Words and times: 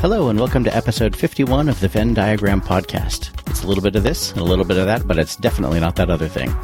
Hello, 0.00 0.30
and 0.30 0.40
welcome 0.40 0.64
to 0.64 0.74
episode 0.74 1.14
51 1.14 1.68
of 1.68 1.78
the 1.80 1.88
Venn 1.88 2.14
Diagram 2.14 2.62
Podcast. 2.62 3.38
It's 3.50 3.64
a 3.64 3.66
little 3.66 3.82
bit 3.82 3.94
of 3.96 4.02
this 4.02 4.32
and 4.32 4.40
a 4.40 4.44
little 4.44 4.64
bit 4.64 4.78
of 4.78 4.86
that, 4.86 5.06
but 5.06 5.18
it's 5.18 5.36
definitely 5.36 5.78
not 5.78 5.94
that 5.96 6.08
other 6.08 6.26
thing. 6.26 6.56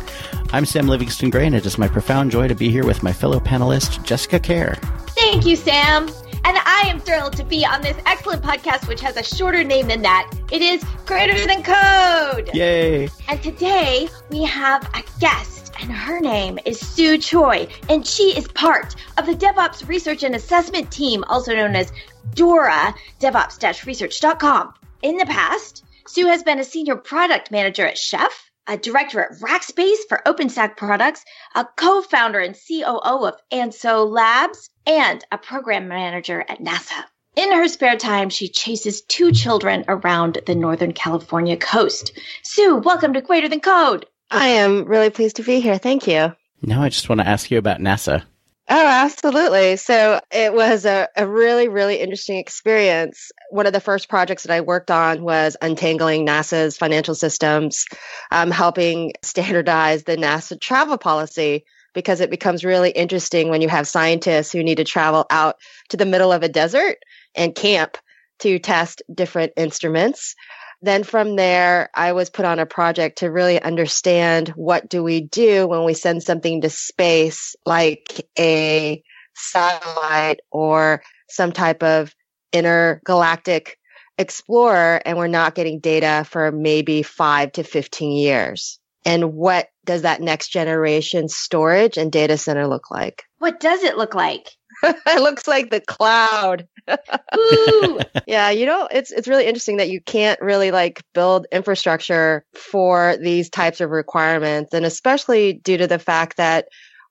I'm 0.55 0.65
Sam 0.65 0.89
Livingston 0.89 1.29
Gray, 1.29 1.45
and 1.45 1.55
it 1.55 1.67
is 1.67 1.77
my 1.77 1.87
profound 1.87 2.31
joy 2.31 2.49
to 2.49 2.55
be 2.55 2.71
here 2.71 2.87
with 2.87 3.03
my 3.03 3.13
fellow 3.13 3.39
panelist, 3.39 4.03
Jessica 4.05 4.41
Kerr. 4.41 4.75
Thank 5.09 5.45
you, 5.45 5.55
Sam. 5.55 6.09
And 6.45 6.57
I 6.65 6.85
am 6.87 6.99
thrilled 6.99 7.37
to 7.37 7.45
be 7.45 7.67
on 7.67 7.83
this 7.83 7.99
excellent 8.07 8.43
podcast, 8.43 8.89
which 8.89 9.03
has 9.03 9.19
a 9.19 9.23
shorter 9.23 9.63
name 9.63 9.89
than 9.89 10.01
that. 10.01 10.33
It 10.51 10.63
is 10.63 10.83
Greater 11.05 11.35
Than 11.47 11.63
Code. 11.63 12.49
Yay! 12.55 13.11
And 13.29 13.43
today 13.43 14.09
we 14.31 14.45
have 14.45 14.83
a 14.95 15.05
guest, 15.21 15.73
and 15.79 15.93
her 15.93 16.21
name 16.21 16.59
is 16.65 16.81
Soo 16.81 17.19
Choi, 17.19 17.69
and 17.91 18.07
she 18.07 18.35
is 18.35 18.49
part 18.49 18.97
of 19.19 19.27
the 19.27 19.35
DevOps 19.35 19.87
Research 19.87 20.23
and 20.23 20.35
Assessment 20.35 20.91
Team, 20.91 21.23
also 21.29 21.55
known 21.55 21.77
as 21.77 21.93
DORA, 22.37 22.95
DevOps-Research.com. 23.21 24.75
In 25.03 25.17
the 25.17 25.27
past, 25.27 25.85
Soo 26.07 26.27
has 26.27 26.43
been 26.43 26.61
a 26.61 26.65
senior 26.65 26.97
product 26.97 27.51
manager 27.51 27.87
at 27.87 27.99
Chef, 27.99 28.51
a 28.67 28.77
director 28.77 29.21
at 29.21 29.39
Rackspace 29.41 29.99
for 30.09 30.23
OpenStack 30.27 30.77
products, 30.77 31.25
a 31.55 31.67
co-founder 31.77 32.39
and 32.39 32.55
COO 32.55 33.27
of 33.27 33.35
Anso 33.53 34.09
Labs, 34.09 34.71
and 34.87 35.25
a 35.33 35.39
program 35.39 35.89
manager 35.89 36.45
at 36.49 36.61
NASA. 36.61 37.05
In 37.37 37.53
her 37.53 37.69
spare 37.69 37.97
time, 37.97 38.31
she 38.31 38.49
chases 38.49 39.03
two 39.03 39.33
children 39.33 39.85
around 39.89 40.39
the 40.47 40.55
Northern 40.55 40.93
California 40.93 41.57
coast. 41.57 42.13
Soo, 42.43 42.77
welcome 42.77 43.13
to 43.15 43.21
Greater 43.21 43.49
Than 43.49 43.61
Code. 43.61 44.07
I 44.31 44.49
am 44.49 44.85
really 44.85 45.11
pleased 45.11 45.37
to 45.37 45.43
be 45.43 45.61
here. 45.61 45.79
Thank 45.79 46.07
you. 46.07 46.35
Now 46.63 46.83
I 46.83 46.89
just 46.89 47.09
want 47.09 47.21
to 47.21 47.27
ask 47.29 47.51
you 47.51 47.59
about 47.59 47.81
NASA. 47.81 48.25
Oh, 48.69 48.87
absolutely. 48.87 49.77
So 49.77 50.21
it 50.33 50.53
was 50.53 50.87
a, 50.87 51.09
a 51.17 51.25
really, 51.27 51.69
really 51.69 52.01
interesting 52.01 52.39
experience. 52.39 53.31
One 53.51 53.67
of 53.67 53.73
the 53.73 53.81
first 53.81 54.09
projects 54.09 54.43
that 54.43 54.53
I 54.53 54.61
worked 54.61 54.91
on 54.91 55.23
was 55.23 55.57
untangling 55.63 56.27
NASA's 56.27 56.77
financial 56.77 57.15
systems, 57.15 57.85
um, 58.33 58.51
helping 58.51 59.13
standardize 59.23 60.03
the 60.03 60.17
NASA 60.17 60.61
travel 60.61 60.99
policy 60.99 61.65
because 61.95 62.21
it 62.21 62.29
becomes 62.29 62.65
really 62.65 62.91
interesting 62.91 63.51
when 63.51 63.63
you 63.63 63.69
have 63.69 63.87
scientists 63.87 64.51
who 64.51 64.65
need 64.65 64.79
to 64.79 64.85
travel 64.85 65.27
out 65.31 65.57
to 65.91 65.97
the 65.97 66.05
middle 66.05 66.33
of 66.33 66.43
a 66.43 66.49
desert 66.49 66.97
and 67.37 67.55
camp 67.55 67.97
to 68.41 68.59
test 68.59 69.01
different 69.15 69.53
instruments. 69.57 70.35
Then 70.83 71.05
from 71.05 71.37
there, 71.37 71.91
I 71.95 72.13
was 72.13 72.31
put 72.31 72.45
on 72.45 72.59
a 72.59 72.67
project 72.67 73.19
to 73.19 73.31
really 73.31 73.61
understand 73.61 74.49
what 74.51 74.89
do 74.89 75.03
we 75.03 75.23
do 75.23 75.67
when 75.67 75.85
we 75.85 75.95
send 75.95 76.23
something 76.23 76.61
to 76.61 76.71
space, 76.71 77.57
like 77.65 78.29
a 78.39 79.03
satellite 79.35 80.41
or 80.51 81.03
some 81.29 81.53
type 81.53 81.83
of 81.83 82.15
intergalactic 82.53 83.79
explorer, 84.19 85.01
and 85.05 85.19
we're 85.19 85.27
not 85.27 85.55
getting 85.55 85.81
data 85.81 86.25
for 86.29 86.53
maybe 86.53 87.03
five 87.03 87.53
to 87.53 87.63
15 87.63 88.13
years. 88.13 88.79
And 89.05 89.35
what 89.35 89.69
does 89.85 90.03
that 90.03 90.21
next 90.21 90.49
generation 90.49 91.29
storage 91.29 91.97
and 91.97 92.11
data 92.11 92.37
center 92.37 92.67
look 92.67 92.91
like? 92.91 93.23
What 93.39 93.61
does 93.61 93.85
it 93.85 93.97
look 93.97 94.15
like? 94.15 94.51
it 94.83 95.23
looks 95.23 95.47
like 95.47 95.71
the 95.71 95.81
cloud. 95.81 96.67
yeah, 98.27 98.51
you 98.51 98.67
know, 98.67 98.89
it's 98.91 99.11
it's 99.11 99.29
really 99.29 99.47
interesting 99.47 99.79
that 99.79 99.91
you 99.91 100.01
can't 100.01 100.41
really 100.41 100.71
like 100.71 101.03
build 101.15 101.47
infrastructure 101.51 102.45
for 102.55 103.17
these 103.17 103.51
types 103.51 103.81
of 103.81 103.91
requirements 103.91 104.73
and 104.73 104.85
especially 104.85 105.55
due 105.55 105.79
to 105.79 105.87
the 105.87 105.99
fact 105.99 106.37
that 106.37 106.67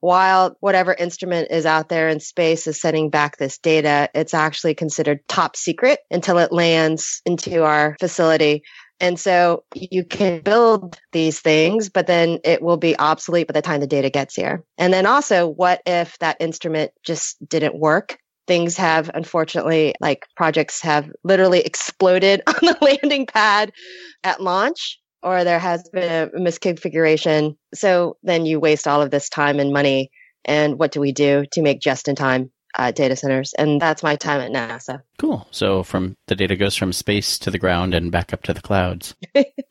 while 0.05 0.55
whatever 0.59 0.93
instrument 0.93 1.47
is 1.49 1.65
out 1.65 1.89
there 1.89 2.09
in 2.09 2.19
space 2.19 2.67
is 2.67 2.79
sending 2.79 3.09
back 3.09 3.37
this 3.37 3.57
data, 3.57 4.07
it's 4.13 4.35
actually 4.35 4.75
considered 4.75 5.19
top 5.27 5.55
secret 5.55 5.99
until 6.11 6.37
it 6.37 6.51
lands 6.51 7.23
into 7.25 7.63
our 7.63 7.97
facility. 7.99 8.61
And 8.99 9.19
so 9.19 9.63
you 9.73 10.05
can 10.05 10.41
build 10.41 10.97
these 11.11 11.39
things, 11.41 11.89
but 11.89 12.07
then 12.07 12.39
it 12.43 12.61
will 12.61 12.77
be 12.77 12.97
obsolete 12.97 13.47
by 13.47 13.53
the 13.53 13.61
time 13.61 13.81
the 13.81 13.87
data 13.87 14.09
gets 14.09 14.35
here. 14.35 14.63
And 14.77 14.93
then 14.93 15.05
also, 15.05 15.47
what 15.47 15.81
if 15.85 16.17
that 16.19 16.37
instrument 16.39 16.91
just 17.03 17.37
didn't 17.47 17.77
work? 17.77 18.17
Things 18.47 18.77
have, 18.77 19.09
unfortunately, 19.13 19.95
like 19.99 20.25
projects 20.37 20.81
have 20.81 21.09
literally 21.23 21.59
exploded 21.61 22.41
on 22.47 22.55
the 22.61 22.77
landing 22.81 23.25
pad 23.25 23.73
at 24.23 24.41
launch, 24.41 24.99
or 25.21 25.43
there 25.43 25.59
has 25.59 25.89
been 25.91 26.29
a 26.33 26.39
misconfiguration. 26.39 27.57
So 27.73 28.17
then 28.23 28.45
you 28.45 28.59
waste 28.59 28.87
all 28.87 29.01
of 29.01 29.11
this 29.11 29.29
time 29.29 29.59
and 29.59 29.73
money. 29.73 30.09
And 30.45 30.77
what 30.77 30.91
do 30.91 31.01
we 31.01 31.11
do 31.11 31.45
to 31.53 31.61
make 31.63 31.81
just 31.81 32.07
in 32.07 32.15
time 32.15 32.51
uh, 32.77 32.91
data 32.91 33.15
centers, 33.15 33.53
and 33.53 33.81
that's 33.81 34.03
my 34.03 34.15
time 34.15 34.41
at 34.41 34.51
NASA. 34.51 35.01
Cool. 35.17 35.47
So 35.51 35.83
from 35.83 36.15
the 36.27 36.35
data 36.35 36.55
goes 36.55 36.75
from 36.75 36.93
space 36.93 37.39
to 37.39 37.51
the 37.51 37.59
ground 37.59 37.93
and 37.93 38.11
back 38.11 38.33
up 38.33 38.43
to 38.43 38.53
the 38.53 38.61
clouds. 38.61 39.15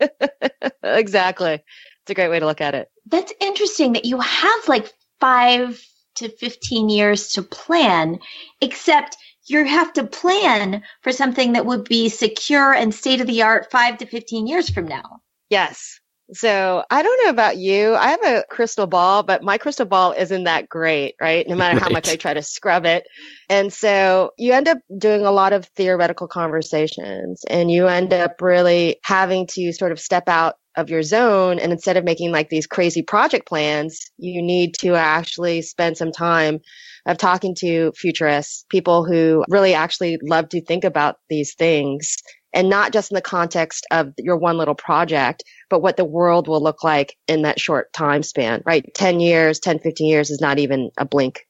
exactly. 0.83 1.55
It's 1.55 2.11
a 2.11 2.15
great 2.15 2.29
way 2.29 2.41
to 2.41 2.47
look 2.47 2.61
at 2.61 2.75
it. 2.75 2.89
That's 3.07 3.33
interesting 3.41 3.95
that 3.95 4.05
you 4.05 4.21
have 4.21 4.69
like 4.69 4.93
five 5.21 5.83
to 6.17 6.29
15 6.29 6.89
years 6.89 7.29
to 7.31 7.43
plan, 7.43 8.19
except 8.61 9.17
you 9.47 9.65
have 9.65 9.93
to 9.95 10.05
plan 10.05 10.83
for 11.03 11.13
something 11.13 11.53
that 11.53 11.67
would 11.67 11.85
be 11.85 12.09
secure 12.09 12.73
and 12.73 12.95
state 12.95 13.21
of 13.21 13.27
the 13.27 13.43
art 13.43 13.71
five 13.71 13.99
to 13.99 14.07
15 14.07 14.47
years 14.47 14.71
from 14.71 14.89
now. 14.89 15.21
Yes. 15.51 16.01
So 16.35 16.83
I 16.91 17.03
don't 17.03 17.25
know 17.25 17.31
about 17.31 17.59
you. 17.59 17.95
I 17.95 18.09
have 18.09 18.25
a 18.25 18.45
crystal 18.51 18.87
ball, 18.87 19.23
but 19.23 19.43
my 19.43 19.57
crystal 19.57 19.87
ball 19.87 20.13
isn't 20.13 20.45
that 20.45 20.69
great, 20.69 21.15
right? 21.21 21.47
No 21.49 21.55
matter 21.55 21.77
right. 21.77 21.83
how 21.83 21.91
much 21.91 22.09
I 22.09 22.17
try 22.17 22.35
to 22.35 22.43
scrub 22.43 22.87
it. 22.87 23.05
And 23.49 23.73
so 23.73 24.33
you 24.37 24.53
end 24.53 24.69
up 24.69 24.79
doing 24.99 25.25
a 25.25 25.31
lot 25.31 25.53
of 25.53 25.67
theoretical 25.77 26.27
conversations 26.27 27.43
and 27.49 27.71
you 27.71 27.87
end 27.87 28.13
up 28.13 28.41
really 28.41 28.97
having 29.05 29.47
to 29.49 29.73
sort 29.73 29.93
of 29.93 30.01
step 30.01 30.29
out 30.29 30.57
of 30.77 30.91
your 30.91 31.05
zone. 31.05 31.61
And 31.61 31.71
instead 31.71 31.97
of 31.97 32.05
making 32.05 32.33
like 32.33 32.49
these 32.49 32.67
crazy 32.67 33.03
project 33.03 33.47
plans, 33.47 34.11
you 34.19 34.43
need 34.43 34.75
to 34.81 34.97
actually 34.97 35.63
spend 35.63 35.97
some 35.97 36.11
time 36.11 36.59
of 37.07 37.19
talking 37.19 37.55
to 37.61 37.93
futurists, 37.97 38.65
people 38.71 39.05
who 39.05 39.45
really 39.49 39.75
actually 39.75 40.19
love 40.23 40.49
to 40.49 40.65
think 40.65 40.85
about 40.85 41.17
these 41.29 41.55
things 41.55 42.17
and 42.55 42.71
not 42.71 42.93
just 42.93 43.11
in 43.11 43.17
the 43.17 43.21
context 43.21 43.87
of 43.91 44.15
your 44.17 44.37
one 44.37 44.57
little 44.57 44.77
project, 44.77 45.43
but 45.69 45.81
what 45.81 45.97
the 45.97 46.05
world 46.05 46.49
will 46.49 46.63
look 46.63 46.83
like 46.85 47.17
in 47.27 47.43
that 47.43 47.61
short 47.61 47.93
time 47.93 48.23
span, 48.23 48.63
right? 48.65 48.89
10 48.95 49.21
years, 49.21 49.59
10, 49.59 49.81
15 49.81 50.09
years 50.09 50.31
is 50.31 50.41
not 50.41 50.59
even 50.59 50.91
a 50.97 51.05
blink 51.05 51.47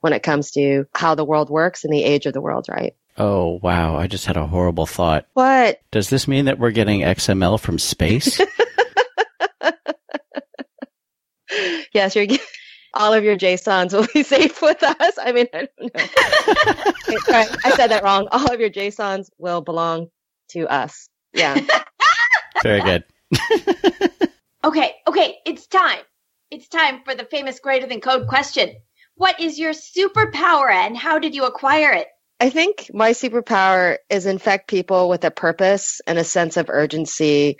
when 0.00 0.12
it 0.12 0.22
comes 0.22 0.50
to 0.52 0.86
how 0.94 1.14
the 1.14 1.24
world 1.24 1.50
works 1.50 1.84
and 1.84 1.92
the 1.92 2.02
age 2.02 2.26
of 2.26 2.32
the 2.32 2.40
world, 2.40 2.66
right? 2.68 2.94
Oh, 3.18 3.60
wow. 3.62 3.96
I 3.96 4.08
just 4.08 4.26
had 4.26 4.36
a 4.36 4.46
horrible 4.46 4.86
thought. 4.86 5.26
What? 5.34 5.80
Does 5.90 6.10
this 6.10 6.26
mean 6.26 6.46
that 6.46 6.58
we're 6.58 6.70
getting 6.70 7.00
XML 7.00 7.60
from 7.60 7.78
space? 7.78 8.40
yes, 11.92 12.16
you're 12.16 12.26
all 12.96 13.12
of 13.12 13.24
your 13.24 13.36
JSONs 13.36 13.92
will 13.92 14.06
be 14.12 14.22
safe 14.34 14.60
with 14.62 14.82
us. 14.82 15.18
I 15.18 15.32
mean, 15.32 15.46
I 15.52 15.68
don't 15.78 15.94
know. 15.94 16.04
right, 17.28 17.56
I 17.64 17.70
said 17.76 17.88
that 17.88 18.02
wrong. 18.02 18.28
All 18.32 18.52
of 18.52 18.58
your 18.58 18.70
JSONs 18.70 19.30
will 19.38 19.60
belong 19.60 20.08
to 20.50 20.66
us. 20.66 21.08
Yeah. 21.32 21.60
Very 22.62 22.80
good. 22.80 23.04
okay, 24.64 24.94
okay, 25.06 25.36
it's 25.44 25.66
time. 25.66 26.00
It's 26.50 26.68
time 26.68 27.02
for 27.04 27.14
the 27.14 27.24
famous 27.24 27.60
greater 27.60 27.86
than 27.86 28.00
code 28.00 28.28
question. 28.28 28.74
What 29.16 29.40
is 29.40 29.58
your 29.58 29.72
superpower 29.72 30.70
and 30.70 30.96
how 30.96 31.18
did 31.18 31.34
you 31.34 31.44
acquire 31.44 31.92
it? 31.92 32.08
I 32.38 32.50
think 32.50 32.90
my 32.92 33.12
superpower 33.12 33.96
is 34.10 34.26
infect 34.26 34.68
people 34.68 35.08
with 35.08 35.24
a 35.24 35.30
purpose 35.30 36.00
and 36.06 36.18
a 36.18 36.24
sense 36.24 36.56
of 36.56 36.68
urgency. 36.68 37.56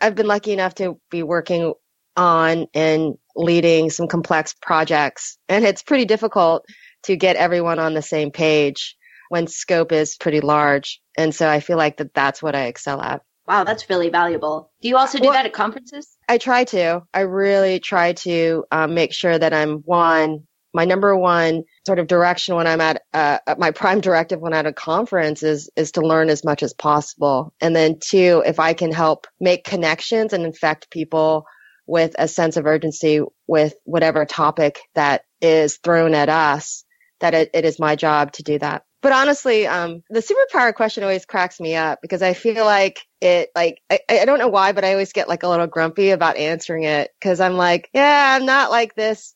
I've 0.00 0.14
been 0.14 0.28
lucky 0.28 0.52
enough 0.52 0.76
to 0.76 1.00
be 1.10 1.22
working 1.22 1.74
on 2.16 2.66
and 2.72 3.14
leading 3.34 3.90
some 3.90 4.06
complex 4.06 4.54
projects, 4.54 5.36
and 5.48 5.64
it's 5.64 5.82
pretty 5.82 6.04
difficult 6.04 6.64
to 7.04 7.16
get 7.16 7.36
everyone 7.36 7.78
on 7.78 7.94
the 7.94 8.02
same 8.02 8.30
page 8.30 8.96
when 9.30 9.46
scope 9.46 9.92
is 9.92 10.16
pretty 10.16 10.40
large. 10.40 11.00
And 11.16 11.32
so 11.32 11.48
I 11.48 11.60
feel 11.60 11.76
like 11.76 11.98
that 11.98 12.12
that's 12.12 12.42
what 12.42 12.56
I 12.56 12.64
excel 12.64 13.00
at. 13.00 13.22
Wow, 13.46 13.62
that's 13.62 13.88
really 13.88 14.10
valuable. 14.10 14.72
Do 14.82 14.88
you 14.88 14.96
also 14.96 15.18
do 15.18 15.24
well, 15.24 15.32
that 15.34 15.46
at 15.46 15.52
conferences? 15.52 16.18
I 16.28 16.36
try 16.36 16.64
to. 16.64 17.02
I 17.14 17.20
really 17.20 17.78
try 17.78 18.12
to 18.12 18.64
um, 18.72 18.94
make 18.94 19.12
sure 19.12 19.38
that 19.38 19.54
I'm 19.54 19.78
one, 19.78 20.46
my 20.74 20.84
number 20.84 21.16
one 21.16 21.62
sort 21.86 22.00
of 22.00 22.08
direction 22.08 22.56
when 22.56 22.66
I'm 22.66 22.80
at, 22.80 23.02
uh, 23.14 23.38
my 23.56 23.70
prime 23.70 24.00
directive 24.00 24.40
when 24.40 24.52
I'm 24.52 24.60
at 24.60 24.66
a 24.66 24.72
conference 24.72 25.44
is, 25.44 25.70
is 25.76 25.92
to 25.92 26.00
learn 26.00 26.28
as 26.28 26.44
much 26.44 26.64
as 26.64 26.74
possible. 26.74 27.54
And 27.60 27.74
then 27.74 27.98
two, 28.00 28.42
if 28.44 28.58
I 28.58 28.72
can 28.74 28.90
help 28.90 29.28
make 29.38 29.62
connections 29.62 30.32
and 30.32 30.44
infect 30.44 30.90
people 30.90 31.46
with 31.86 32.16
a 32.18 32.26
sense 32.26 32.56
of 32.56 32.66
urgency 32.66 33.20
with 33.46 33.74
whatever 33.84 34.24
topic 34.24 34.80
that 34.96 35.22
is 35.40 35.76
thrown 35.76 36.14
at 36.14 36.28
us, 36.28 36.84
that 37.20 37.34
it, 37.34 37.50
it 37.54 37.64
is 37.64 37.78
my 37.78 37.94
job 37.94 38.32
to 38.32 38.42
do 38.42 38.58
that 38.58 38.82
but 39.02 39.12
honestly, 39.12 39.66
um, 39.66 40.02
the 40.10 40.20
superpower 40.20 40.74
question 40.74 41.02
always 41.02 41.24
cracks 41.24 41.58
me 41.58 41.74
up 41.74 42.00
because 42.02 42.22
I 42.22 42.34
feel 42.34 42.64
like 42.64 43.00
it, 43.20 43.50
like, 43.54 43.80
I, 43.90 44.00
I 44.08 44.24
don't 44.24 44.38
know 44.38 44.48
why, 44.48 44.72
but 44.72 44.84
I 44.84 44.92
always 44.92 45.12
get 45.12 45.28
like 45.28 45.42
a 45.42 45.48
little 45.48 45.66
grumpy 45.66 46.10
about 46.10 46.36
answering 46.36 46.84
it 46.84 47.10
because 47.18 47.40
I'm 47.40 47.56
like, 47.56 47.88
yeah, 47.94 48.36
I'm 48.36 48.44
not 48.44 48.70
like 48.70 48.94
this, 48.94 49.34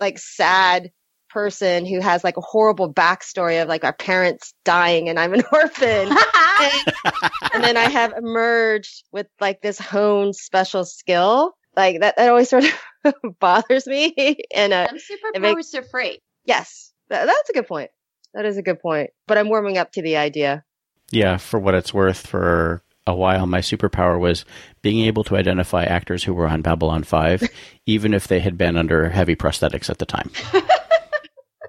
like 0.00 0.18
sad 0.18 0.90
person 1.30 1.84
who 1.84 2.00
has 2.00 2.24
like 2.24 2.36
a 2.36 2.40
horrible 2.40 2.92
backstory 2.92 3.60
of 3.60 3.68
like 3.68 3.84
our 3.84 3.92
parents 3.92 4.54
dying 4.64 5.08
and 5.08 5.18
I'm 5.18 5.34
an 5.34 5.42
orphan. 5.52 6.08
and, 6.08 6.94
and, 7.52 7.64
then 7.64 7.76
I 7.76 7.88
have 7.88 8.14
emerged 8.16 9.04
with 9.12 9.26
like 9.40 9.60
this 9.60 9.78
honed 9.78 10.36
special 10.36 10.84
skill. 10.84 11.52
Like 11.76 12.00
that, 12.00 12.16
that 12.16 12.28
always 12.28 12.48
sort 12.48 12.64
of 13.04 13.14
bothers 13.40 13.86
me. 13.86 14.38
and 14.54 14.72
uh, 14.72 14.88
some 14.88 14.98
superpowers 14.98 15.40
makes, 15.40 15.74
are 15.74 15.82
free. 15.82 16.20
Yes, 16.44 16.92
that, 17.08 17.26
that's 17.26 17.50
a 17.50 17.52
good 17.52 17.66
point. 17.66 17.90
That 18.34 18.44
is 18.44 18.56
a 18.56 18.62
good 18.62 18.80
point. 18.80 19.10
But 19.26 19.38
I'm 19.38 19.48
warming 19.48 19.78
up 19.78 19.92
to 19.92 20.02
the 20.02 20.16
idea. 20.16 20.64
Yeah, 21.10 21.36
for 21.36 21.58
what 21.58 21.74
it's 21.74 21.94
worth, 21.94 22.26
for 22.26 22.82
a 23.06 23.14
while, 23.14 23.46
my 23.46 23.60
superpower 23.60 24.18
was 24.18 24.44
being 24.82 25.06
able 25.06 25.24
to 25.24 25.36
identify 25.36 25.84
actors 25.84 26.24
who 26.24 26.34
were 26.34 26.48
on 26.48 26.62
Babylon 26.62 27.04
5, 27.04 27.48
even 27.86 28.14
if 28.14 28.28
they 28.28 28.40
had 28.40 28.58
been 28.58 28.76
under 28.76 29.08
heavy 29.08 29.36
prosthetics 29.36 29.88
at 29.88 29.98
the 29.98 30.06
time. 30.06 30.30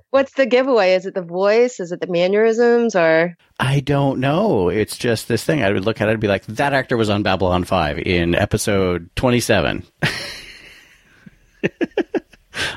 What's 0.09 0.33
the 0.33 0.45
giveaway? 0.45 0.93
Is 0.93 1.05
it 1.05 1.13
the 1.13 1.21
voice? 1.21 1.81
Is 1.81 1.91
it 1.91 1.99
the 1.99 2.07
mannerisms 2.07 2.95
or? 2.95 3.35
I 3.59 3.81
don't 3.81 4.21
know. 4.21 4.69
It's 4.69 4.97
just 4.97 5.27
this 5.27 5.43
thing. 5.43 5.61
I 5.61 5.71
would 5.71 5.83
look 5.83 5.99
at 5.99 6.07
it 6.07 6.11
and 6.11 6.21
be 6.21 6.29
like, 6.29 6.45
that 6.45 6.73
actor 6.73 6.95
was 6.95 7.09
on 7.09 7.21
Babylon 7.21 7.65
5 7.65 7.99
in 7.99 8.33
episode 8.33 9.09
27. 9.17 9.83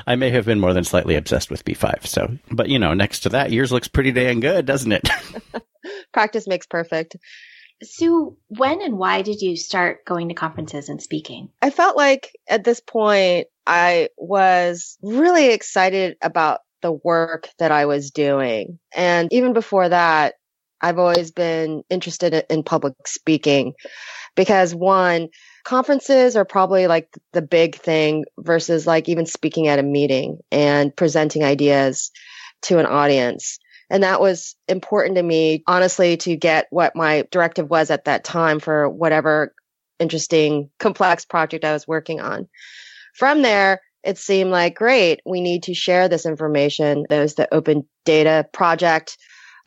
I 0.07 0.15
may 0.15 0.29
have 0.31 0.45
been 0.45 0.59
more 0.59 0.73
than 0.73 0.83
slightly 0.83 1.15
obsessed 1.15 1.49
with 1.49 1.65
B5. 1.65 2.05
So, 2.05 2.37
but 2.51 2.69
you 2.69 2.79
know, 2.79 2.93
next 2.93 3.21
to 3.21 3.29
that, 3.29 3.51
yours 3.51 3.71
looks 3.71 3.87
pretty 3.87 4.11
dang 4.11 4.39
good, 4.39 4.65
doesn't 4.65 4.91
it? 4.91 5.09
Practice 6.13 6.47
makes 6.47 6.67
perfect. 6.67 7.15
Soo, 7.81 8.37
when 8.49 8.81
and 8.81 8.97
why 8.97 9.21
did 9.21 9.41
you 9.41 9.55
start 9.55 10.03
going 10.05 10.27
to 10.29 10.35
conferences 10.35 10.89
and 10.89 11.01
speaking? 11.01 11.49
I 11.61 11.69
felt 11.69 11.95
like 11.95 12.31
at 12.47 12.63
this 12.63 12.81
point, 12.81 13.47
I 13.65 14.09
was 14.17 14.97
really 15.01 15.51
excited 15.51 16.17
about 16.21 16.59
the 16.81 16.91
work 16.91 17.47
that 17.59 17.71
I 17.71 17.85
was 17.85 18.11
doing. 18.11 18.79
And 18.95 19.31
even 19.31 19.53
before 19.53 19.87
that, 19.89 20.35
I've 20.81 20.99
always 20.99 21.31
been 21.31 21.83
interested 21.89 22.45
in 22.49 22.63
public 22.63 22.95
speaking 23.05 23.73
because 24.35 24.73
one, 24.73 25.29
conferences 25.69 26.35
are 26.35 26.45
probably 26.45 26.87
like 26.87 27.15
the 27.31 27.43
big 27.43 27.75
thing 27.75 28.25
versus 28.39 28.87
like 28.87 29.07
even 29.07 29.27
speaking 29.27 29.67
at 29.67 29.77
a 29.77 29.83
meeting 29.83 30.39
and 30.51 30.95
presenting 30.95 31.43
ideas 31.43 32.09
to 32.63 32.79
an 32.79 32.87
audience. 32.87 33.59
And 33.87 34.01
that 34.01 34.19
was 34.19 34.55
important 34.67 35.17
to 35.17 35.21
me, 35.21 35.61
honestly, 35.67 36.17
to 36.17 36.35
get 36.35 36.65
what 36.71 36.95
my 36.95 37.27
directive 37.29 37.69
was 37.69 37.91
at 37.91 38.05
that 38.05 38.23
time 38.23 38.59
for 38.59 38.89
whatever 38.89 39.53
interesting, 39.99 40.71
complex 40.79 41.23
project 41.25 41.63
I 41.63 41.73
was 41.73 41.87
working 41.87 42.19
on. 42.19 42.47
From 43.13 43.43
there, 43.43 43.81
it 44.03 44.17
seemed 44.17 44.49
like 44.49 44.73
great. 44.73 45.19
We 45.23 45.39
need 45.39 45.63
to 45.63 45.75
share 45.75 46.09
this 46.09 46.25
information. 46.25 47.05
There's 47.09 47.35
the 47.35 47.53
open 47.53 47.87
data 48.05 48.47
project 48.53 49.19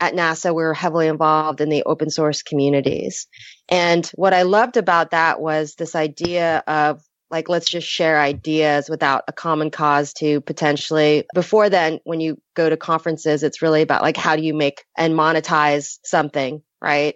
at 0.03 0.13
NASA. 0.13 0.53
We 0.53 0.63
were 0.63 0.73
heavily 0.73 1.07
involved 1.07 1.61
in 1.61 1.69
the 1.69 1.83
open 1.85 2.09
source 2.09 2.43
communities. 2.43 3.27
And 3.69 4.05
what 4.15 4.33
I 4.33 4.41
loved 4.41 4.75
about 4.75 5.11
that 5.11 5.39
was 5.39 5.75
this 5.75 5.95
idea 5.95 6.63
of 6.67 7.01
like 7.31 7.49
let's 7.49 7.69
just 7.69 7.87
share 7.87 8.19
ideas 8.19 8.89
without 8.89 9.23
a 9.27 9.33
common 9.33 9.71
cause 9.71 10.13
to 10.13 10.41
potentially 10.41 11.25
before 11.33 11.69
then 11.69 11.99
when 12.03 12.19
you 12.19 12.39
go 12.53 12.69
to 12.69 12.77
conferences 12.77 13.41
it's 13.41 13.61
really 13.61 13.81
about 13.81 14.03
like 14.03 14.17
how 14.17 14.35
do 14.35 14.43
you 14.43 14.53
make 14.53 14.85
and 14.95 15.15
monetize 15.15 15.97
something 16.05 16.61
right 16.79 17.15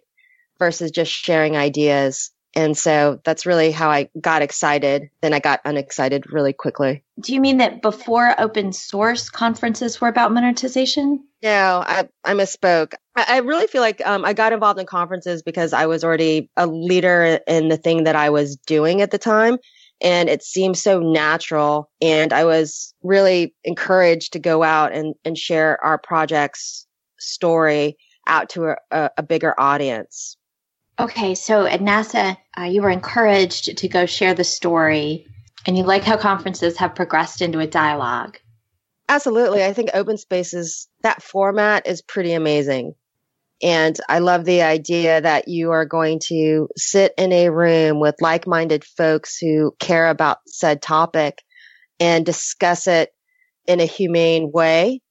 versus 0.58 0.90
just 0.90 1.12
sharing 1.12 1.56
ideas 1.56 2.32
and 2.58 2.76
so 2.76 3.22
that's 3.24 3.46
really 3.46 3.72
how 3.72 3.92
I 3.92 4.10
got 4.20 4.42
excited. 4.42 5.12
Then 5.22 5.32
I 5.32 5.38
got 5.38 5.62
unexcited 5.64 6.34
really 6.34 6.54
quickly. 6.54 7.04
Do 7.22 7.36
you 7.36 7.40
mean 7.40 7.58
that 7.58 7.84
before 7.84 8.34
open 8.42 8.74
source 8.74 9.30
conferences 9.30 10.02
were 10.02 10.08
about 10.08 10.34
monetization? 10.34 11.24
No, 11.44 11.84
I, 11.86 12.10
I 12.26 12.34
misspoke. 12.34 12.96
I, 13.16 13.26
I 13.28 13.38
really 13.42 13.68
feel 13.68 13.82
like 13.82 14.02
um, 14.08 14.26
I 14.26 14.34
got 14.34 14.54
involved 14.54 14.80
in 14.80 14.88
conferences 14.88 15.44
because 15.44 15.72
I 15.72 15.86
was 15.86 16.04
already 16.04 16.50
a 16.58 16.66
leader 16.66 17.40
in 17.46 17.70
the 17.70 17.78
thing 17.78 18.06
that 18.06 18.16
I 18.16 18.32
was 18.32 18.56
doing 18.56 19.04
at 19.04 19.12
the 19.12 19.20
time 19.20 19.60
and 20.02 20.28
it 20.28 20.42
seemed 20.42 20.80
so 20.80 21.00
natural. 21.00 21.92
And 22.02 22.34
I 22.34 22.44
was 22.44 22.92
really 23.04 23.54
encouraged 23.66 24.34
to 24.34 24.40
go 24.40 24.64
out 24.64 24.94
and, 24.94 25.14
and 25.24 25.38
share 25.38 25.84
our 25.86 26.00
project's 26.00 26.88
story 27.20 27.98
out 28.26 28.50
to 28.50 28.76
a, 28.90 29.12
a 29.16 29.22
bigger 29.22 29.54
audience. 29.60 30.38
Okay, 31.00 31.36
so 31.36 31.66
at 31.66 31.80
NASA, 31.80 32.38
uh, 32.58 32.64
you 32.64 32.82
were 32.82 32.90
encouraged 32.90 33.78
to 33.78 33.88
go 33.88 34.06
share 34.06 34.34
the 34.34 34.44
story, 34.44 35.28
and 35.66 35.78
you 35.78 35.84
like 35.84 36.04
how 36.04 36.18
conferences 36.18 36.78
have 36.78 36.96
progressed 36.96 37.42
into 37.42 37.60
a 37.60 37.68
dialogue. 37.68 38.40
Absolutely. 39.10 39.64
I 39.64 39.74
think 39.74 39.92
open 39.94 40.18
spaces, 40.18 40.88
that 41.04 41.22
format 41.22 41.88
is 41.88 42.02
pretty 42.02 42.34
amazing. 42.34 42.94
And 43.64 43.98
I 44.10 44.20
love 44.20 44.46
the 44.46 44.62
idea 44.62 45.22
that 45.22 45.48
you 45.48 45.72
are 45.72 45.86
going 45.86 46.20
to 46.28 46.68
sit 46.76 47.14
in 47.18 47.32
a 47.32 47.50
room 47.50 48.00
with 48.00 48.16
like-minded 48.22 48.84
folks 48.84 49.38
who 49.38 49.74
care 49.80 50.10
about 50.10 50.40
said 50.46 50.82
topic 50.82 51.42
and 52.00 52.26
discuss 52.26 52.86
it 52.88 53.10
in 53.66 53.80
a 53.80 53.86
humane 53.86 54.52
way 54.52 55.02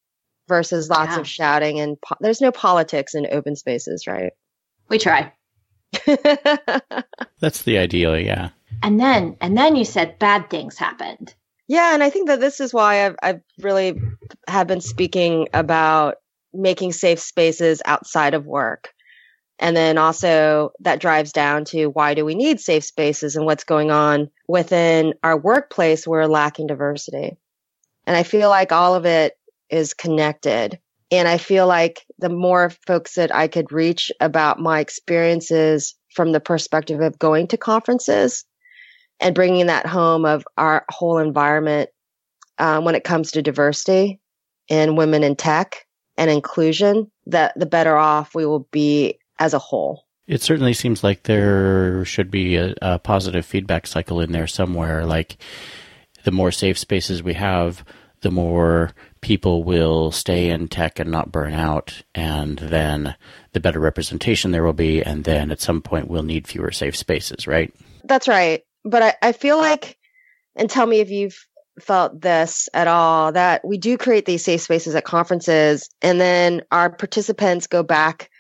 versus 0.49 0.89
lots 0.89 1.15
yeah. 1.15 1.21
of 1.21 1.27
shouting 1.27 1.81
and 1.81 1.97
po- 2.01 2.17
there's 2.21 2.41
no 2.41 2.53
politics 2.53 3.15
in 3.15 3.27
open 3.33 3.57
spaces, 3.57 4.07
right? 4.07 4.33
We 4.89 4.99
try. 4.99 5.33
That's 7.41 7.63
the 7.63 7.79
ideal, 7.79 8.19
yeah. 8.19 8.51
And 8.83 9.01
then 9.01 9.37
and 9.41 9.57
then 9.57 9.77
you 9.77 9.85
said 9.85 10.19
bad 10.19 10.51
things 10.51 10.77
happened. 10.77 11.35
Yeah, 11.69 11.95
and 11.95 12.03
I 12.03 12.11
think 12.11 12.29
that 12.29 12.41
this 12.41 12.61
is 12.61 12.73
why 12.73 13.07
I've 13.07 13.17
I've 13.23 13.41
really 13.61 14.01
have 14.49 14.67
been 14.67 14.81
speaking 14.81 15.49
about 15.53 16.17
making 16.53 16.93
safe 16.93 17.19
spaces 17.21 17.83
outside 17.85 18.35
of 18.35 18.47
work. 18.47 18.93
And 19.59 19.77
then 19.77 19.97
also 19.97 20.73
that 20.81 21.01
drives 21.01 21.33
down 21.33 21.65
to 21.67 21.87
why 21.87 22.15
do 22.15 22.25
we 22.25 22.35
need 22.35 22.61
safe 22.61 22.85
spaces 22.85 23.37
and 23.37 23.47
what's 23.47 23.65
going 23.65 23.91
on 23.91 24.31
within 24.49 25.15
our 25.23 25.39
workplace 25.39 26.07
we're 26.07 26.27
lacking 26.27 26.67
diversity. 26.67 27.39
And 28.07 28.17
I 28.17 28.23
feel 28.23 28.51
like 28.51 28.73
all 28.73 28.95
of 28.95 29.07
it 29.07 29.35
is 29.71 29.95
connected. 29.95 30.79
And 31.11 31.27
I 31.27 31.39
feel 31.39 31.67
like 31.67 32.06
the 32.19 32.29
more 32.29 32.71
folks 32.87 33.15
that 33.15 33.35
I 33.35 33.49
could 33.49 33.73
reach 33.73 34.11
about 34.21 34.59
my 34.59 34.81
experiences 34.81 35.95
from 36.15 36.33
the 36.33 36.41
perspective 36.41 37.01
of 37.01 37.19
going 37.19 37.49
to 37.49 37.57
conferences 37.57 38.45
and 39.21 39.35
bringing 39.35 39.67
that 39.67 39.87
home 39.87 40.25
of 40.25 40.47
our 40.57 40.85
whole 40.89 41.19
environment 41.19 41.91
um, 42.59 42.85
when 42.85 42.95
it 42.95 43.05
comes 43.05 43.33
to 43.33 43.43
diversity 43.43 44.21
and 44.71 44.97
women 44.97 45.23
in 45.23 45.37
tech 45.37 45.87
and 46.17 46.31
inclusion, 46.31 47.11
that 47.27 47.53
the 47.57 47.67
better 47.67 47.97
off 47.97 48.35
we 48.35 48.47
will 48.47 48.67
be 48.71 49.19
as 49.39 49.53
a 49.53 49.59
whole. 49.59 50.05
It 50.27 50.43
certainly 50.43 50.73
seems 50.73 51.05
like 51.05 51.25
there 51.25 52.05
should 52.05 52.31
be 52.31 52.57
a, 52.57 52.75
a 52.83 52.99
positive 52.99 53.47
feedback 53.47 53.87
cycle 53.87 54.21
in 54.21 54.33
there 54.33 54.47
somewhere. 54.47 55.05
Like 55.07 55.37
the 56.25 56.33
more 56.33 56.51
safe 56.51 56.79
spaces 56.79 57.23
we 57.23 57.35
have, 57.35 57.85
the 58.23 58.31
more 58.31 58.93
people 59.21 59.65
will 59.65 60.11
stay 60.11 60.51
in 60.51 60.69
tech 60.69 60.99
and 60.99 61.11
not 61.11 61.33
burn 61.33 61.53
out. 61.53 62.03
And 62.15 62.59
then 62.59 63.15
the 63.53 63.61
better 63.61 63.81
representation 63.81 64.51
there 64.51 64.65
will 64.65 64.73
be. 64.73 65.03
And 65.03 65.25
then 65.25 65.51
at 65.51 65.61
some 65.61 65.83
point, 65.83 66.09
we'll 66.09 66.23
need 66.23 66.47
fewer 66.47 66.71
safe 66.71 66.97
spaces, 66.97 67.47
right? 67.47 67.73
That's 68.05 68.29
right. 68.29 68.63
But 68.85 69.03
I, 69.03 69.15
I 69.23 69.33
feel 69.33 69.59
like, 69.59 69.99
and 70.55 70.71
tell 70.71 70.87
me 70.87 71.01
if 71.01 71.11
you've 71.11 71.37
felt 71.81 72.21
this 72.21 72.69
at 72.73 72.89
all 72.89 73.33
that 73.33 73.65
we 73.65 73.79
do 73.79 73.99
create 73.99 74.25
these 74.25 74.45
safe 74.45 74.63
spaces 74.63 74.95
at 74.95 75.05
conferences 75.05 75.91
and 76.01 76.21
then 76.21 76.63
our 76.71 76.89
participants 76.89 77.67
go 77.67 77.83
back 77.83 78.31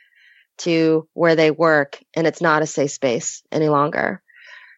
to 0.58 1.06
where 1.12 1.36
they 1.36 1.50
work 1.50 1.98
and 2.14 2.26
it's 2.26 2.40
not 2.40 2.62
a 2.62 2.66
safe 2.66 2.90
space 2.90 3.42
any 3.52 3.68
longer. 3.68 4.22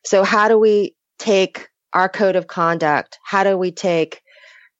So 0.05 0.25
how 0.25 0.49
do 0.49 0.59
we 0.59 0.97
take 1.19 1.69
our 1.93 2.09
code 2.09 2.37
of 2.37 2.47
conduct? 2.47 3.19
How 3.23 3.45
do 3.45 3.57
we 3.57 3.71
take 3.71 4.23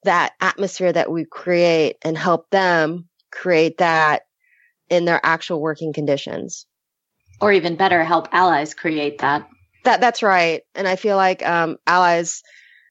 that 0.05 0.33
atmosphere 0.41 0.93
that 0.93 1.11
we 1.11 1.25
create 1.25 1.97
and 2.03 2.17
help 2.17 2.49
them 2.51 3.09
create 3.31 3.79
that 3.79 4.23
in 4.89 5.05
their 5.05 5.21
actual 5.23 5.61
working 5.61 5.93
conditions? 5.93 6.67
Or 7.41 7.53
even 7.53 7.77
better, 7.77 8.03
help 8.03 8.29
allies 8.33 8.75
create 8.75 9.19
that. 9.19 9.49
That 9.85 10.01
that's 10.01 10.23
right. 10.23 10.63
And 10.75 10.89
I 10.89 10.97
feel 10.97 11.17
like 11.17 11.47
um, 11.47 11.77
allies 11.87 12.43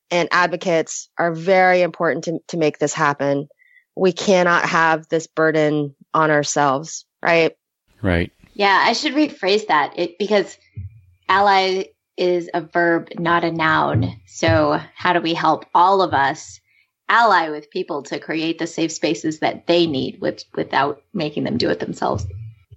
and 0.10 0.30
advocates 0.32 1.10
are 1.18 1.34
very 1.34 1.82
important 1.82 2.26
to, 2.26 2.40
to 2.50 2.58
make 2.58 2.80
this 2.80 2.94
happen. 2.94 3.48
We 3.96 4.14
cannot 4.14 4.64
have 4.66 5.08
this 5.10 5.28
burden 5.28 5.96
on 6.14 6.32
ourselves, 6.32 7.06
right? 7.22 7.54
Right. 8.02 8.32
Yeah, 8.54 8.84
I 8.86 8.94
should 8.94 9.14
rephrase 9.14 9.68
that 9.68 9.98
it, 9.98 10.18
because 10.18 10.58
ally 11.28 11.86
is 12.16 12.50
a 12.54 12.62
verb, 12.62 13.10
not 13.20 13.44
a 13.44 13.52
noun. 13.52 14.20
So, 14.26 14.80
how 14.96 15.14
do 15.14 15.22
we 15.22 15.34
help 15.34 15.66
all 15.76 16.02
of 16.02 16.14
us 16.14 16.60
ally 17.10 17.50
with 17.50 17.72
people 17.72 18.04
to 18.04 18.20
create 18.20 18.60
the 18.60 18.68
safe 18.68 18.92
spaces 18.92 19.40
that 19.40 19.68
they 19.68 19.88
need 19.88 20.20
with, 20.22 20.44
without 20.56 21.02
making 21.14 21.44
them 21.44 21.58
do 21.58 21.70
it 21.70 21.80
themselves? 21.80 22.26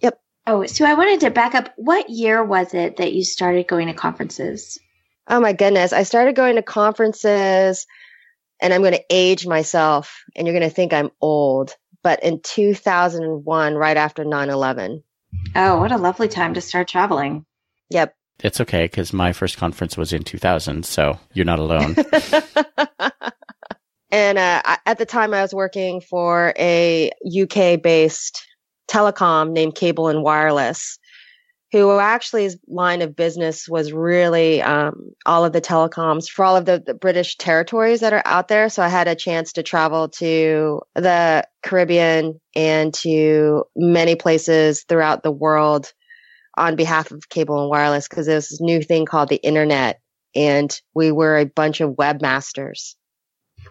Yep. 0.00 0.20
Oh, 0.46 0.66
so 0.66 0.84
I 0.84 0.94
wanted 0.94 1.20
to 1.20 1.30
back 1.30 1.54
up. 1.54 1.72
What 1.76 2.10
year 2.10 2.44
was 2.44 2.74
it 2.74 2.96
that 2.96 3.12
you 3.12 3.24
started 3.24 3.66
going 3.66 3.88
to 3.88 3.94
conferences? 3.94 4.78
Oh 5.28 5.40
my 5.40 5.52
goodness. 5.52 5.92
I 5.92 6.02
started 6.02 6.34
going 6.34 6.56
to 6.56 6.62
conferences 6.62 7.86
and 8.60 8.74
I'm 8.74 8.82
going 8.82 8.94
to 8.94 9.04
age 9.10 9.46
myself 9.46 10.24
and 10.34 10.46
you're 10.46 10.58
going 10.58 10.68
to 10.68 10.74
think 10.74 10.92
I'm 10.92 11.10
old. 11.20 11.74
But 12.02 12.24
in 12.24 12.40
2001, 12.40 13.74
right 13.74 13.96
after 13.96 14.24
9 14.24 14.50
11. 14.50 15.02
Oh, 15.54 15.78
what 15.78 15.92
a 15.92 15.98
lovely 15.98 16.28
time 16.28 16.54
to 16.54 16.60
start 16.60 16.88
traveling. 16.88 17.44
Yep. 17.90 18.14
It's 18.42 18.60
okay 18.60 18.84
because 18.84 19.12
my 19.12 19.32
first 19.32 19.58
conference 19.58 19.96
was 19.96 20.12
in 20.12 20.24
2000, 20.24 20.84
so 20.84 21.18
you're 21.34 21.44
not 21.44 21.58
alone. 21.58 21.94
and 24.10 24.38
uh, 24.38 24.62
at 24.86 24.98
the 24.98 25.06
time, 25.06 25.34
I 25.34 25.42
was 25.42 25.54
working 25.54 26.00
for 26.00 26.52
a 26.58 27.10
UK 27.26 27.80
based 27.80 28.42
telecom 28.90 29.52
named 29.52 29.74
Cable 29.74 30.08
and 30.08 30.22
Wireless 30.22 30.98
who 31.72 31.98
actually 31.98 32.44
his 32.44 32.58
line 32.66 33.00
of 33.00 33.14
business 33.14 33.68
was 33.68 33.92
really 33.92 34.60
um, 34.60 35.10
all 35.24 35.44
of 35.44 35.52
the 35.52 35.60
telecoms 35.60 36.28
for 36.28 36.44
all 36.44 36.56
of 36.56 36.64
the, 36.64 36.82
the, 36.84 36.94
British 36.94 37.36
territories 37.36 38.00
that 38.00 38.12
are 38.12 38.22
out 38.24 38.48
there. 38.48 38.68
So 38.68 38.82
I 38.82 38.88
had 38.88 39.06
a 39.06 39.14
chance 39.14 39.52
to 39.52 39.62
travel 39.62 40.08
to 40.08 40.80
the 40.96 41.46
Caribbean 41.62 42.40
and 42.56 42.92
to 42.94 43.64
many 43.76 44.16
places 44.16 44.84
throughout 44.88 45.22
the 45.22 45.30
world 45.30 45.92
on 46.56 46.74
behalf 46.74 47.12
of 47.12 47.28
cable 47.28 47.60
and 47.60 47.70
wireless 47.70 48.08
because 48.08 48.26
there's 48.26 48.48
this 48.48 48.60
new 48.60 48.82
thing 48.82 49.06
called 49.06 49.28
the 49.28 49.36
internet 49.36 50.00
and 50.34 50.80
we 50.94 51.12
were 51.12 51.38
a 51.38 51.46
bunch 51.46 51.80
of 51.80 51.90
webmasters. 51.90 52.96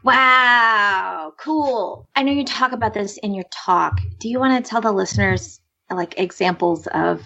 Wow, 0.03 1.33
cool. 1.37 2.07
I 2.15 2.23
know 2.23 2.31
you 2.31 2.45
talk 2.45 2.71
about 2.71 2.93
this 2.93 3.17
in 3.17 3.33
your 3.33 3.45
talk. 3.51 3.99
Do 4.19 4.29
you 4.29 4.39
want 4.39 4.63
to 4.63 4.69
tell 4.69 4.81
the 4.81 4.91
listeners 4.91 5.59
like 5.89 6.19
examples 6.19 6.87
of 6.87 7.23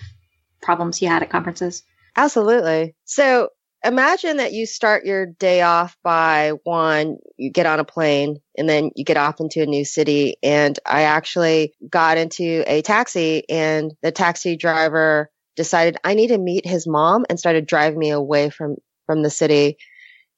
problems 0.61 1.01
you 1.01 1.07
had 1.07 1.21
at 1.21 1.29
conferences? 1.29 1.83
Absolutely. 2.15 2.95
So 3.05 3.49
imagine 3.83 4.37
that 4.37 4.53
you 4.53 4.65
start 4.65 5.05
your 5.05 5.25
day 5.25 5.61
off 5.61 5.97
by 6.03 6.53
one, 6.63 7.17
you 7.37 7.51
get 7.51 7.65
on 7.65 7.79
a 7.79 7.83
plane 7.83 8.39
and 8.57 8.67
then 8.69 8.91
you 8.95 9.03
get 9.03 9.17
off 9.17 9.39
into 9.39 9.61
a 9.61 9.65
new 9.65 9.83
city. 9.83 10.37
And 10.41 10.77
I 10.85 11.03
actually 11.03 11.73
got 11.89 12.17
into 12.17 12.63
a 12.65 12.81
taxi 12.81 13.47
and 13.49 13.91
the 14.01 14.11
taxi 14.11 14.55
driver 14.55 15.29
decided 15.55 15.97
I 16.03 16.13
need 16.13 16.27
to 16.27 16.37
meet 16.37 16.65
his 16.65 16.87
mom 16.87 17.25
and 17.29 17.37
started 17.37 17.67
driving 17.67 17.99
me 17.99 18.09
away 18.09 18.49
from, 18.49 18.77
from 19.05 19.21
the 19.21 19.29
city. 19.29 19.77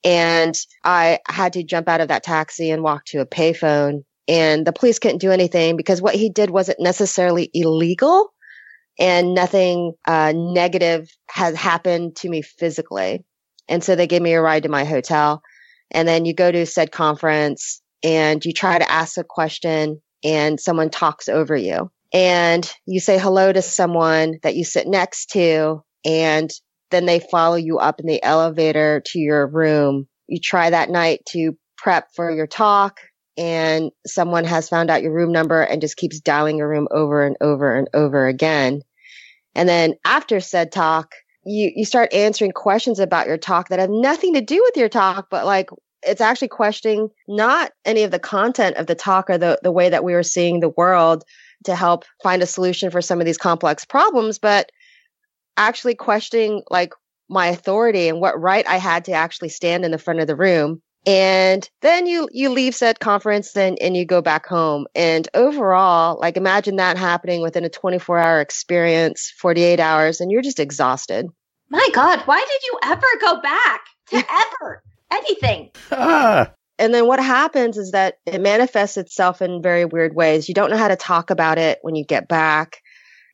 And 0.06 0.54
I 0.84 1.18
had 1.28 1.54
to 1.54 1.64
jump 1.64 1.88
out 1.88 2.00
of 2.00 2.08
that 2.08 2.22
taxi 2.22 2.70
and 2.70 2.82
walk 2.82 3.04
to 3.06 3.20
a 3.20 3.26
payphone 3.26 4.04
and 4.28 4.66
the 4.66 4.72
police 4.72 4.98
couldn't 4.98 5.18
do 5.18 5.30
anything 5.30 5.76
because 5.76 6.02
what 6.02 6.14
he 6.14 6.30
did 6.30 6.50
wasn't 6.50 6.80
necessarily 6.80 7.50
illegal 7.54 8.32
and 8.98 9.34
nothing 9.34 9.92
uh, 10.06 10.32
negative 10.34 11.08
has 11.28 11.54
happened 11.54 12.16
to 12.16 12.28
me 12.28 12.42
physically. 12.42 13.24
And 13.68 13.84
so 13.84 13.94
they 13.94 14.06
gave 14.06 14.22
me 14.22 14.32
a 14.32 14.40
ride 14.40 14.62
to 14.62 14.68
my 14.68 14.84
hotel. 14.84 15.42
And 15.90 16.08
then 16.08 16.24
you 16.24 16.34
go 16.34 16.50
to 16.50 16.66
said 16.66 16.90
conference 16.90 17.82
and 18.02 18.44
you 18.44 18.52
try 18.52 18.78
to 18.78 18.90
ask 18.90 19.18
a 19.18 19.24
question 19.24 20.00
and 20.24 20.58
someone 20.58 20.90
talks 20.90 21.28
over 21.28 21.56
you. 21.56 21.90
And 22.12 22.70
you 22.86 23.00
say 23.00 23.18
hello 23.18 23.52
to 23.52 23.62
someone 23.62 24.38
that 24.42 24.56
you 24.56 24.64
sit 24.64 24.86
next 24.86 25.30
to 25.30 25.82
and 26.04 26.50
then 26.90 27.06
they 27.06 27.20
follow 27.20 27.56
you 27.56 27.78
up 27.78 28.00
in 28.00 28.06
the 28.06 28.22
elevator 28.22 29.02
to 29.06 29.18
your 29.18 29.46
room. 29.46 30.06
You 30.28 30.40
try 30.40 30.70
that 30.70 30.90
night 30.90 31.24
to 31.30 31.56
prep 31.76 32.08
for 32.14 32.30
your 32.30 32.46
talk 32.46 33.00
and 33.36 33.90
someone 34.06 34.44
has 34.44 34.68
found 34.68 34.90
out 34.90 35.02
your 35.02 35.12
room 35.12 35.30
number 35.30 35.62
and 35.62 35.80
just 35.80 35.96
keeps 35.96 36.20
dialing 36.20 36.58
your 36.58 36.68
room 36.68 36.88
over 36.90 37.24
and 37.24 37.36
over 37.40 37.74
and 37.76 37.88
over 37.92 38.26
again. 38.26 38.82
And 39.54 39.68
then 39.68 39.94
after 40.04 40.40
said 40.40 40.72
talk, 40.72 41.14
you, 41.44 41.70
you 41.74 41.84
start 41.84 42.12
answering 42.12 42.52
questions 42.52 42.98
about 42.98 43.26
your 43.26 43.38
talk 43.38 43.68
that 43.68 43.78
have 43.78 43.90
nothing 43.90 44.34
to 44.34 44.40
do 44.40 44.60
with 44.64 44.76
your 44.76 44.88
talk, 44.88 45.28
but 45.30 45.44
like 45.44 45.70
it's 46.02 46.20
actually 46.20 46.48
questioning 46.48 47.08
not 47.28 47.72
any 47.84 48.02
of 48.02 48.10
the 48.10 48.18
content 48.18 48.76
of 48.76 48.86
the 48.86 48.94
talk 48.94 49.28
or 49.28 49.38
the, 49.38 49.58
the 49.62 49.72
way 49.72 49.88
that 49.88 50.04
we 50.04 50.12
were 50.12 50.22
seeing 50.22 50.60
the 50.60 50.68
world 50.70 51.24
to 51.64 51.74
help 51.74 52.04
find 52.22 52.42
a 52.42 52.46
solution 52.46 52.90
for 52.90 53.02
some 53.02 53.20
of 53.20 53.26
these 53.26 53.38
complex 53.38 53.84
problems, 53.84 54.38
but 54.38 54.70
actually 55.56 55.94
questioning 55.94 56.62
like 56.70 56.92
my 57.28 57.48
authority 57.48 58.08
and 58.08 58.20
what 58.20 58.40
right 58.40 58.66
I 58.68 58.76
had 58.76 59.04
to 59.06 59.12
actually 59.12 59.48
stand 59.48 59.84
in 59.84 59.90
the 59.90 59.98
front 59.98 60.20
of 60.20 60.26
the 60.26 60.36
room. 60.36 60.82
And 61.06 61.68
then 61.82 62.06
you 62.06 62.28
you 62.32 62.50
leave 62.50 62.74
said 62.74 62.98
conference 62.98 63.56
and, 63.56 63.78
and 63.80 63.96
you 63.96 64.04
go 64.04 64.20
back 64.20 64.46
home. 64.46 64.86
And 64.94 65.28
overall 65.34 66.18
like 66.20 66.36
imagine 66.36 66.76
that 66.76 66.96
happening 66.96 67.42
within 67.42 67.64
a 67.64 67.68
24 67.68 68.18
hour 68.18 68.40
experience 68.40 69.32
48 69.38 69.80
hours 69.80 70.20
and 70.20 70.30
you're 70.30 70.42
just 70.42 70.60
exhausted. 70.60 71.26
My 71.70 71.88
god 71.92 72.20
why 72.26 72.38
did 72.38 72.62
you 72.64 72.78
ever 72.84 73.06
go 73.20 73.40
back 73.40 73.80
to 74.10 74.16
ever 74.60 74.82
anything? 75.12 75.70
Ah. 75.92 76.50
and 76.78 76.92
then 76.92 77.06
what 77.06 77.20
happens 77.20 77.76
is 77.76 77.92
that 77.92 78.18
it 78.26 78.40
manifests 78.40 78.96
itself 78.96 79.40
in 79.40 79.62
very 79.62 79.84
weird 79.84 80.14
ways. 80.14 80.48
You 80.48 80.54
don't 80.54 80.70
know 80.70 80.76
how 80.76 80.88
to 80.88 80.96
talk 80.96 81.30
about 81.30 81.58
it 81.58 81.78
when 81.82 81.94
you 81.94 82.04
get 82.04 82.28
back 82.28 82.82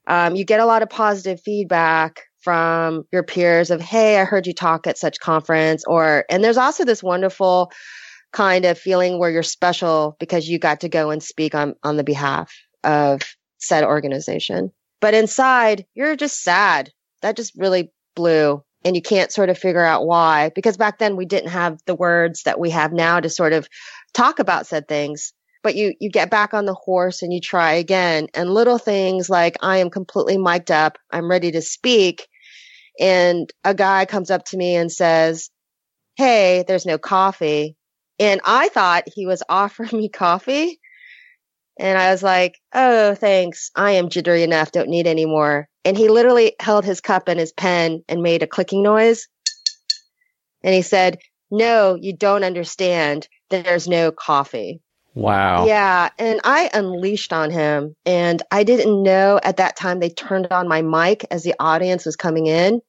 um, 0.07 0.37
you 0.37 0.45
get 0.45 0.61
a 0.61 0.67
lot 0.67 0.83
of 0.83 0.91
positive 0.91 1.41
feedback 1.41 2.23
from 2.41 3.05
your 3.13 3.23
peers 3.23 3.71
of, 3.71 3.81
Hey, 3.81 4.21
I 4.21 4.25
heard 4.25 4.47
you 4.47 4.55
talk 4.55 4.87
at 4.87 4.99
such 4.99 5.21
conference 5.21 5.85
or, 5.87 6.25
and 6.29 6.43
there's 6.43 6.57
also 6.57 6.85
this 6.85 7.03
wonderful 7.03 7.71
kind 8.33 8.65
of 8.65 8.79
feeling 8.79 9.19
where 9.19 9.31
you're 9.31 9.43
special 9.43 10.17
because 10.19 10.49
you 10.49 10.59
got 10.59 10.81
to 10.81 10.89
go 10.89 11.11
and 11.11 11.23
speak 11.23 11.55
on, 11.55 11.75
on 11.83 11.97
the 11.97 12.05
behalf 12.05 12.53
of 12.83 13.21
said 13.59 13.85
organization. 13.85 14.73
But 15.01 15.15
inside, 15.15 15.85
you're 15.95 16.17
just 16.17 16.43
sad. 16.43 16.91
That 17.21 17.37
just 17.37 17.53
really 17.57 17.93
blew 18.17 18.63
and 18.85 18.97
you 18.97 19.03
can't 19.03 19.33
sort 19.33 19.49
of 19.49 19.59
figure 19.59 19.85
out 19.85 20.07
why 20.07 20.51
because 20.55 20.77
back 20.77 20.99
then 20.99 21.17
we 21.17 21.25
didn't 21.25 21.51
have 21.51 21.79
the 21.87 21.95
words 21.95 22.43
that 22.43 22.59
we 22.59 22.71
have 22.71 22.93
now 22.93 23.21
to 23.21 23.29
sort 23.29 23.53
of 23.53 23.69
talk 24.13 24.39
about 24.39 24.67
said 24.67 24.89
things 24.89 25.33
but 25.63 25.75
you 25.75 25.95
you 26.01 26.11
get 26.11 26.31
back 26.31 26.55
on 26.55 26.67
the 26.67 26.75
horse 26.75 27.23
and 27.23 27.33
you 27.33 27.41
try 27.41 27.73
again 27.73 28.27
and 28.35 28.53
little 28.53 28.79
things 28.79 29.31
like 29.31 29.57
i 29.63 29.79
am 29.79 29.91
completely 29.91 30.39
mic'd 30.39 30.71
up 30.71 30.99
i'm 31.11 31.31
ready 31.31 31.51
to 31.51 31.63
speak 31.63 32.29
and 32.99 33.51
a 33.65 33.75
guy 33.75 34.05
comes 34.05 34.31
up 34.31 34.45
to 34.47 34.57
me 34.57 34.77
and 34.77 34.91
says, 34.91 35.51
Hey, 36.17 36.65
there's 36.67 36.87
no 36.87 36.99
coffee. 36.99 37.77
And 38.19 38.41
I 38.45 38.69
thought 38.69 39.05
he 39.07 39.27
was 39.27 39.43
offering 39.49 39.91
me 39.93 40.09
coffee. 40.09 40.81
And 41.79 41.99
I 41.99 42.11
was 42.11 42.23
like, 42.23 42.59
Oh, 42.75 43.15
thanks. 43.15 43.71
I 43.75 43.93
am 43.93 44.09
jittery 44.09 44.43
enough. 44.43 44.73
Don't 44.73 44.89
need 44.89 45.07
any 45.07 45.27
more. 45.27 45.69
And 45.85 45.97
he 45.97 46.09
literally 46.09 46.55
held 46.61 46.85
his 46.85 47.01
cup 47.01 47.29
and 47.29 47.41
his 47.41 47.53
pen 47.53 48.05
and 48.09 48.23
made 48.23 48.43
a 48.43 48.47
clicking 48.47 48.83
noise. 48.83 49.27
And 50.63 50.75
he 50.75 50.83
said, 50.83 51.19
No, 51.51 51.97
you 51.97 52.15
don't 52.17 52.45
understand. 52.45 53.27
There's 53.51 53.89
no 53.89 54.13
coffee. 54.13 54.81
Wow. 55.15 55.67
Yeah. 55.67 56.09
And 56.19 56.41
I 56.45 56.71
unleashed 56.73 57.33
on 57.33 57.51
him. 57.51 57.95
And 58.07 58.43
I 58.51 58.65
didn't 58.65 59.03
know 59.03 59.39
at 59.43 59.59
that 59.59 59.77
time 59.77 60.01
they 60.01 60.11
turned 60.11 60.49
on 60.51 60.69
my 60.69 60.83
mic 60.83 61.27
as 61.31 61.43
the 61.43 61.55
audience 61.59 62.07
was 62.07 62.17
coming 62.17 62.47
in. 62.47 62.81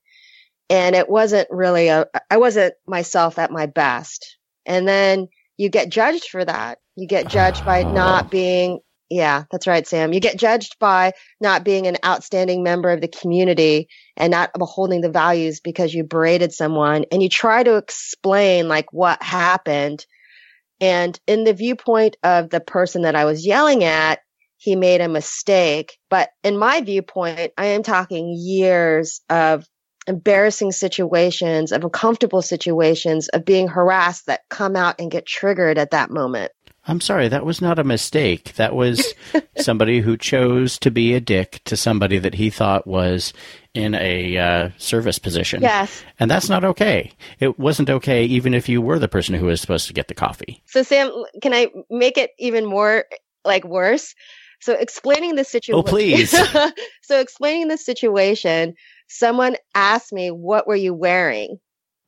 And 0.70 0.96
it 0.96 1.10
wasn't 1.10 1.48
really 1.52 1.90
a, 1.90 2.06
I 2.32 2.38
wasn't 2.38 2.76
myself 2.88 3.38
at 3.38 3.52
my 3.52 3.66
best. 3.66 4.38
And 4.66 4.88
then 4.88 5.28
you 5.58 5.70
get 5.70 5.90
judged 5.90 6.30
for 6.30 6.44
that. 6.44 6.80
You 6.96 7.08
get 7.08 7.28
judged 7.28 7.66
by 7.66 7.84
oh. 7.84 7.92
not 7.92 8.32
being, 8.32 8.80
yeah, 9.10 9.44
that's 9.52 9.68
right, 9.68 9.86
Sam. 9.86 10.14
You 10.14 10.22
get 10.22 10.40
judged 10.40 10.80
by 10.80 11.12
not 11.42 11.66
being 11.66 11.88
an 11.88 11.98
outstanding 12.06 12.64
member 12.64 12.90
of 12.90 13.02
the 13.02 13.10
community 13.10 13.90
and 14.16 14.32
not 14.32 14.52
upholding 14.56 15.02
the 15.02 15.12
values 15.12 15.60
because 15.60 15.94
you 15.94 16.06
berated 16.06 16.54
someone 16.54 17.04
and 17.12 17.22
you 17.22 17.28
try 17.28 17.64
to 17.64 17.76
explain 17.76 18.70
like 18.70 18.92
what 18.94 19.22
happened 19.22 20.06
and 20.80 21.20
in 21.28 21.44
the 21.44 21.54
viewpoint 21.54 22.18
of 22.24 22.50
the 22.50 22.60
person 22.60 23.04
that 23.04 23.16
I 23.16 23.26
was 23.26 23.46
yelling 23.46 23.84
at, 23.84 24.20
he 24.58 24.76
made 24.76 25.02
a 25.02 25.10
mistake. 25.10 25.98
But 26.10 26.30
in 26.44 26.58
my 26.58 26.82
viewpoint, 26.82 27.52
I 27.58 27.68
am 27.68 27.84
talking 27.84 28.34
years 28.38 29.22
of 29.30 29.66
embarrassing 30.08 30.72
situations, 30.72 31.72
of 31.72 31.84
uncomfortable 31.84 32.42
situations, 32.42 33.30
of 33.30 33.46
being 33.46 33.68
harassed 33.68 34.26
that 34.28 34.42
come 34.50 34.76
out 34.76 34.96
and 35.00 35.12
get 35.12 35.26
triggered 35.26 35.78
at 35.78 35.92
that 35.92 36.12
moment. 36.12 36.52
I'm 36.86 37.00
sorry, 37.00 37.30
that 37.30 37.46
was 37.46 37.62
not 37.62 37.80
a 37.80 37.84
mistake. 37.84 38.56
That 38.56 38.76
was 38.76 39.14
somebody 39.58 40.02
who 40.02 40.18
chose 40.18 40.78
to 40.80 40.92
be 40.92 41.14
a 41.14 41.22
dick 41.22 41.62
to 41.66 41.78
somebody 41.78 42.18
that 42.20 42.34
he 42.34 42.50
thought 42.50 42.86
was 42.86 43.32
in 43.74 43.96
a 43.96 44.38
uh, 44.38 44.70
service 44.78 45.18
position. 45.18 45.62
Yes. 45.62 46.04
And 46.20 46.30
that's 46.30 46.50
not 46.50 46.66
okay. 46.66 47.12
It 47.40 47.58
wasn't 47.58 47.90
okay 47.90 48.26
even 48.26 48.54
if 48.54 48.68
you 48.68 48.82
were 48.82 49.00
the 49.00 49.08
person 49.08 49.34
who 49.36 49.46
was 49.46 49.62
supposed 49.62 49.88
to 49.88 49.94
get 49.94 50.10
the 50.10 50.14
coffee. 50.14 50.62
So, 50.66 50.84
Sam, 50.84 51.12
can 51.42 51.54
I 51.54 51.70
make 51.90 52.18
it 52.18 52.32
even 52.38 52.66
more 52.66 53.06
like 53.46 53.64
worse? 53.64 54.14
So, 54.60 54.74
explaining 54.74 55.36
the 55.36 55.44
situation. 55.44 55.80
Oh, 55.80 55.84
please. 55.84 56.32
so, 57.02 57.20
explaining 57.20 57.70
the 57.70 57.78
situation, 57.78 58.74
someone 59.08 59.56
asked 59.74 60.14
me, 60.14 60.30
What 60.30 60.68
were 60.68 60.76
you 60.76 60.94
wearing? 60.94 61.60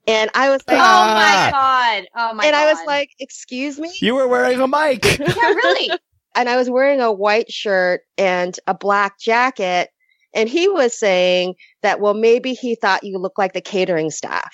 And 0.08 0.30
I 0.36 0.50
was 0.50 0.62
like, 0.68 0.78
Oh 0.78 0.82
my 0.82 1.50
God. 1.52 2.08
Oh 2.16 2.34
my 2.34 2.46
and 2.46 2.54
God. 2.54 2.56
I 2.56 2.74
was 2.74 2.86
like, 2.86 3.10
Excuse 3.20 3.80
me? 3.80 3.92
You 4.02 4.16
were 4.16 4.28
wearing 4.28 4.60
a 4.60 4.68
mic. 4.68 5.04
yeah, 5.20 5.54
really? 5.54 5.92
and 6.36 6.50
I 6.50 6.58
was 6.58 6.70
wearing 6.70 7.02
a 7.02 7.12
white 7.12 7.52
shirt 7.52 8.02
and 8.18 8.58
a 8.68 8.74
black 8.74 9.20
jacket 9.20 9.90
and 10.36 10.50
he 10.50 10.68
was 10.68 11.00
saying 11.00 11.56
that, 11.82 12.02
well, 12.02 12.14
maybe 12.14 12.54
he 12.54 12.76
thought 12.76 13.06
you 13.06 13.18
looked 13.18 13.40
like 13.40 13.54
the 13.54 13.62
catering 13.62 14.12
staff 14.12 14.54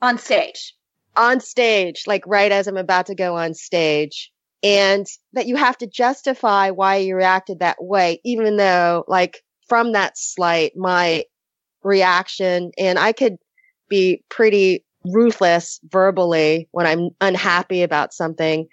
on 0.00 0.16
stage. 0.16 0.74
on 1.16 1.40
stage, 1.40 2.04
like 2.06 2.22
right 2.24 2.52
as 2.52 2.68
I'm 2.68 2.76
about 2.76 3.06
to 3.06 3.16
go 3.16 3.36
on 3.36 3.52
stage. 3.52 4.30
And 4.62 5.06
that 5.34 5.46
you 5.46 5.56
have 5.56 5.78
to 5.78 5.86
justify 5.86 6.70
why 6.70 6.96
you 6.96 7.16
reacted 7.16 7.60
that 7.60 7.76
way, 7.80 8.20
even 8.24 8.56
though 8.56 9.04
like 9.06 9.42
from 9.68 9.92
that 9.92 10.16
slight, 10.16 10.72
my 10.76 11.24
reaction 11.82 12.70
and 12.78 12.98
I 12.98 13.12
could 13.12 13.36
be 13.88 14.22
pretty 14.28 14.84
ruthless 15.04 15.80
verbally 15.90 16.68
when 16.72 16.86
I'm 16.86 17.10
unhappy 17.20 17.82
about 17.82 18.12
something. 18.12 18.66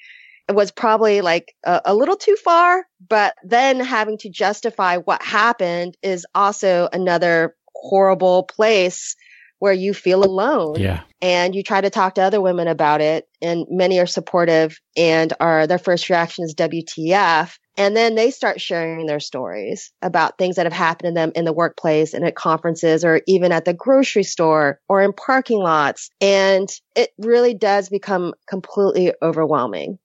It 0.47 0.55
was 0.55 0.71
probably 0.71 1.21
like 1.21 1.55
a, 1.65 1.81
a, 1.85 1.95
little 1.95 2.15
too 2.15 2.35
far, 2.43 2.85
but 3.07 3.35
then 3.43 3.79
having 3.79 4.17
to 4.19 4.29
justify 4.29 4.97
what 4.97 5.21
happened 5.23 5.97
is 6.03 6.25
also 6.35 6.87
another 6.93 7.55
horrible 7.73 8.43
place 8.43 9.15
where 9.59 9.73
you 9.73 9.93
feel 9.93 10.23
alone. 10.23 10.75
Yeah. 10.79 11.01
And 11.21 11.55
you 11.55 11.63
try 11.63 11.81
to 11.81 11.89
talk 11.89 12.15
to 12.15 12.21
other 12.21 12.41
women 12.41 12.67
about 12.67 13.01
it 13.01 13.25
and 13.41 13.65
many 13.69 13.99
are 13.99 14.05
supportive 14.05 14.79
and 14.95 15.33
are 15.39 15.65
their 15.65 15.79
first 15.79 16.09
reaction 16.09 16.43
is 16.43 16.53
WTF. 16.53 17.57
And 17.77 17.95
then 17.95 18.15
they 18.15 18.31
start 18.31 18.61
sharing 18.61 19.05
their 19.05 19.19
stories 19.19 19.91
about 20.01 20.37
things 20.37 20.55
that 20.55 20.65
have 20.65 20.73
happened 20.73 21.09
to 21.09 21.13
them 21.13 21.31
in 21.35 21.43
the 21.45 21.53
workplace 21.53 22.13
and 22.13 22.25
at 22.25 22.35
conferences 22.35 23.03
or 23.03 23.21
even 23.27 23.51
at 23.51 23.65
the 23.65 23.73
grocery 23.73 24.23
store 24.23 24.79
or 24.87 25.01
in 25.01 25.11
parking 25.11 25.59
lots. 25.59 26.09
And 26.21 26.69
it 26.95 27.11
really 27.17 27.53
does 27.53 27.89
become 27.89 28.33
completely 28.47 29.13
overwhelming. 29.21 29.99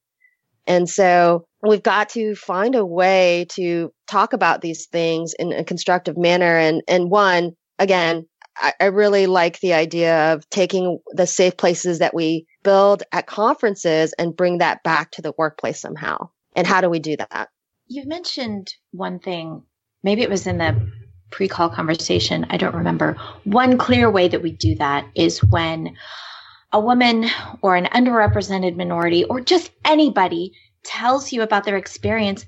And 0.67 0.89
so 0.89 1.47
we've 1.63 1.83
got 1.83 2.09
to 2.11 2.35
find 2.35 2.75
a 2.75 2.85
way 2.85 3.47
to 3.51 3.93
talk 4.09 4.33
about 4.33 4.63
these 4.63 4.87
things 4.87 5.33
in 5.39 5.53
a 5.53 5.65
constructive 5.65 6.17
manner. 6.17 6.57
And, 6.57 6.83
and 6.89 7.11
one, 7.11 7.53
again, 7.79 8.27
I, 8.57 8.73
I 8.81 8.85
really 8.87 9.27
like 9.27 9.61
the 9.61 9.75
idea 9.75 10.33
of 10.33 10.49
taking 10.51 10.99
the 11.13 11.27
safe 11.27 11.57
places 11.57 12.01
that 12.01 12.15
we 12.15 12.47
build 12.63 13.05
at 13.13 13.27
conferences 13.27 14.13
and 14.19 14.37
bring 14.37 14.59
that 14.59 14.83
back 14.83 15.13
to 15.13 15.23
the 15.23 15.35
workplace 15.39 15.81
somehow. 15.81 16.29
And 16.57 16.67
how 16.67 16.81
do 16.81 16.91
we 16.91 16.99
do 16.99 17.17
that? 17.17 17.49
You 17.93 18.07
mentioned 18.07 18.73
one 18.93 19.19
thing, 19.19 19.65
maybe 20.05 20.23
it 20.23 20.31
was 20.31 20.47
in 20.47 20.59
the 20.59 20.93
pre 21.33 21.49
call 21.49 21.69
conversation. 21.69 22.47
I 22.49 22.57
don't 22.57 22.77
remember. 22.77 23.17
One 23.43 23.79
clear 23.79 24.09
way 24.09 24.29
that 24.29 24.43
we 24.43 24.53
do 24.53 24.77
that 24.77 25.09
is 25.17 25.43
when 25.43 25.97
a 26.73 26.79
woman 26.79 27.29
or 27.63 27.75
an 27.75 27.87
underrepresented 27.87 28.77
minority 28.77 29.25
or 29.25 29.41
just 29.41 29.73
anybody 29.85 30.53
tells 30.85 31.33
you 31.33 31.43
about 31.43 31.65
their 31.65 31.77
experience, 31.77 32.47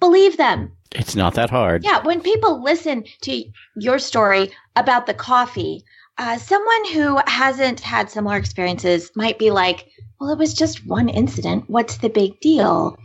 believe 0.00 0.38
them. 0.38 0.72
It's 0.90 1.14
not 1.14 1.34
that 1.34 1.50
hard. 1.50 1.84
Yeah. 1.84 2.02
When 2.02 2.20
people 2.20 2.60
listen 2.60 3.04
to 3.22 3.44
your 3.76 4.00
story 4.00 4.50
about 4.74 5.06
the 5.06 5.14
coffee, 5.14 5.84
uh, 6.18 6.38
someone 6.38 6.92
who 6.92 7.18
hasn't 7.26 7.80
had 7.80 8.10
similar 8.10 8.36
experiences 8.36 9.10
might 9.16 9.38
be 9.38 9.50
like, 9.50 9.88
well, 10.20 10.30
it 10.30 10.38
was 10.38 10.54
just 10.54 10.86
one 10.86 11.08
incident. 11.08 11.64
What's 11.68 11.98
the 11.98 12.08
big 12.08 12.40
deal? 12.40 12.96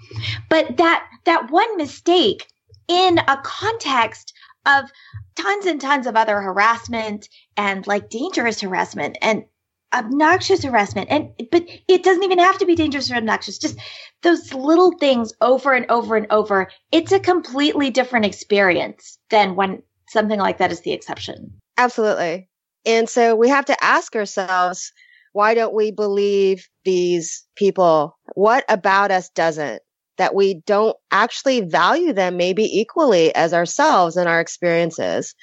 But 0.50 0.78
that, 0.78 1.08
that 1.26 1.50
one 1.52 1.78
mistake 1.78 2.48
in 2.88 3.18
a 3.20 3.38
context 3.44 4.34
of 4.66 4.92
tons 5.36 5.66
and 5.66 5.80
tons 5.80 6.06
of 6.06 6.16
other 6.16 6.40
harassment 6.42 7.30
and 7.58 7.86
like 7.88 8.10
dangerous 8.10 8.62
harassment 8.62 9.18
and 9.22 9.46
obnoxious 9.94 10.64
harassment 10.64 11.10
and 11.10 11.32
but 11.50 11.68
it 11.88 12.04
doesn't 12.04 12.24
even 12.24 12.38
have 12.38 12.60
to 12.60 12.66
be 12.66 12.76
dangerous 12.76 13.10
or 13.10 13.16
obnoxious 13.16 13.58
just 13.58 13.80
those 14.22 14.54
little 14.54 14.92
things 15.00 15.34
over 15.42 15.74
and 15.74 15.90
over 15.90 16.16
and 16.16 16.28
over 16.30 16.70
it's 16.92 17.12
a 17.12 17.20
completely 17.20 17.90
different 17.90 18.26
experience 18.26 19.18
than 19.32 19.56
when 19.56 19.82
something 20.08 20.38
like 20.40 20.60
that 20.60 20.72
is 20.72 20.82
the 20.82 20.92
exception 20.92 21.52
absolutely 21.78 22.48
and 22.86 23.10
so 23.10 23.36
we 23.36 23.50
have 23.50 23.66
to 23.66 23.84
ask 23.84 24.16
ourselves 24.16 24.92
why 25.34 25.54
don't 25.54 25.76
we 25.76 25.92
believe 25.92 26.68
these 26.86 27.46
people? 27.56 28.18
What 28.34 28.66
about 28.68 29.12
us 29.12 29.30
doesn't? 29.30 29.82
That 30.18 30.36
we 30.36 30.62
don't 30.66 30.98
actually 31.12 31.62
value 31.62 32.14
them 32.14 32.36
maybe 32.36 32.64
equally 32.64 33.34
as 33.36 33.54
ourselves 33.54 34.18
and 34.18 34.28
our 34.28 34.42
experiences. 34.42 35.36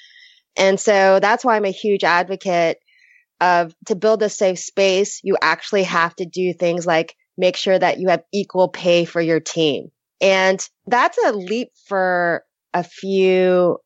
And 0.57 0.79
so 0.79 1.19
that's 1.19 1.45
why 1.45 1.55
I'm 1.55 1.65
a 1.65 1.71
huge 1.71 2.03
advocate 2.03 2.77
of 3.39 3.73
to 3.85 3.95
build 3.95 4.23
a 4.23 4.29
safe 4.29 4.59
space, 4.59 5.21
you 5.23 5.37
actually 5.41 5.83
have 5.83 6.15
to 6.15 6.25
do 6.25 6.53
things 6.53 6.85
like 6.85 7.15
make 7.37 7.55
sure 7.55 7.77
that 7.77 7.99
you 7.99 8.09
have 8.09 8.23
equal 8.33 8.69
pay 8.69 9.05
for 9.05 9.21
your 9.21 9.39
team. 9.39 9.87
And 10.19 10.63
that's 10.87 11.17
a 11.23 11.33
leap 11.33 11.69
for 11.85 12.43
a 12.73 12.83
few 12.83 13.77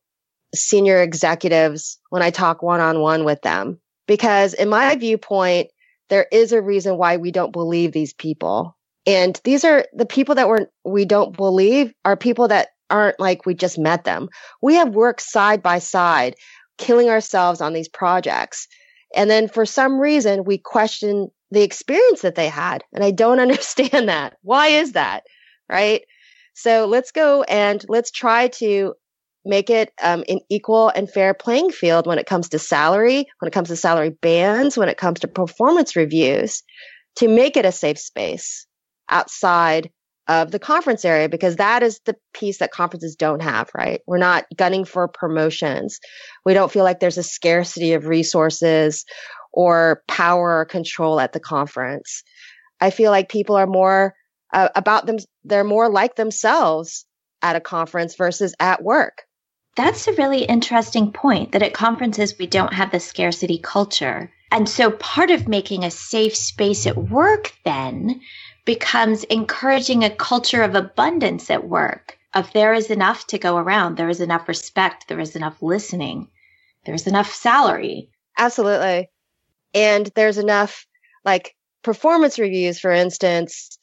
senior 0.54 1.00
executives 1.00 1.98
when 2.10 2.22
I 2.22 2.30
talk 2.30 2.62
one 2.62 2.80
on 2.80 3.00
one 3.00 3.24
with 3.24 3.42
them. 3.42 3.80
Because 4.06 4.54
in 4.54 4.68
my 4.68 4.94
viewpoint, 4.96 5.70
there 6.08 6.26
is 6.30 6.52
a 6.52 6.60
reason 6.60 6.98
why 6.98 7.16
we 7.16 7.30
don't 7.30 7.52
believe 7.52 7.92
these 7.92 8.12
people. 8.12 8.76
And 9.06 9.40
these 9.44 9.64
are 9.64 9.86
the 9.92 10.06
people 10.06 10.34
that 10.34 10.48
we're, 10.48 10.66
we 10.84 11.04
don't 11.04 11.36
believe 11.36 11.92
are 12.04 12.16
people 12.16 12.48
that 12.48 12.68
aren't 12.90 13.18
like 13.18 13.46
we 13.46 13.54
just 13.54 13.78
met 13.78 14.04
them. 14.04 14.28
We 14.60 14.74
have 14.74 14.94
worked 14.94 15.22
side 15.22 15.62
by 15.62 15.78
side, 15.78 16.36
killing 16.78 17.08
ourselves 17.08 17.60
on 17.60 17.72
these 17.72 17.88
projects. 17.88 18.68
And 19.14 19.30
then 19.30 19.48
for 19.48 19.64
some 19.64 19.98
reason, 19.98 20.44
we 20.44 20.58
question 20.58 21.30
the 21.50 21.62
experience 21.62 22.22
that 22.22 22.34
they 22.34 22.48
had. 22.48 22.84
And 22.92 23.02
I 23.02 23.10
don't 23.10 23.40
understand 23.46 24.08
that. 24.08 24.36
Why 24.42 24.68
is 24.68 24.92
that? 24.92 25.24
Right. 25.68 26.02
So 26.54 26.86
let's 26.86 27.12
go 27.12 27.42
and 27.44 27.82
let's 27.88 28.10
try 28.10 28.48
to 28.48 28.94
make 29.44 29.70
it 29.70 29.92
um, 30.02 30.24
an 30.28 30.40
equal 30.48 30.88
and 30.90 31.10
fair 31.10 31.34
playing 31.34 31.70
field 31.70 32.06
when 32.06 32.18
it 32.18 32.26
comes 32.26 32.48
to 32.50 32.58
salary, 32.58 33.26
when 33.38 33.48
it 33.48 33.52
comes 33.52 33.68
to 33.68 33.76
salary 33.76 34.10
bands, 34.10 34.76
when 34.76 34.88
it 34.88 34.96
comes 34.96 35.20
to 35.20 35.28
performance 35.28 35.96
reviews, 35.96 36.62
to 37.16 37.28
make 37.28 37.56
it 37.56 37.66
a 37.66 37.72
safe 37.72 37.98
space 37.98 38.66
outside 39.08 39.90
of 40.28 40.50
the 40.50 40.58
conference 40.58 41.04
area 41.04 41.28
because 41.28 41.56
that 41.56 41.82
is 41.82 42.00
the 42.06 42.14
piece 42.32 42.58
that 42.58 42.70
conferences 42.70 43.16
don't 43.16 43.42
have, 43.42 43.68
right? 43.76 44.00
We're 44.06 44.18
not 44.18 44.44
gunning 44.56 44.84
for 44.84 45.08
promotions. 45.08 45.98
We 46.44 46.54
don't 46.54 46.70
feel 46.70 46.84
like 46.84 47.00
there's 47.00 47.18
a 47.18 47.24
scarcity 47.24 47.94
of 47.94 48.06
resources 48.06 49.04
or 49.52 50.02
power 50.08 50.58
or 50.58 50.64
control 50.64 51.18
at 51.20 51.32
the 51.32 51.40
conference. 51.40 52.22
I 52.80 52.90
feel 52.90 53.10
like 53.10 53.28
people 53.28 53.56
are 53.56 53.66
more 53.66 54.14
uh, 54.52 54.68
about 54.74 55.06
them, 55.06 55.16
they're 55.44 55.64
more 55.64 55.88
like 55.88 56.14
themselves 56.14 57.04
at 57.42 57.56
a 57.56 57.60
conference 57.60 58.16
versus 58.16 58.54
at 58.60 58.82
work. 58.82 59.22
That's 59.74 60.06
a 60.06 60.12
really 60.12 60.44
interesting 60.44 61.12
point 61.12 61.52
that 61.52 61.62
at 61.62 61.72
conferences 61.72 62.38
we 62.38 62.46
don't 62.46 62.74
have 62.74 62.90
the 62.92 63.00
scarcity 63.00 63.58
culture. 63.58 64.30
And 64.50 64.68
so 64.68 64.90
part 64.90 65.30
of 65.30 65.48
making 65.48 65.82
a 65.82 65.90
safe 65.90 66.36
space 66.36 66.86
at 66.86 66.96
work 66.96 67.54
then 67.64 68.20
becomes 68.66 69.24
encouraging 69.24 70.04
a 70.04 70.10
culture 70.10 70.62
of 70.62 70.74
abundance 70.74 71.50
at 71.50 71.66
work. 71.66 72.18
Of 72.34 72.52
there 72.52 72.74
is 72.74 72.90
enough 72.90 73.26
to 73.28 73.38
go 73.38 73.56
around, 73.56 73.96
there 73.96 74.08
is 74.08 74.20
enough 74.20 74.48
respect, 74.48 75.08
there 75.08 75.20
is 75.20 75.36
enough 75.36 75.62
listening, 75.62 76.28
there's 76.84 77.06
enough 77.06 77.32
salary. 77.32 78.10
Absolutely. 78.38 79.10
And 79.74 80.06
there's 80.14 80.38
enough 80.38 80.86
like 81.24 81.54
performance 81.82 82.38
reviews, 82.38 82.78
for 82.78 82.90
instance, 82.90 83.78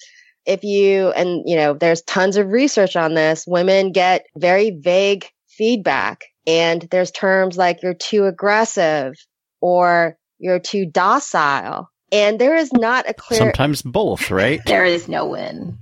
if 0.45 0.63
you, 0.63 1.09
and 1.11 1.43
you 1.45 1.55
know, 1.55 1.73
there's 1.73 2.01
tons 2.03 2.37
of 2.37 2.47
research 2.47 2.95
on 2.95 3.13
this, 3.13 3.45
women 3.47 3.91
get 3.91 4.25
very 4.35 4.71
vague 4.71 5.29
feedback. 5.59 6.23
And 6.47 6.87
there's 6.89 7.11
terms 7.11 7.57
like 7.57 7.83
you're 7.83 7.93
too 7.93 8.25
aggressive 8.25 9.13
or 9.61 10.17
you're 10.39 10.59
too 10.59 10.85
docile. 10.87 11.89
And 12.11 12.39
there 12.39 12.55
is 12.55 12.71
not 12.73 13.07
a 13.07 13.13
clear. 13.13 13.39
Sometimes 13.39 13.83
both, 13.83 14.31
right? 14.31 14.61
there 14.65 14.85
is 14.85 15.07
no 15.07 15.27
win. 15.27 15.77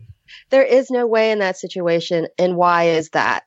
There 0.49 0.63
is 0.63 0.89
no 0.89 1.05
way 1.05 1.31
in 1.31 1.39
that 1.39 1.57
situation. 1.57 2.27
And 2.37 2.57
why 2.57 2.85
is 2.85 3.09
that? 3.11 3.43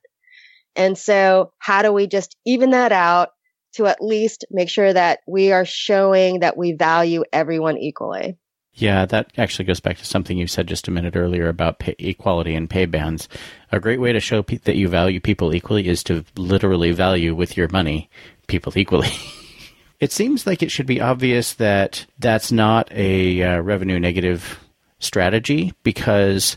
And 0.77 0.97
so 0.97 1.53
how 1.59 1.83
do 1.83 1.93
we 1.93 2.07
just 2.07 2.37
even 2.47 2.71
that 2.71 2.93
out 2.93 3.31
to 3.75 3.87
at 3.87 4.01
least 4.01 4.45
make 4.51 4.69
sure 4.69 4.93
that 4.93 5.19
we 5.27 5.53
are 5.53 5.65
showing 5.65 6.41
that 6.41 6.57
we 6.57 6.73
value 6.73 7.25
everyone 7.33 7.77
equally? 7.77 8.39
Yeah, 8.81 9.05
that 9.07 9.31
actually 9.37 9.67
goes 9.67 9.79
back 9.79 9.99
to 9.99 10.07
something 10.07 10.39
you 10.39 10.47
said 10.47 10.67
just 10.67 10.89
a 10.89 10.91
minute 10.91 11.15
earlier 11.15 11.49
about 11.49 11.81
pay, 11.81 11.95
equality 11.99 12.55
and 12.55 12.69
pay 12.69 12.87
bands. 12.87 13.29
A 13.71 13.79
great 13.79 14.01
way 14.01 14.13
to 14.13 14.21
show 14.21 14.43
pe- 14.43 14.57
that 14.57 14.77
you 14.77 14.89
value 14.89 15.21
people 15.21 15.55
equally 15.55 15.87
is 15.87 16.03
to 16.05 16.25
literally 16.35 16.91
value 16.93 17.35
with 17.35 17.59
your 17.59 17.69
money 17.69 18.09
people 18.47 18.73
equally. 18.77 19.11
it 20.01 20.13
seems 20.13 20.47
like 20.47 20.63
it 20.63 20.71
should 20.71 20.87
be 20.87 20.99
obvious 20.99 21.55
that 21.55 22.07
that's 22.19 22.51
not 22.51 22.91
a 22.93 23.43
uh, 23.43 23.61
revenue 23.61 24.01
negative 24.01 24.59
strategy 24.99 25.75
because 25.83 26.57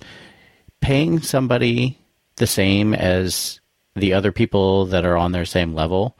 paying 0.79 1.21
somebody 1.21 1.99
the 2.37 2.47
same 2.47 2.93
as 2.93 3.59
the 3.95 4.13
other 4.13 4.31
people 4.31 4.85
that 4.85 5.05
are 5.05 5.17
on 5.17 5.33
their 5.33 5.45
same 5.45 5.73
level 5.73 6.17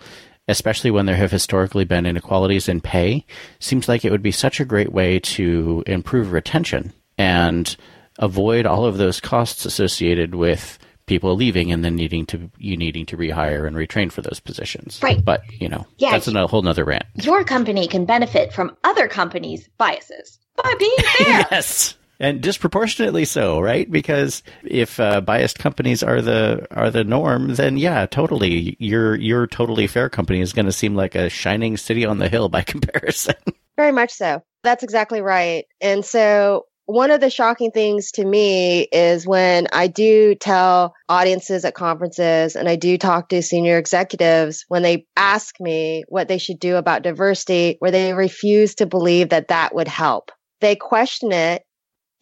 especially 0.48 0.92
when 0.92 1.06
there 1.06 1.16
have 1.16 1.32
historically 1.32 1.86
been 1.86 2.06
inequalities 2.06 2.68
in 2.68 2.82
pay, 2.82 3.26
seems 3.60 3.88
like 3.88 4.04
it 4.04 4.12
would 4.12 4.24
be 4.24 4.32
such 4.32 4.60
a 4.60 4.66
great 4.66 4.92
way 4.92 5.20
to 5.20 5.84
improve 5.88 6.32
retention 6.32 6.94
and 7.18 7.76
avoid 8.20 8.66
all 8.66 8.86
of 8.86 8.98
those 8.98 9.20
costs 9.20 9.66
associated 9.66 10.36
with 10.36 10.78
people 11.06 11.36
leaving 11.36 11.72
and 11.72 11.84
then 11.84 11.96
needing 11.96 12.26
to 12.26 12.50
you 12.58 12.78
needing 12.78 13.06
to 13.06 13.18
rehire 13.18 13.68
and 13.68 13.76
retrain 13.76 14.12
for 14.12 14.22
those 14.22 14.40
positions. 14.40 15.00
Right. 15.04 15.24
But 15.24 15.42
you 15.60 15.68
know, 15.68 15.86
yeah, 15.98 16.12
that's 16.12 16.28
a 16.28 16.48
whole 16.48 16.62
nother 16.62 16.86
rant. 16.86 17.06
Your 17.16 17.44
company 17.44 17.88
can 17.88 18.06
benefit 18.06 18.54
from 18.54 18.76
other 18.84 19.08
companies' 19.08 19.68
biases. 19.78 20.40
by 20.56 20.74
being 20.80 20.96
fair. 21.18 21.48
yes. 21.52 21.96
And 22.24 22.40
disproportionately 22.42 23.26
so, 23.26 23.60
right? 23.60 23.92
Because 23.92 24.44
if 24.64 24.98
uh, 24.98 25.20
biased 25.20 25.60
companies 25.60 26.02
are 26.02 26.22
the 26.22 26.66
are 26.72 26.90
the 26.90 27.04
norm, 27.04 27.56
then 27.56 27.76
yeah, 27.76 28.06
totally, 28.06 28.78
your 28.80 29.16
your 29.16 29.46
totally 29.46 29.88
fair 29.88 30.08
company 30.08 30.40
is 30.40 30.54
going 30.54 30.66
to 30.66 30.72
seem 30.72 30.96
like 30.96 31.16
a 31.16 31.30
shining 31.30 31.76
city 31.76 32.06
on 32.06 32.20
the 32.20 32.30
hill 32.30 32.48
by 32.48 32.62
comparison. 32.64 33.36
Very 33.76 33.92
much 33.92 34.12
so. 34.12 34.42
That's 34.64 34.84
exactly 34.84 35.22
right. 35.22 35.66
And 35.82 36.06
so 36.06 36.66
one 36.86 37.12
of 37.12 37.20
the 37.20 37.30
shocking 37.30 37.72
things 37.72 38.12
to 38.14 38.24
me 38.24 38.84
is 38.84 39.28
when 39.28 39.68
I 39.74 39.88
do 39.88 40.34
tell 40.36 40.94
audiences 41.10 41.66
at 41.66 41.76
conferences 41.76 42.56
and 42.56 42.70
I 42.70 42.78
do 42.78 42.98
talk 42.98 43.30
to 43.30 43.42
senior 43.42 43.78
executives 43.78 44.64
when 44.70 44.82
they 44.82 45.06
ask 45.18 45.60
me 45.60 46.06
what 46.08 46.30
they 46.30 46.38
should 46.38 46.60
do 46.60 46.78
about 46.78 47.04
diversity, 47.04 47.76
where 47.80 47.92
they 47.92 48.14
refuse 48.14 48.76
to 48.76 48.86
believe 48.86 49.30
that 49.30 49.50
that 49.50 49.76
would 49.76 49.90
help. 49.90 50.32
They 50.62 50.78
question 50.78 51.34
it 51.34 51.64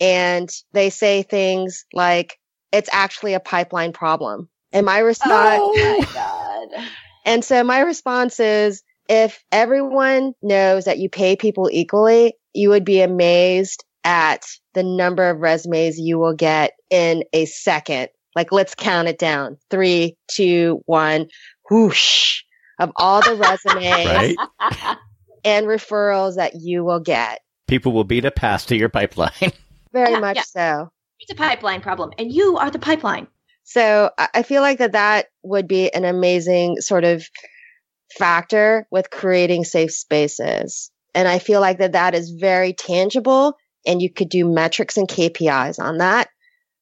and 0.01 0.49
they 0.73 0.89
say 0.89 1.21
things 1.21 1.85
like, 1.93 2.37
it's 2.71 2.89
actually 2.91 3.35
a 3.35 3.39
pipeline 3.39 3.93
problem. 3.93 4.49
And 4.73 4.85
my 4.85 4.99
response, 4.99 5.61
oh 5.61 5.73
my 5.75 6.07
God. 6.13 6.87
And 7.23 7.45
so 7.45 7.63
my 7.63 7.81
response 7.81 8.39
is, 8.39 8.81
if 9.07 9.43
everyone 9.51 10.33
knows 10.41 10.85
that 10.85 10.97
you 10.97 11.09
pay 11.09 11.35
people 11.35 11.69
equally, 11.71 12.33
you 12.53 12.69
would 12.69 12.85
be 12.85 13.01
amazed 13.01 13.83
at 14.03 14.43
the 14.73 14.83
number 14.83 15.29
of 15.29 15.39
resumes 15.39 15.99
you 15.99 16.17
will 16.17 16.33
get 16.33 16.71
in 16.89 17.23
a 17.33 17.45
second. 17.45 18.09
Like, 18.35 18.51
let's 18.51 18.73
count 18.73 19.07
it 19.07 19.19
down. 19.19 19.57
Three, 19.69 20.15
two, 20.29 20.81
one, 20.85 21.27
whoosh 21.69 22.41
of 22.79 22.91
all 22.95 23.21
the 23.21 23.35
resumes 23.35 24.07
right? 24.07 24.37
and 25.43 25.67
referrals 25.67 26.37
that 26.37 26.53
you 26.55 26.83
will 26.83 27.01
get. 27.01 27.41
People 27.67 27.91
will 27.91 28.03
beat 28.03 28.25
a 28.25 28.31
pass 28.31 28.65
to 28.67 28.75
your 28.75 28.89
pipeline. 28.89 29.31
Very 29.93 30.13
Yeah, 30.13 30.19
much 30.19 30.37
yeah. 30.37 30.43
so. 30.43 30.91
It's 31.19 31.31
a 31.31 31.35
pipeline 31.35 31.81
problem, 31.81 32.11
and 32.17 32.31
you 32.31 32.57
are 32.57 32.71
the 32.71 32.79
pipeline. 32.79 33.27
So 33.63 34.09
I 34.17 34.29
I 34.35 34.43
feel 34.43 34.61
like 34.61 34.79
that 34.79 34.93
that 34.93 35.27
would 35.43 35.67
be 35.67 35.93
an 35.93 36.05
amazing 36.05 36.81
sort 36.81 37.03
of 37.03 37.23
factor 38.17 38.87
with 38.91 39.09
creating 39.09 39.63
safe 39.63 39.91
spaces. 39.91 40.91
And 41.13 41.27
I 41.27 41.39
feel 41.39 41.61
like 41.61 41.79
that 41.79 41.93
that 41.93 42.15
is 42.15 42.31
very 42.31 42.73
tangible 42.73 43.55
and 43.85 44.01
you 44.01 44.11
could 44.11 44.29
do 44.29 44.47
metrics 44.51 44.97
and 44.97 45.07
KPIs 45.07 45.79
on 45.79 45.97
that 45.97 46.29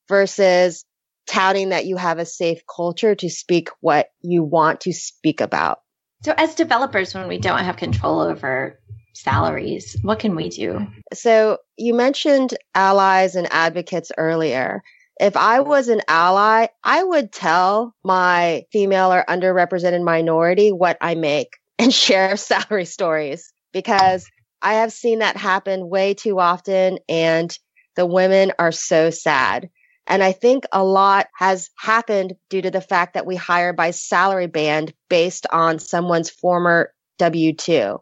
versus 0.07 0.85
touting 1.27 1.69
that 1.69 1.85
you 1.85 1.97
have 1.97 2.19
a 2.19 2.25
safe 2.25 2.61
culture 2.73 3.15
to 3.15 3.29
speak 3.29 3.69
what 3.81 4.07
you 4.21 4.43
want 4.43 4.81
to 4.81 4.93
speak 4.93 5.41
about. 5.41 5.79
So, 6.23 6.33
as 6.35 6.55
developers, 6.55 7.13
when 7.13 7.27
we 7.27 7.37
don't 7.37 7.63
have 7.63 7.77
control 7.77 8.19
over 8.19 8.78
salaries, 9.13 9.95
what 10.01 10.19
can 10.19 10.35
we 10.35 10.49
do? 10.49 10.87
So 11.13 11.57
you 11.77 11.93
mentioned 11.93 12.55
allies 12.75 13.35
and 13.35 13.47
advocates 13.51 14.11
earlier. 14.17 14.81
If 15.19 15.35
I 15.35 15.59
was 15.59 15.89
an 15.89 16.01
ally, 16.07 16.67
I 16.83 17.03
would 17.03 17.31
tell 17.31 17.93
my 18.03 18.65
female 18.71 19.11
or 19.11 19.25
underrepresented 19.27 20.03
minority 20.03 20.71
what 20.71 20.97
I 21.01 21.15
make 21.15 21.57
and 21.79 21.93
share 21.93 22.37
salary 22.37 22.85
stories 22.85 23.51
because 23.73 24.25
I 24.61 24.75
have 24.75 24.91
seen 24.91 25.19
that 25.19 25.37
happen 25.37 25.89
way 25.89 26.13
too 26.13 26.39
often 26.39 26.99
and 27.07 27.57
the 27.95 28.05
women 28.05 28.53
are 28.59 28.71
so 28.71 29.09
sad. 29.09 29.69
And 30.07 30.23
I 30.23 30.31
think 30.31 30.63
a 30.71 30.83
lot 30.83 31.27
has 31.35 31.69
happened 31.77 32.35
due 32.49 32.61
to 32.61 32.71
the 32.71 32.81
fact 32.81 33.13
that 33.13 33.27
we 33.27 33.35
hire 33.35 33.73
by 33.73 33.91
salary 33.91 34.47
band 34.47 34.93
based 35.07 35.45
on 35.51 35.79
someone's 35.79 36.29
former 36.29 36.93
W 37.19 37.53
2. 37.53 37.99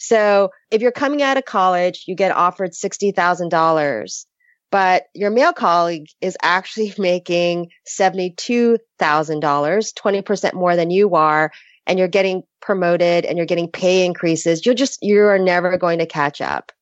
So 0.00 0.50
if 0.70 0.80
you're 0.80 0.92
coming 0.92 1.20
out 1.22 1.36
of 1.36 1.44
college, 1.44 2.04
you 2.06 2.14
get 2.14 2.34
offered 2.34 2.70
$60,000, 2.72 4.24
but 4.72 5.04
your 5.14 5.30
male 5.30 5.52
colleague 5.52 6.06
is 6.22 6.38
actually 6.42 6.94
making 6.98 7.68
$72,000, 7.86 8.78
20% 8.98 10.54
more 10.54 10.74
than 10.74 10.90
you 10.90 11.14
are, 11.14 11.52
and 11.86 11.98
you're 11.98 12.08
getting 12.08 12.42
promoted 12.62 13.26
and 13.26 13.36
you're 13.36 13.46
getting 13.46 13.70
pay 13.70 14.06
increases. 14.06 14.64
You're 14.64 14.74
just, 14.74 15.00
you 15.02 15.20
are 15.26 15.38
never 15.38 15.76
going 15.76 15.98
to 15.98 16.06
catch 16.06 16.40
up. 16.40 16.72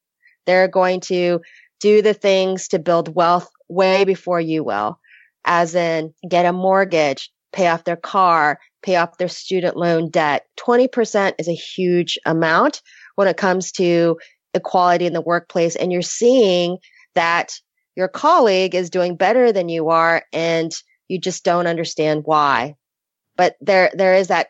They're 0.46 0.68
going 0.68 1.00
to 1.00 1.40
do 1.80 2.02
the 2.02 2.14
things 2.14 2.68
to 2.68 2.78
build 2.78 3.14
wealth 3.14 3.50
way 3.68 4.04
before 4.04 4.40
you 4.40 4.62
will, 4.62 5.00
as 5.44 5.74
in 5.74 6.14
get 6.28 6.46
a 6.46 6.52
mortgage, 6.52 7.32
pay 7.52 7.66
off 7.66 7.82
their 7.82 7.96
car, 7.96 8.60
pay 8.82 8.94
off 8.94 9.18
their 9.18 9.28
student 9.28 9.76
loan 9.76 10.08
debt. 10.08 10.46
20% 10.60 11.34
is 11.38 11.48
a 11.48 11.52
huge 11.52 12.16
amount 12.24 12.80
when 13.18 13.26
it 13.26 13.36
comes 13.36 13.72
to 13.72 14.16
equality 14.54 15.04
in 15.04 15.12
the 15.12 15.20
workplace. 15.20 15.74
And 15.74 15.90
you're 15.90 16.02
seeing 16.02 16.78
that 17.16 17.52
your 17.96 18.06
colleague 18.06 18.76
is 18.76 18.90
doing 18.90 19.16
better 19.16 19.50
than 19.50 19.68
you 19.68 19.88
are 19.88 20.22
and 20.32 20.70
you 21.08 21.18
just 21.18 21.44
don't 21.44 21.66
understand 21.66 22.22
why. 22.26 22.76
But 23.36 23.56
there, 23.60 23.90
there 23.92 24.14
is 24.14 24.28
that 24.28 24.46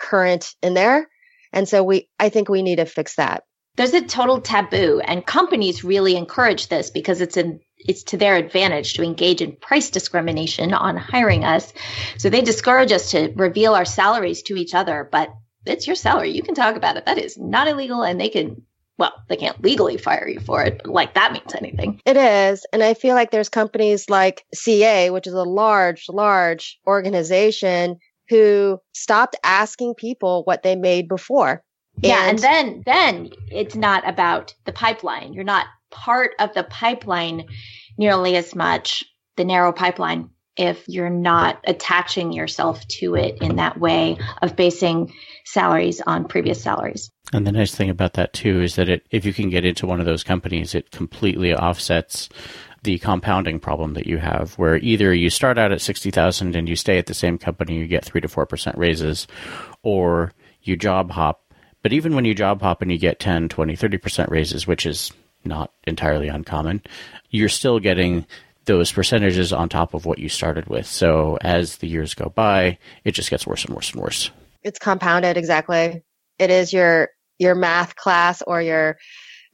current 0.00 0.56
in 0.60 0.74
there. 0.74 1.08
And 1.52 1.68
so 1.68 1.84
we, 1.84 2.08
I 2.18 2.30
think 2.30 2.48
we 2.48 2.62
need 2.62 2.76
to 2.76 2.84
fix 2.84 3.14
that. 3.14 3.44
There's 3.76 3.94
a 3.94 4.04
total 4.04 4.40
taboo, 4.40 5.00
and 5.04 5.24
companies 5.24 5.84
really 5.84 6.16
encourage 6.16 6.66
this 6.66 6.90
because 6.90 7.20
it's 7.20 7.36
in 7.36 7.60
it's 7.78 8.02
to 8.02 8.16
their 8.16 8.34
advantage 8.36 8.94
to 8.94 9.04
engage 9.04 9.40
in 9.40 9.56
price 9.56 9.88
discrimination 9.88 10.74
on 10.74 10.96
hiring 10.96 11.44
us. 11.44 11.72
So 12.18 12.28
they 12.28 12.42
discourage 12.42 12.92
us 12.92 13.12
to 13.12 13.32
reveal 13.36 13.74
our 13.74 13.86
salaries 13.86 14.42
to 14.42 14.56
each 14.56 14.74
other, 14.74 15.08
but 15.10 15.32
it's 15.66 15.86
your 15.86 15.96
salary. 15.96 16.30
You 16.30 16.42
can 16.42 16.54
talk 16.54 16.76
about 16.76 16.96
it. 16.96 17.06
That 17.06 17.18
is 17.18 17.38
not 17.38 17.68
illegal, 17.68 18.02
and 18.02 18.20
they 18.20 18.28
can. 18.28 18.62
Well, 18.98 19.14
they 19.28 19.36
can't 19.36 19.62
legally 19.62 19.96
fire 19.96 20.28
you 20.28 20.40
for 20.40 20.62
it, 20.62 20.82
but 20.84 20.92
like 20.92 21.14
that 21.14 21.32
means 21.32 21.54
anything. 21.54 22.00
It 22.04 22.18
is. 22.18 22.66
And 22.70 22.82
I 22.82 22.92
feel 22.92 23.14
like 23.14 23.30
there's 23.30 23.48
companies 23.48 24.10
like 24.10 24.44
CA, 24.52 25.08
which 25.08 25.26
is 25.26 25.32
a 25.32 25.42
large, 25.42 26.04
large 26.10 26.78
organization 26.86 27.96
who 28.28 28.78
stopped 28.92 29.36
asking 29.42 29.94
people 29.94 30.42
what 30.44 30.62
they 30.62 30.76
made 30.76 31.08
before. 31.08 31.62
Yeah, 31.96 32.28
and 32.28 32.38
then 32.38 32.82
then 32.86 33.30
it's 33.50 33.74
not 33.74 34.08
about 34.08 34.54
the 34.64 34.72
pipeline. 34.72 35.32
You're 35.32 35.44
not 35.44 35.66
part 35.90 36.32
of 36.38 36.54
the 36.54 36.64
pipeline 36.64 37.46
nearly 37.98 38.36
as 38.36 38.54
much, 38.54 39.04
the 39.36 39.44
narrow 39.44 39.72
pipeline, 39.72 40.30
if 40.56 40.84
you're 40.88 41.10
not 41.10 41.60
attaching 41.66 42.32
yourself 42.32 42.86
to 42.88 43.14
it 43.14 43.38
in 43.40 43.56
that 43.56 43.78
way 43.78 44.18
of 44.42 44.56
basing 44.56 45.12
salaries 45.44 46.00
on 46.00 46.26
previous 46.26 46.62
salaries. 46.62 47.10
And 47.32 47.46
the 47.46 47.52
nice 47.52 47.74
thing 47.74 47.90
about 47.90 48.14
that 48.14 48.32
too 48.32 48.60
is 48.60 48.76
that 48.76 48.88
it, 48.88 49.06
if 49.10 49.24
you 49.24 49.32
can 49.32 49.50
get 49.50 49.64
into 49.64 49.86
one 49.86 50.00
of 50.00 50.06
those 50.06 50.24
companies, 50.24 50.74
it 50.74 50.90
completely 50.90 51.54
offsets 51.54 52.28
the 52.82 52.98
compounding 52.98 53.60
problem 53.60 53.94
that 53.94 54.06
you 54.06 54.18
have, 54.18 54.54
where 54.54 54.76
either 54.78 55.12
you 55.12 55.28
start 55.30 55.58
out 55.58 55.72
at 55.72 55.82
sixty 55.82 56.10
thousand 56.10 56.56
and 56.56 56.68
you 56.68 56.76
stay 56.76 56.98
at 56.98 57.06
the 57.06 57.14
same 57.14 57.36
company, 57.36 57.76
you 57.76 57.86
get 57.86 58.04
three 58.04 58.22
to 58.22 58.28
four 58.28 58.46
percent 58.46 58.76
raises, 58.78 59.26
or 59.82 60.32
you 60.62 60.76
job 60.76 61.10
hop. 61.10 61.42
But 61.82 61.92
even 61.92 62.14
when 62.14 62.24
you 62.24 62.34
job 62.34 62.62
hop 62.62 62.82
and 62.82 62.92
you 62.92 62.98
get 62.98 63.20
10, 63.20 63.48
20, 63.48 63.74
30% 63.74 64.28
raises, 64.28 64.66
which 64.66 64.84
is 64.84 65.12
not 65.44 65.72
entirely 65.86 66.28
uncommon, 66.28 66.82
you're 67.30 67.48
still 67.48 67.78
getting 67.78 68.26
those 68.64 68.92
percentages 68.92 69.52
on 69.52 69.68
top 69.68 69.94
of 69.94 70.06
what 70.06 70.18
you 70.18 70.28
started 70.28 70.66
with. 70.66 70.86
So 70.86 71.38
as 71.40 71.76
the 71.76 71.88
years 71.88 72.14
go 72.14 72.28
by, 72.28 72.78
it 73.04 73.12
just 73.12 73.30
gets 73.30 73.46
worse 73.46 73.64
and 73.64 73.74
worse 73.74 73.92
and 73.92 74.00
worse. 74.00 74.30
It's 74.62 74.78
compounded 74.78 75.36
exactly. 75.36 76.02
It 76.38 76.50
is 76.50 76.72
your 76.72 77.08
your 77.38 77.54
math 77.54 77.96
class 77.96 78.42
or 78.42 78.60
your 78.60 78.98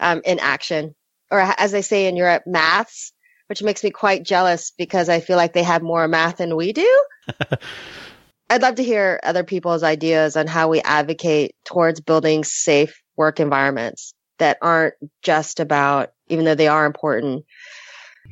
um, 0.01 0.23
in 0.25 0.39
action, 0.41 0.95
or 1.31 1.41
as 1.41 1.73
they 1.73 1.83
say 1.83 2.09
in 2.09 2.17
Europe, 2.17 2.43
maths, 2.47 3.13
which 3.49 3.63
makes 3.63 3.83
me 3.85 3.91
quite 3.91 4.25
jealous 4.25 4.73
because 4.77 5.09
I 5.09 5.21
feel 5.21 5.37
like 5.37 5.53
they 5.53 5.63
have 5.63 5.83
more 5.83 6.07
math 6.09 6.39
than 6.39 6.57
we 6.57 6.73
do. 6.73 7.05
I'd 8.51 8.63
love 8.63 8.77
to 8.77 8.85
hear 8.85 9.19
other 9.23 9.45
people's 9.45 9.83
ideas 9.83 10.37
on 10.37 10.47
how 10.47 10.69
we 10.69 10.81
advocate 10.81 11.55
towards 11.65 12.01
building 12.01 12.45
safe 12.45 13.01
work 13.17 13.41
environments 13.41 14.15
that 14.39 14.59
aren't 14.63 14.95
just 15.23 15.59
about, 15.59 16.11
even 16.29 16.45
though 16.45 16.55
they 16.55 16.69
are 16.69 16.87
important. 16.87 17.45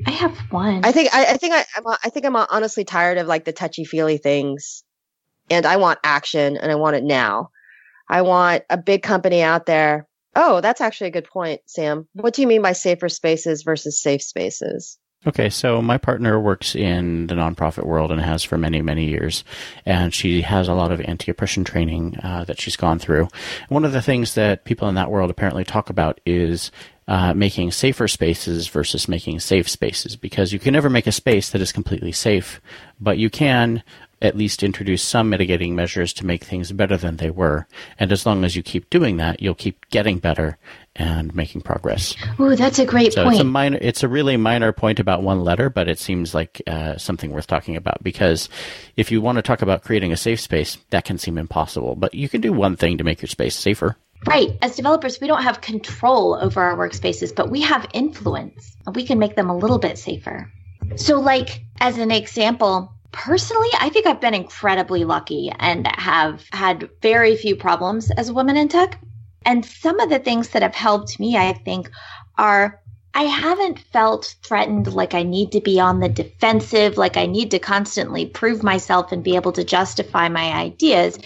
I 0.06 0.10
have 0.10 0.36
one. 0.50 0.84
I 0.84 0.92
think 0.92 1.14
I, 1.14 1.26
I 1.26 1.36
think 1.36 1.54
I, 1.54 1.64
I'm, 1.76 1.86
I 1.86 2.10
think 2.10 2.26
I'm 2.26 2.36
honestly 2.36 2.84
tired 2.84 3.18
of 3.18 3.26
like 3.26 3.44
the 3.44 3.52
touchy 3.52 3.84
feely 3.84 4.18
things, 4.18 4.84
and 5.50 5.66
I 5.66 5.76
want 5.76 5.98
action 6.04 6.56
and 6.56 6.70
I 6.70 6.74
want 6.74 6.96
it 6.96 7.04
now. 7.04 7.50
I 8.08 8.22
want 8.22 8.64
a 8.70 8.76
big 8.76 9.02
company 9.02 9.42
out 9.42 9.66
there. 9.66 10.06
Oh, 10.36 10.60
that's 10.60 10.80
actually 10.80 11.08
a 11.08 11.12
good 11.12 11.28
point, 11.28 11.60
Sam. 11.66 12.08
What 12.12 12.34
do 12.34 12.42
you 12.42 12.48
mean 12.48 12.62
by 12.62 12.72
safer 12.72 13.08
spaces 13.08 13.62
versus 13.62 14.02
safe 14.02 14.22
spaces? 14.22 14.98
Okay, 15.26 15.48
so 15.48 15.80
my 15.80 15.96
partner 15.96 16.38
works 16.38 16.74
in 16.74 17.28
the 17.28 17.34
nonprofit 17.34 17.86
world 17.86 18.12
and 18.12 18.20
has 18.20 18.42
for 18.42 18.58
many, 18.58 18.82
many 18.82 19.08
years, 19.08 19.42
and 19.86 20.12
she 20.12 20.42
has 20.42 20.68
a 20.68 20.74
lot 20.74 20.92
of 20.92 21.00
anti-oppression 21.00 21.64
training 21.64 22.18
uh, 22.22 22.44
that 22.44 22.60
she's 22.60 22.76
gone 22.76 22.98
through. 22.98 23.28
One 23.70 23.86
of 23.86 23.92
the 23.92 24.02
things 24.02 24.34
that 24.34 24.66
people 24.66 24.86
in 24.86 24.96
that 24.96 25.10
world 25.10 25.30
apparently 25.30 25.64
talk 25.64 25.88
about 25.88 26.20
is 26.26 26.70
uh, 27.06 27.34
making 27.34 27.70
safer 27.70 28.08
spaces 28.08 28.68
versus 28.68 29.08
making 29.08 29.40
safe 29.40 29.68
spaces, 29.68 30.16
because 30.16 30.52
you 30.52 30.58
can 30.58 30.72
never 30.72 30.88
make 30.88 31.06
a 31.06 31.12
space 31.12 31.50
that 31.50 31.60
is 31.60 31.72
completely 31.72 32.12
safe, 32.12 32.60
but 33.00 33.18
you 33.18 33.30
can 33.30 33.82
at 34.22 34.36
least 34.36 34.62
introduce 34.62 35.02
some 35.02 35.28
mitigating 35.28 35.76
measures 35.76 36.12
to 36.14 36.24
make 36.24 36.44
things 36.44 36.72
better 36.72 36.96
than 36.96 37.18
they 37.18 37.28
were. 37.28 37.66
And 37.98 38.10
as 38.10 38.24
long 38.24 38.42
as 38.42 38.56
you 38.56 38.62
keep 38.62 38.88
doing 38.88 39.18
that, 39.18 39.42
you'll 39.42 39.54
keep 39.54 39.88
getting 39.90 40.18
better 40.18 40.56
and 40.96 41.34
making 41.34 41.60
progress. 41.60 42.14
Ooh, 42.40 42.56
that's 42.56 42.78
a 42.78 42.86
great 42.86 43.12
so 43.12 43.24
point. 43.24 43.34
It's 43.34 43.42
a 43.42 43.44
minor, 43.44 43.78
it's 43.82 44.02
a 44.02 44.08
really 44.08 44.38
minor 44.38 44.72
point 44.72 44.98
about 44.98 45.22
one 45.22 45.44
letter, 45.44 45.68
but 45.68 45.88
it 45.88 45.98
seems 45.98 46.34
like 46.34 46.62
uh, 46.66 46.96
something 46.96 47.32
worth 47.32 47.46
talking 47.46 47.76
about 47.76 48.02
because 48.02 48.48
if 48.96 49.12
you 49.12 49.20
want 49.20 49.36
to 49.36 49.42
talk 49.42 49.60
about 49.60 49.82
creating 49.82 50.12
a 50.12 50.16
safe 50.16 50.40
space, 50.40 50.78
that 50.88 51.04
can 51.04 51.18
seem 51.18 51.36
impossible. 51.36 51.94
But 51.94 52.14
you 52.14 52.28
can 52.28 52.40
do 52.40 52.52
one 52.52 52.76
thing 52.76 52.96
to 52.98 53.04
make 53.04 53.20
your 53.20 53.28
space 53.28 53.56
safer. 53.56 53.96
Right. 54.26 54.56
As 54.62 54.76
developers, 54.76 55.20
we 55.20 55.26
don't 55.26 55.42
have 55.42 55.60
control 55.60 56.34
over 56.40 56.62
our 56.62 56.76
workspaces, 56.76 57.34
but 57.34 57.50
we 57.50 57.60
have 57.62 57.86
influence. 57.92 58.76
And 58.86 58.96
we 58.96 59.06
can 59.06 59.18
make 59.18 59.36
them 59.36 59.50
a 59.50 59.56
little 59.56 59.78
bit 59.78 59.98
safer. 59.98 60.50
So, 60.96 61.20
like, 61.20 61.64
as 61.80 61.98
an 61.98 62.10
example, 62.10 62.94
personally, 63.12 63.68
I 63.78 63.90
think 63.90 64.06
I've 64.06 64.20
been 64.20 64.34
incredibly 64.34 65.04
lucky 65.04 65.52
and 65.58 65.86
have 65.86 66.44
had 66.52 66.88
very 67.02 67.36
few 67.36 67.56
problems 67.56 68.10
as 68.10 68.28
a 68.28 68.34
woman 68.34 68.56
in 68.56 68.68
tech. 68.68 69.00
And 69.46 69.64
some 69.64 70.00
of 70.00 70.08
the 70.08 70.18
things 70.18 70.48
that 70.50 70.62
have 70.62 70.74
helped 70.74 71.20
me, 71.20 71.36
I 71.36 71.52
think, 71.52 71.90
are 72.38 72.80
I 73.16 73.22
haven't 73.22 73.78
felt 73.78 74.34
threatened 74.42 74.92
like 74.92 75.14
I 75.14 75.22
need 75.22 75.52
to 75.52 75.60
be 75.60 75.78
on 75.78 76.00
the 76.00 76.08
defensive, 76.08 76.96
like 76.96 77.16
I 77.16 77.26
need 77.26 77.52
to 77.52 77.60
constantly 77.60 78.26
prove 78.26 78.64
myself 78.64 79.12
and 79.12 79.22
be 79.22 79.36
able 79.36 79.52
to 79.52 79.62
justify 79.62 80.28
my 80.28 80.52
ideas 80.52 81.16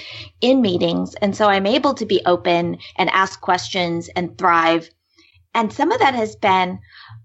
in 0.42 0.60
meetings. 0.60 1.14
And 1.14 1.34
so 1.34 1.46
I'm 1.48 1.64
able 1.64 1.94
to 1.94 2.04
be 2.04 2.20
open 2.26 2.76
and 2.96 3.08
ask 3.08 3.40
questions 3.40 4.10
and 4.14 4.36
thrive. 4.36 4.90
And 5.54 5.72
some 5.72 5.90
of 5.90 5.98
that 6.00 6.14
has 6.14 6.36
been 6.36 6.78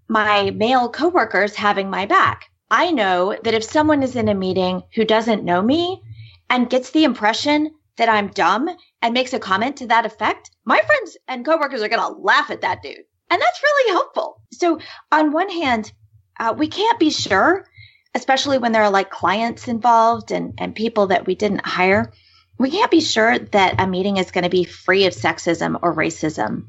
my 0.08 0.52
male 0.52 0.90
coworkers 0.90 1.56
having 1.56 1.90
my 1.90 2.06
back. 2.06 2.50
I 2.72 2.92
know 2.92 3.38
that 3.44 3.54
if 3.54 3.66
someone 3.66 4.02
is 4.02 4.16
in 4.16 4.30
a 4.30 4.34
meeting 4.34 4.84
who 4.96 5.04
doesn't 5.04 5.44
know 5.44 5.62
me 5.62 6.02
and 6.50 6.70
gets 6.70 6.92
the 6.92 7.04
impression 7.04 7.72
that 7.98 8.08
I'm 8.08 8.30
dumb 8.30 8.70
and 9.02 9.14
makes 9.14 9.34
a 9.34 9.40
comment 9.40 9.76
to 9.78 9.88
that 9.88 10.06
effect, 10.06 10.52
my 10.64 10.80
friends 10.80 11.18
and 11.28 11.46
coworkers 11.46 11.82
are 11.82 11.90
going 11.90 12.00
to 12.00 12.22
laugh 12.22 12.50
at 12.50 12.62
that 12.62 12.82
dude. 12.82 13.04
And 13.30 13.42
that's 13.42 13.64
really 13.64 13.94
helpful. 13.94 14.42
So, 14.52 14.80
on 15.12 15.32
one 15.32 15.50
hand, 15.50 15.92
uh, 16.40 16.54
we 16.58 16.68
can't 16.68 17.00
be 17.00 17.10
sure, 17.10 17.66
especially 18.14 18.58
when 18.58 18.72
there 18.72 18.84
are 18.84 18.92
like 18.92 19.10
clients 19.10 19.68
involved 19.68 20.32
and, 20.32 20.54
and 20.58 20.76
people 20.76 21.08
that 21.08 21.26
we 21.26 21.36
didn't 21.36 21.66
hire. 21.66 22.12
We 22.60 22.70
can't 22.70 22.92
be 22.92 23.02
sure 23.02 23.40
that 23.40 23.80
a 23.80 23.88
meeting 23.88 24.18
is 24.18 24.32
going 24.32 24.44
to 24.44 24.50
be 24.50 24.64
free 24.64 25.06
of 25.06 25.14
sexism 25.14 25.80
or 25.82 25.96
racism. 25.96 26.68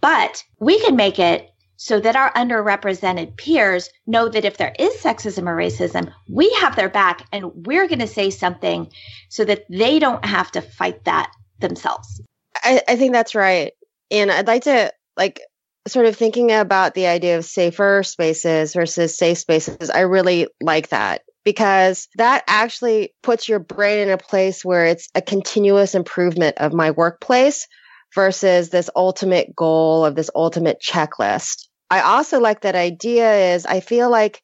But 0.00 0.44
we 0.58 0.80
can 0.80 0.96
make 0.96 1.18
it 1.18 1.48
so 1.76 1.98
that 1.98 2.16
our 2.16 2.32
underrepresented 2.34 3.36
peers 3.36 3.90
know 4.06 4.28
that 4.28 4.44
if 4.44 4.56
there 4.56 4.74
is 4.78 4.94
sexism 5.00 5.48
or 5.48 5.56
racism, 5.56 6.12
we 6.28 6.48
have 6.60 6.76
their 6.76 6.88
back 6.88 7.26
and 7.32 7.66
we're 7.66 7.88
going 7.88 7.98
to 7.98 8.06
say 8.06 8.30
something 8.30 8.88
so 9.28 9.44
that 9.44 9.64
they 9.68 9.98
don't 9.98 10.24
have 10.24 10.52
to 10.52 10.62
fight 10.62 11.04
that 11.06 11.32
themselves. 11.58 12.20
I, 12.62 12.82
I 12.86 12.96
think 12.96 13.12
that's 13.12 13.34
right. 13.34 13.72
And 14.10 14.30
I'd 14.30 14.46
like 14.46 14.64
to 14.64 14.92
like 15.16 15.40
sort 15.86 16.06
of 16.06 16.16
thinking 16.16 16.52
about 16.52 16.94
the 16.94 17.06
idea 17.06 17.38
of 17.38 17.44
safer 17.44 18.02
spaces 18.02 18.74
versus 18.74 19.16
safe 19.16 19.38
spaces. 19.38 19.90
I 19.90 20.00
really 20.00 20.46
like 20.60 20.90
that 20.90 21.22
because 21.44 22.08
that 22.16 22.44
actually 22.46 23.14
puts 23.22 23.48
your 23.48 23.58
brain 23.58 23.98
in 23.98 24.10
a 24.10 24.18
place 24.18 24.64
where 24.64 24.86
it's 24.86 25.08
a 25.14 25.22
continuous 25.22 25.94
improvement 25.94 26.58
of 26.58 26.72
my 26.72 26.92
workplace 26.92 27.66
versus 28.14 28.70
this 28.70 28.90
ultimate 28.94 29.54
goal 29.56 30.04
of 30.04 30.14
this 30.14 30.30
ultimate 30.34 30.80
checklist. 30.80 31.66
I 31.90 32.00
also 32.00 32.40
like 32.40 32.60
that 32.62 32.74
idea 32.74 33.54
is 33.54 33.66
I 33.66 33.80
feel 33.80 34.10
like 34.10 34.40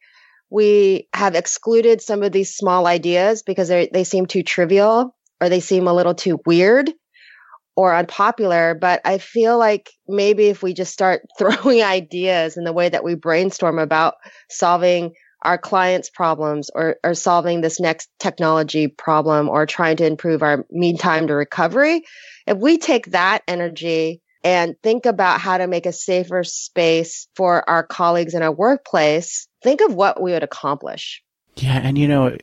we 0.50 1.08
have 1.12 1.34
excluded 1.34 2.00
some 2.00 2.22
of 2.22 2.32
these 2.32 2.54
small 2.54 2.86
ideas 2.86 3.42
because 3.42 3.68
they 3.68 4.04
seem 4.04 4.26
too 4.26 4.42
trivial 4.42 5.14
or 5.40 5.48
they 5.48 5.60
seem 5.60 5.86
a 5.86 5.94
little 5.94 6.14
too 6.14 6.40
weird 6.46 6.90
or 7.78 7.94
unpopular, 7.94 8.74
but 8.74 9.00
I 9.04 9.18
feel 9.18 9.56
like 9.56 9.92
maybe 10.08 10.46
if 10.46 10.64
we 10.64 10.74
just 10.74 10.92
start 10.92 11.22
throwing 11.38 11.80
ideas 11.80 12.56
in 12.56 12.64
the 12.64 12.72
way 12.72 12.88
that 12.88 13.04
we 13.04 13.14
brainstorm 13.14 13.78
about 13.78 14.14
solving 14.50 15.12
our 15.42 15.58
clients' 15.58 16.10
problems 16.10 16.70
or, 16.74 16.96
or 17.04 17.14
solving 17.14 17.60
this 17.60 17.78
next 17.78 18.08
technology 18.18 18.88
problem 18.88 19.48
or 19.48 19.64
trying 19.64 19.96
to 19.98 20.04
improve 20.04 20.42
our 20.42 20.66
mean 20.72 20.98
time 20.98 21.28
to 21.28 21.34
recovery, 21.34 22.02
if 22.48 22.58
we 22.58 22.78
take 22.78 23.12
that 23.12 23.44
energy 23.46 24.20
and 24.42 24.74
think 24.82 25.06
about 25.06 25.40
how 25.40 25.56
to 25.56 25.68
make 25.68 25.86
a 25.86 25.92
safer 25.92 26.42
space 26.42 27.28
for 27.36 27.68
our 27.70 27.84
colleagues 27.84 28.34
in 28.34 28.42
our 28.42 28.50
workplace, 28.50 29.46
think 29.62 29.80
of 29.82 29.94
what 29.94 30.20
we 30.20 30.32
would 30.32 30.42
accomplish. 30.42 31.22
Yeah, 31.54 31.80
and 31.80 31.96
you 31.96 32.08
know, 32.08 32.36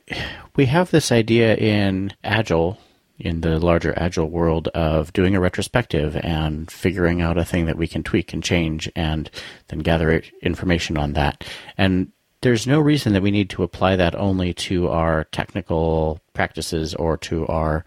we 0.56 0.64
have 0.64 0.90
this 0.90 1.12
idea 1.12 1.54
in 1.56 2.14
Agile 2.24 2.78
in 3.18 3.40
the 3.40 3.58
larger 3.58 3.94
agile 3.96 4.28
world 4.28 4.68
of 4.68 5.12
doing 5.12 5.34
a 5.34 5.40
retrospective 5.40 6.16
and 6.16 6.70
figuring 6.70 7.20
out 7.20 7.38
a 7.38 7.44
thing 7.44 7.66
that 7.66 7.78
we 7.78 7.88
can 7.88 8.02
tweak 8.02 8.32
and 8.32 8.42
change 8.42 8.90
and 8.94 9.30
then 9.68 9.80
gather 9.80 10.22
information 10.42 10.96
on 10.98 11.14
that. 11.14 11.44
And 11.78 12.12
there's 12.42 12.66
no 12.66 12.78
reason 12.78 13.12
that 13.14 13.22
we 13.22 13.30
need 13.30 13.50
to 13.50 13.62
apply 13.62 13.96
that 13.96 14.14
only 14.14 14.52
to 14.54 14.88
our 14.88 15.24
technical 15.24 16.20
practices 16.34 16.94
or 16.94 17.16
to 17.18 17.46
our 17.46 17.84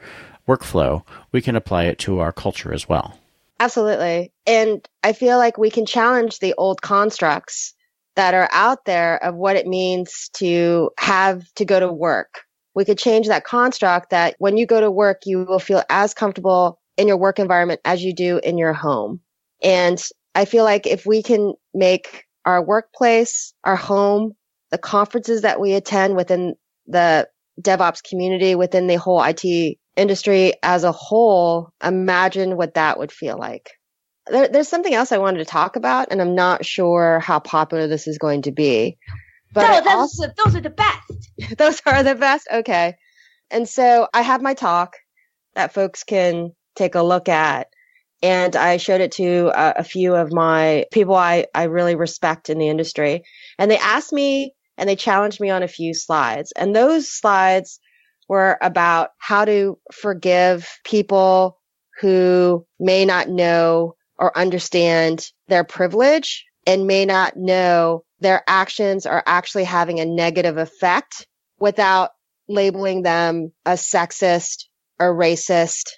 workflow. 0.48 1.04
We 1.32 1.42
can 1.42 1.56
apply 1.56 1.86
it 1.86 2.00
to 2.00 2.20
our 2.20 2.32
culture 2.32 2.74
as 2.74 2.90
well. 2.90 3.18
Absolutely. 3.60 4.32
And 4.48 4.88
I 5.04 5.14
feel 5.14 5.38
like 5.38 5.58
we 5.58 5.70
can 5.70 5.86
challenge 5.86 6.40
the 6.40 6.56
old 6.58 6.82
constructs 6.82 7.74
that 8.16 8.34
are 8.34 8.50
out 8.52 8.86
there 8.86 9.24
of 9.24 9.36
what 9.36 9.56
it 9.56 9.68
means 9.68 10.30
to 10.34 10.90
have 10.98 11.46
to 11.56 11.66
go 11.66 11.80
to 11.80 11.92
work 11.92 12.42
we 12.80 12.86
could 12.86 12.98
change 12.98 13.28
that 13.28 13.44
construct 13.44 14.12
that 14.12 14.36
when 14.40 14.56
you 14.56 14.66
go 14.66 14.80
to 14.80 14.90
work, 14.90 15.24
you 15.26 15.44
will 15.44 15.60
feel 15.60 15.84
as 15.90 16.14
comfortable 16.14 16.80
in 16.96 17.10
your 17.10 17.18
work 17.18 17.38
environment 17.38 17.82
as 17.84 18.02
you 18.02 18.16
do 18.16 18.40
in 18.42 18.58
your 18.58 18.72
home. 18.72 19.20
And 19.62 20.02
I 20.34 20.46
feel 20.46 20.64
like 20.64 20.88
if 20.88 21.06
we 21.06 21.22
can 21.22 21.56
make 21.74 22.24
our 22.46 22.64
workplace, 22.64 23.54
our 23.66 23.76
home, 23.76 24.32
the 24.72 24.78
conferences 24.78 25.42
that 25.42 25.60
we 25.60 25.74
attend 25.74 26.16
within 26.16 26.56
the 26.88 27.28
DevOps 27.62 28.02
community, 28.02 28.56
within 28.56 28.88
the 28.88 28.96
whole 28.96 29.22
IT 29.22 29.78
industry 29.98 30.54
as 30.64 30.86
a 30.86 30.94
whole, 30.94 31.74
imagine 31.84 32.56
what 32.56 32.76
that 32.76 32.98
would 32.98 33.12
feel 33.12 33.38
like. 33.38 33.72
There, 34.28 34.48
there's 34.48 34.70
something 34.70 34.94
else 34.94 35.12
I 35.12 35.18
wanted 35.18 35.40
to 35.40 35.46
talk 35.46 35.76
about, 35.76 36.08
and 36.12 36.22
I'm 36.22 36.34
not 36.34 36.66
sure 36.66 37.20
how 37.20 37.40
popular 37.42 37.88
this 37.88 38.08
is 38.08 38.18
going 38.18 38.44
to 38.44 38.54
be. 38.54 38.98
But 39.54 39.68
no, 39.68 39.82
those, 39.82 39.94
also, 39.94 40.34
those 40.44 40.56
are 40.56 40.62
the 40.62 40.70
best. 40.70 41.32
those 41.58 41.82
are 41.86 42.04
the 42.04 42.16
best. 42.16 42.48
Okay. 42.52 42.96
And 43.52 43.68
so 43.68 44.08
I 44.14 44.22
have 44.22 44.42
my 44.42 44.54
talk 44.54 44.96
that 45.56 45.74
folks 45.74 46.04
can 46.04 46.52
take 46.76 46.96
a 46.96 47.02
look 47.02 47.30
at. 47.30 47.68
And 48.22 48.56
I 48.56 48.78
showed 48.78 49.02
it 49.02 49.14
to 49.14 49.48
uh, 49.48 49.74
a 49.78 49.84
few 49.84 50.14
of 50.14 50.34
my 50.34 50.86
people 50.92 51.16
I, 51.16 51.46
I 51.56 51.64
really 51.64 51.96
respect 51.96 52.50
in 52.50 52.58
the 52.58 52.68
industry. 52.68 53.24
And 53.58 53.72
they 53.72 53.78
asked 53.78 54.12
me 54.12 54.54
and 54.78 54.90
they 54.90 54.96
challenged 54.96 55.40
me 55.40 55.50
on 55.50 55.64
a 55.64 55.68
few 55.68 55.94
slides. 55.94 56.52
And 56.56 56.76
those 56.76 57.10
slides 57.10 57.80
were 58.28 58.58
about 58.62 59.10
how 59.18 59.46
to 59.46 59.80
forgive 59.92 60.70
people 60.84 61.60
who 62.00 62.66
may 62.80 63.06
not 63.06 63.30
know 63.30 63.96
or 64.18 64.38
understand 64.38 65.26
their 65.48 65.64
privilege 65.64 66.46
and 66.68 66.88
may 66.88 67.06
not 67.06 67.36
know 67.36 68.04
their 68.20 68.44
actions 68.48 69.06
are 69.06 69.24
actually 69.26 69.64
having 69.64 70.00
a 70.00 70.06
negative 70.06 70.58
effect 70.58 71.28
without 71.60 72.12
labeling 72.48 73.04
them 73.04 73.52
a 73.66 73.72
sexist 73.72 74.66
or 75.00 75.14
racist 75.16 75.90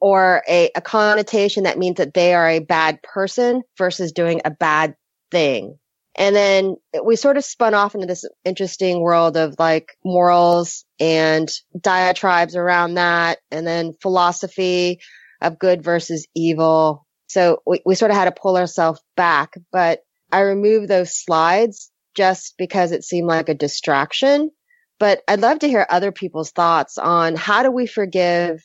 or 0.00 0.42
a, 0.48 0.70
a 0.74 0.80
connotation 0.80 1.64
that 1.64 1.78
means 1.78 1.96
that 1.96 2.14
they 2.14 2.34
are 2.34 2.48
a 2.48 2.58
bad 2.58 3.02
person 3.02 3.62
versus 3.78 4.12
doing 4.12 4.40
a 4.44 4.50
bad 4.50 4.94
thing. 5.30 5.78
And 6.16 6.34
then 6.34 6.76
we 7.04 7.16
sort 7.16 7.36
of 7.36 7.44
spun 7.44 7.74
off 7.74 7.94
into 7.94 8.06
this 8.06 8.24
interesting 8.44 9.00
world 9.00 9.36
of 9.36 9.54
like 9.58 9.96
morals 10.04 10.84
and 10.98 11.48
diatribes 11.78 12.56
around 12.56 12.94
that 12.94 13.38
and 13.50 13.66
then 13.66 13.94
philosophy 14.02 14.98
of 15.40 15.58
good 15.58 15.82
versus 15.82 16.26
evil. 16.34 17.06
So 17.28 17.62
we, 17.64 17.80
we 17.86 17.94
sort 17.94 18.10
of 18.10 18.16
had 18.16 18.24
to 18.24 18.40
pull 18.40 18.56
ourselves 18.56 19.00
back, 19.16 19.54
but 19.70 20.00
I 20.32 20.40
removed 20.40 20.88
those 20.88 21.14
slides 21.14 21.90
just 22.14 22.54
because 22.58 22.92
it 22.92 23.04
seemed 23.04 23.28
like 23.28 23.48
a 23.48 23.54
distraction. 23.54 24.50
But 24.98 25.22
I'd 25.26 25.40
love 25.40 25.60
to 25.60 25.68
hear 25.68 25.86
other 25.88 26.12
people's 26.12 26.50
thoughts 26.50 26.98
on 26.98 27.36
how 27.36 27.62
do 27.62 27.70
we 27.70 27.86
forgive 27.86 28.62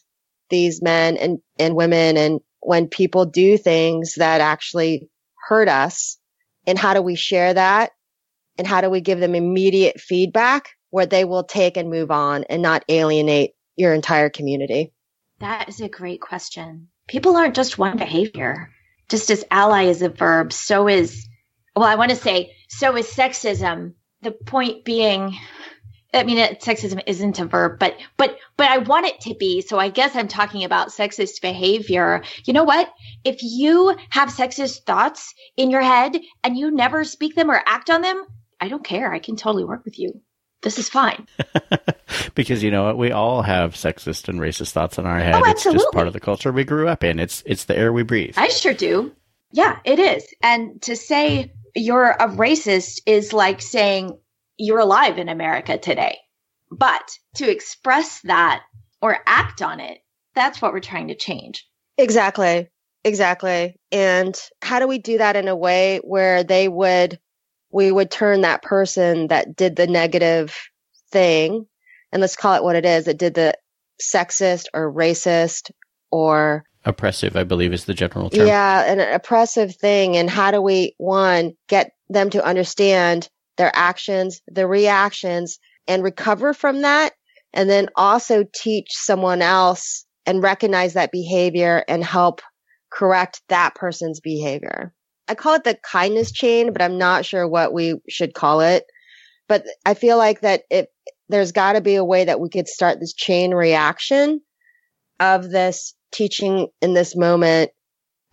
these 0.49 0.82
men 0.82 1.17
and, 1.17 1.39
and 1.58 1.75
women 1.75 2.17
and 2.17 2.41
when 2.60 2.88
people 2.88 3.25
do 3.25 3.58
things 3.58 4.15
that 4.15 4.41
actually 4.41 5.10
hurt 5.47 5.69
us 5.69 6.17
and 6.67 6.78
how 6.78 6.93
do 6.93 7.01
we 7.01 7.15
share 7.15 7.54
that 7.54 7.91
and 8.58 8.67
how 8.67 8.82
do 8.82 8.89
we 8.89 9.01
give 9.01 9.19
them 9.19 9.36
immediate 9.36 9.99
feedback 9.99 10.69
where 10.89 11.06
they 11.06 11.25
will 11.25 11.43
take 11.43 11.78
and 11.78 11.89
move 11.89 12.12
on 12.12 12.43
and 12.45 12.62
not 12.62 12.84
alienate 12.89 13.51
your 13.75 13.93
entire 13.93 14.30
community? 14.30 14.93
That 15.39 15.69
is 15.69 15.82
a 15.82 15.89
great 15.89 16.21
question. 16.21 16.88
People 17.08 17.36
aren't 17.36 17.56
just 17.56 17.78
one 17.78 17.97
behavior. 17.97 18.71
Just 19.10 19.30
as 19.30 19.45
ally 19.51 19.84
is 19.84 20.01
a 20.01 20.10
verb, 20.10 20.51
so 20.51 20.88
is 20.88 21.28
well, 21.75 21.85
I 21.85 21.95
want 21.95 22.11
to 22.11 22.15
say, 22.15 22.55
so 22.67 22.95
is 22.95 23.07
sexism. 23.07 23.93
The 24.21 24.31
point 24.31 24.85
being, 24.85 25.38
I 26.13 26.23
mean, 26.23 26.38
sexism 26.55 27.01
isn't 27.05 27.39
a 27.39 27.45
verb, 27.45 27.77
but 27.79 27.95
but 28.17 28.38
but 28.57 28.69
I 28.69 28.79
want 28.79 29.05
it 29.05 29.19
to 29.21 29.35
be. 29.35 29.61
So 29.61 29.77
I 29.77 29.89
guess 29.89 30.15
I'm 30.15 30.27
talking 30.27 30.63
about 30.63 30.89
sexist 30.89 31.41
behavior. 31.41 32.23
You 32.45 32.53
know 32.53 32.63
what? 32.63 32.91
If 33.23 33.39
you 33.41 33.95
have 34.09 34.29
sexist 34.29 34.85
thoughts 34.85 35.33
in 35.57 35.69
your 35.69 35.81
head 35.81 36.17
and 36.43 36.57
you 36.57 36.71
never 36.71 37.03
speak 37.03 37.35
them 37.35 37.51
or 37.51 37.61
act 37.65 37.89
on 37.89 38.01
them, 38.01 38.25
I 38.59 38.69
don't 38.69 38.83
care. 38.83 39.13
I 39.13 39.19
can 39.19 39.35
totally 39.35 39.65
work 39.65 39.83
with 39.85 39.99
you. 39.99 40.21
This 40.61 40.79
is 40.79 40.89
fine. 40.89 41.27
because 42.35 42.63
you 42.63 42.71
know 42.71 42.85
what? 42.85 42.97
We 42.97 43.11
all 43.11 43.43
have 43.43 43.75
sexist 43.75 44.29
and 44.29 44.39
racist 44.39 44.71
thoughts 44.71 44.97
in 44.97 45.05
our 45.05 45.19
head. 45.19 45.35
Oh, 45.35 45.43
it's 45.45 45.63
just 45.63 45.91
part 45.91 46.07
of 46.07 46.13
the 46.13 46.19
culture 46.19 46.51
we 46.51 46.63
grew 46.63 46.88
up 46.88 47.03
in. 47.03 47.19
It's 47.19 47.43
it's 47.45 47.65
the 47.65 47.77
air 47.77 47.93
we 47.93 48.01
breathe. 48.01 48.33
I 48.38 48.47
sure 48.47 48.73
do. 48.73 49.11
Yeah, 49.51 49.77
it 49.85 49.99
is. 49.99 50.25
And 50.41 50.81
to 50.83 50.95
say 50.95 51.53
you're 51.75 52.11
a 52.11 52.27
racist 52.27 53.01
is 53.05 53.33
like 53.33 53.61
saying 53.61 54.17
you're 54.57 54.79
alive 54.79 55.17
in 55.17 55.29
America 55.29 55.77
today. 55.77 56.17
But 56.71 57.17
to 57.35 57.49
express 57.49 58.21
that 58.21 58.63
or 59.01 59.17
act 59.25 59.61
on 59.61 59.79
it, 59.79 59.99
that's 60.33 60.61
what 60.61 60.73
we're 60.73 60.79
trying 60.79 61.09
to 61.09 61.15
change. 61.15 61.67
Exactly. 61.97 62.69
Exactly. 63.03 63.75
And 63.91 64.35
how 64.63 64.79
do 64.79 64.88
we 64.88 64.97
do 64.97 65.19
that 65.19 65.35
in 65.35 65.47
a 65.47 65.55
way 65.55 65.99
where 66.03 66.43
they 66.43 66.67
would, 66.67 67.19
we 67.71 67.91
would 67.91 68.09
turn 68.09 68.41
that 68.41 68.63
person 68.63 69.27
that 69.27 69.55
did 69.55 69.75
the 69.75 69.85
negative 69.85 70.57
thing, 71.11 71.67
and 72.11 72.21
let's 72.21 72.35
call 72.35 72.55
it 72.55 72.63
what 72.63 72.75
it 72.75 72.85
is, 72.85 73.05
that 73.05 73.19
did 73.19 73.35
the 73.35 73.53
sexist 74.01 74.65
or 74.73 74.91
racist 74.91 75.71
or 76.09 76.63
oppressive, 76.86 77.36
I 77.36 77.43
believe 77.43 77.74
is 77.74 77.86
the 77.86 77.93
general 77.93 78.30
term. 78.30 78.48
Yeah, 78.48 78.84
an 78.84 79.00
oppressive 79.00 79.76
thing. 79.76 80.15
And 80.15 80.30
how 80.30 80.52
do 80.52 80.62
we, 80.62 80.93
one, 80.98 81.54
get 81.67 81.91
them 82.10 82.30
to 82.32 82.45
understand 82.45 83.30
their 83.58 83.71
actions, 83.74 84.41
their 84.48 84.67
reactions, 84.67 85.60
and 85.88 86.04
recover 86.04 86.54
from 86.54 86.82
that. 86.82 87.13
And 87.54 87.69
then 87.69 87.89
also 87.95 88.43
teach 88.54 88.89
someone 88.91 89.41
else 89.41 90.06
and 90.26 90.43
recognize 90.43 90.93
that 90.93 91.12
behavior 91.12 91.84
and 91.88 92.04
help 92.04 92.41
correct 92.91 93.41
that 93.50 93.76
person's 93.76 94.19
behavior. 94.19 94.93
I 95.28 95.36
call 95.36 95.56
it 95.56 95.63
the 95.63 95.78
kindness 95.84 96.32
chain, 96.32 96.71
but 96.71 96.82
I'm 96.82 96.98
not 96.98 97.26
sure 97.26 97.48
what 97.48 97.74
we 97.74 97.95
should 98.10 98.34
call 98.34 98.62
it. 98.62 98.86
But 99.48 99.65
I 99.86 99.93
feel 99.93 100.17
like 100.17 100.41
that 100.41 100.63
it, 100.69 100.89
there's 101.30 101.52
got 101.52 101.74
to 101.74 101.82
be 101.82 101.95
a 101.95 102.04
way 102.04 102.26
that 102.26 102.39
we 102.39 102.50
could 102.50 102.67
start 102.67 103.00
this 103.00 103.13
chain 103.13 103.54
reaction 103.54 104.41
of 105.19 105.50
this 105.50 105.93
teaching 106.15 106.67
in 106.82 106.93
this 106.93 107.15
moment. 107.15 107.71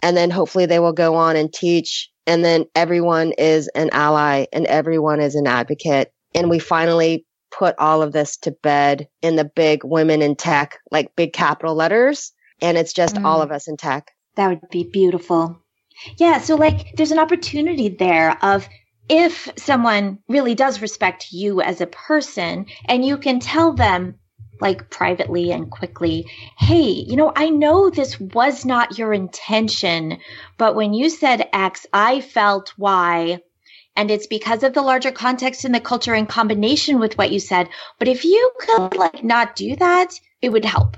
And 0.03 0.17
then 0.17 0.31
hopefully 0.31 0.67
they 0.67 0.79
will 0.79 0.93
go 0.93 1.15
on 1.15 1.37
and 1.37 1.53
teach 1.53 2.13
and 2.27 2.45
then 2.45 2.67
everyone 2.75 3.33
is 3.33 3.69
an 3.69 3.91
ally 3.93 4.47
and 4.53 4.67
everyone 4.67 5.21
is 5.21 5.35
an 5.35 5.47
advocate. 5.47 6.13
And 6.35 6.49
we 6.49 6.59
finally 6.59 7.27
put 7.51 7.75
all 7.79 8.03
of 8.03 8.13
this 8.13 8.37
to 8.39 8.53
bed 8.63 9.09
in 9.21 9.37
the 9.37 9.45
big 9.45 9.85
women 9.85 10.23
in 10.23 10.37
tech, 10.37 10.79
like 10.91 11.15
big 11.17 11.33
capital 11.33 11.75
letters. 11.75 12.33
And 12.61 12.79
it's 12.79 12.93
just 12.93 13.17
mm. 13.17 13.25
all 13.25 13.43
of 13.43 13.51
us 13.51 13.69
in 13.69 13.77
tech. 13.77 14.13
That 14.37 14.49
would 14.49 14.71
be 14.71 14.85
beautiful. 14.85 15.61
Yeah. 16.19 16.39
So, 16.39 16.55
like, 16.55 16.95
there's 16.97 17.11
an 17.11 17.19
opportunity 17.19 17.89
there 17.89 18.39
of 18.43 18.69
if 19.09 19.51
someone 19.57 20.19
really 20.29 20.55
does 20.55 20.81
respect 20.81 21.33
you 21.33 21.61
as 21.61 21.81
a 21.81 21.87
person 21.87 22.67
and 22.87 23.05
you 23.05 23.19
can 23.19 23.41
tell 23.41 23.73
them 23.73 24.15
like 24.63 24.89
privately 24.89 25.51
and 25.51 25.71
quickly, 25.71 26.27
Hey, 26.57 26.85
you 26.85 27.17
know, 27.17 27.33
I 27.35 27.51
know 27.51 27.91
this 27.91 28.19
was 28.19 28.65
not 28.65 28.97
your 28.97 29.13
intention, 29.13 30.19
but 30.57 30.75
when 30.75 30.95
you 30.95 31.11
said 31.11 31.49
X, 31.53 31.85
I 31.93 32.21
felt 32.23 32.73
Y. 32.79 33.41
And 33.95 34.11
it's 34.11 34.27
because 34.27 34.63
of 34.63 34.73
the 34.73 34.81
larger 34.81 35.11
context 35.11 35.67
in 35.67 35.73
the 35.73 35.81
culture 35.81 36.15
in 36.15 36.27
combination 36.27 36.99
with 36.99 37.19
what 37.19 37.33
you 37.33 37.41
said. 37.41 37.69
But 37.99 38.09
if 38.09 38.25
you 38.25 38.53
could 38.59 38.97
like 38.97 39.23
not 39.23 39.55
do 39.55 39.77
that, 39.77 40.15
it 40.41 40.51
would 40.51 40.65
help. 40.65 40.97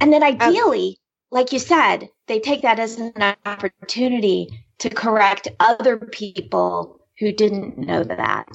And 0.00 0.12
then 0.12 0.24
ideally, 0.24 0.98
like 1.30 1.52
you 1.52 1.60
said, 1.60 2.08
they 2.26 2.40
take 2.40 2.62
that 2.62 2.80
as 2.80 2.98
an 2.98 3.12
opportunity 3.46 4.48
to 4.78 4.90
correct 4.90 5.48
other 5.60 5.98
people 5.98 7.00
who 7.20 7.30
didn't 7.30 7.78
know 7.78 8.02
that. 8.02 8.48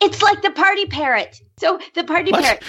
It's 0.00 0.20
like 0.20 0.42
the 0.42 0.50
party 0.50 0.86
parrot. 0.86 1.40
So 1.58 1.78
the 1.94 2.02
party 2.02 2.32
what? 2.32 2.42
parrot 2.42 2.64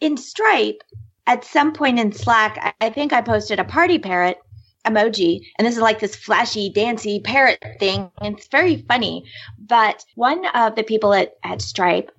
in 0.00 0.16
Stripe, 0.16 0.82
at 1.26 1.44
some 1.44 1.72
point 1.72 1.98
in 1.98 2.12
Slack, 2.12 2.76
I 2.80 2.90
think 2.90 3.12
I 3.12 3.20
posted 3.20 3.58
a 3.58 3.64
party 3.64 3.98
parrot 3.98 4.38
emoji, 4.86 5.40
and 5.58 5.66
this 5.66 5.74
is 5.74 5.82
like 5.82 5.98
this 5.98 6.14
flashy, 6.14 6.70
dancy 6.70 7.20
parrot 7.20 7.64
thing. 7.80 8.10
And 8.20 8.38
it's 8.38 8.48
very 8.48 8.76
funny. 8.76 9.24
But 9.58 10.04
one 10.14 10.46
of 10.46 10.76
the 10.76 10.84
people 10.84 11.12
at, 11.12 11.32
at 11.42 11.60
Stripe 11.60 12.10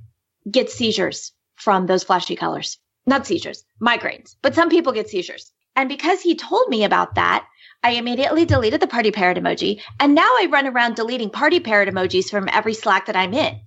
gets 0.50 0.74
seizures 0.74 1.32
from 1.56 1.86
those 1.86 2.04
flashy 2.04 2.36
colors. 2.36 2.78
Not 3.06 3.26
seizures, 3.26 3.64
migraines. 3.82 4.36
But 4.42 4.54
some 4.54 4.70
people 4.70 4.92
get 4.92 5.10
seizures. 5.10 5.52
And 5.76 5.88
because 5.88 6.22
he 6.22 6.36
told 6.36 6.68
me 6.68 6.84
about 6.84 7.16
that, 7.16 7.48
I 7.84 7.92
immediately 7.92 8.44
deleted 8.44 8.82
the 8.82 8.88
party 8.88 9.12
parrot 9.12 9.38
emoji. 9.38 9.82
And 10.00 10.14
now 10.14 10.28
I 10.28 10.50
run 10.52 10.68
around 10.68 10.96
deleting 10.96 11.30
party 11.30 11.60
parrot 11.60 11.88
emojis 11.88 12.30
from 12.30 12.50
every 12.52 12.74
Slack 12.74 13.06
that 13.06 13.16
I'm 13.16 13.34
in. 13.34 13.62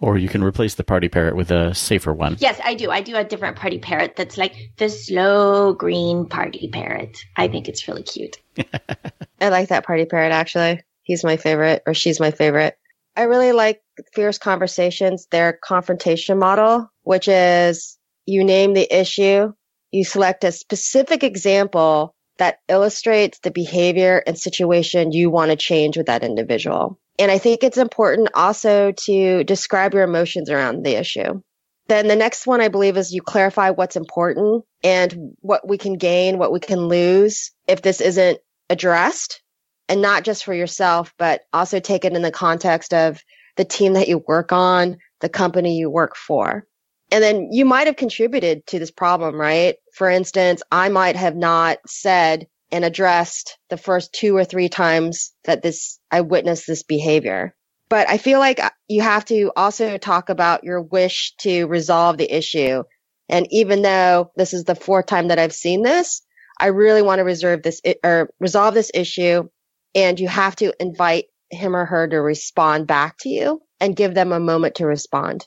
Or 0.00 0.16
you 0.16 0.28
can 0.28 0.42
replace 0.42 0.74
the 0.74 0.84
party 0.84 1.08
parrot 1.08 1.36
with 1.36 1.50
a 1.50 1.74
safer 1.74 2.12
one. 2.12 2.36
Yes, 2.40 2.58
I 2.64 2.74
do. 2.74 2.90
I 2.90 3.02
do 3.02 3.16
a 3.16 3.24
different 3.24 3.56
party 3.56 3.78
parrot 3.78 4.16
that's 4.16 4.38
like 4.38 4.72
the 4.78 4.88
slow 4.88 5.74
green 5.74 6.26
party 6.26 6.68
parrot. 6.72 7.18
I 7.36 7.48
think 7.48 7.68
it's 7.68 7.86
really 7.86 8.02
cute. 8.02 8.38
I 9.40 9.48
like 9.50 9.68
that 9.68 9.84
party 9.84 10.06
parrot 10.06 10.32
actually. 10.32 10.80
He's 11.02 11.22
my 11.24 11.36
favorite, 11.36 11.82
or 11.86 11.94
she's 11.94 12.20
my 12.20 12.30
favorite. 12.30 12.76
I 13.16 13.24
really 13.24 13.52
like 13.52 13.82
Fierce 14.14 14.38
Conversations, 14.38 15.26
their 15.30 15.58
confrontation 15.64 16.38
model, 16.38 16.90
which 17.02 17.28
is 17.28 17.98
you 18.26 18.44
name 18.44 18.74
the 18.74 18.88
issue, 18.90 19.52
you 19.90 20.04
select 20.04 20.44
a 20.44 20.52
specific 20.52 21.24
example 21.24 22.14
that 22.40 22.58
illustrates 22.68 23.38
the 23.40 23.50
behavior 23.50 24.22
and 24.26 24.38
situation 24.38 25.12
you 25.12 25.28
want 25.28 25.50
to 25.50 25.56
change 25.58 25.98
with 25.98 26.06
that 26.06 26.24
individual. 26.24 26.98
And 27.18 27.30
I 27.30 27.36
think 27.36 27.62
it's 27.62 27.76
important 27.76 28.30
also 28.34 28.92
to 28.92 29.44
describe 29.44 29.92
your 29.92 30.04
emotions 30.04 30.48
around 30.48 30.82
the 30.82 30.98
issue. 30.98 31.42
Then 31.88 32.08
the 32.08 32.16
next 32.16 32.46
one 32.46 32.62
I 32.62 32.68
believe 32.68 32.96
is 32.96 33.12
you 33.12 33.20
clarify 33.20 33.70
what's 33.70 33.96
important 33.96 34.64
and 34.82 35.34
what 35.40 35.68
we 35.68 35.76
can 35.76 35.98
gain, 35.98 36.38
what 36.38 36.50
we 36.50 36.60
can 36.60 36.88
lose 36.88 37.52
if 37.68 37.82
this 37.82 38.00
isn't 38.00 38.38
addressed 38.70 39.42
and 39.90 40.00
not 40.00 40.24
just 40.24 40.42
for 40.42 40.54
yourself, 40.54 41.12
but 41.18 41.42
also 41.52 41.78
take 41.78 42.06
it 42.06 42.14
in 42.14 42.22
the 42.22 42.30
context 42.30 42.94
of 42.94 43.22
the 43.56 43.66
team 43.66 43.92
that 43.92 44.08
you 44.08 44.24
work 44.26 44.50
on, 44.50 44.96
the 45.20 45.28
company 45.28 45.76
you 45.76 45.90
work 45.90 46.16
for. 46.16 46.64
And 47.10 47.22
then 47.22 47.48
you 47.52 47.64
might 47.64 47.86
have 47.86 47.96
contributed 47.96 48.66
to 48.68 48.78
this 48.78 48.90
problem, 48.90 49.34
right? 49.34 49.76
For 49.94 50.08
instance, 50.08 50.62
I 50.70 50.88
might 50.88 51.16
have 51.16 51.36
not 51.36 51.78
said, 51.86 52.46
and 52.72 52.84
addressed 52.84 53.58
the 53.68 53.76
first 53.76 54.12
two 54.12 54.36
or 54.36 54.44
three 54.44 54.68
times 54.68 55.32
that 55.44 55.62
this, 55.62 55.98
I 56.10 56.20
witnessed 56.20 56.66
this 56.66 56.82
behavior. 56.82 57.54
But 57.88 58.08
I 58.08 58.18
feel 58.18 58.38
like 58.38 58.60
uh, 58.60 58.70
you 58.88 59.02
have 59.02 59.24
to 59.26 59.50
also 59.56 59.98
talk 59.98 60.28
about 60.28 60.64
your 60.64 60.80
wish 60.80 61.34
to 61.38 61.66
resolve 61.66 62.16
the 62.16 62.32
issue. 62.32 62.84
And 63.28 63.46
even 63.50 63.82
though 63.82 64.30
this 64.36 64.54
is 64.54 64.64
the 64.64 64.76
fourth 64.76 65.06
time 65.06 65.28
that 65.28 65.38
I've 65.38 65.52
seen 65.52 65.82
this, 65.82 66.22
I 66.58 66.66
really 66.66 67.02
want 67.02 67.18
to 67.18 67.24
reserve 67.24 67.62
this 67.62 67.80
or 68.04 68.30
resolve 68.38 68.74
this 68.74 68.90
issue. 68.94 69.48
And 69.94 70.20
you 70.20 70.28
have 70.28 70.54
to 70.56 70.72
invite 70.80 71.26
him 71.50 71.74
or 71.74 71.84
her 71.84 72.06
to 72.06 72.20
respond 72.20 72.86
back 72.86 73.16
to 73.20 73.28
you 73.28 73.62
and 73.80 73.96
give 73.96 74.14
them 74.14 74.30
a 74.30 74.38
moment 74.38 74.76
to 74.76 74.86
respond. 74.86 75.46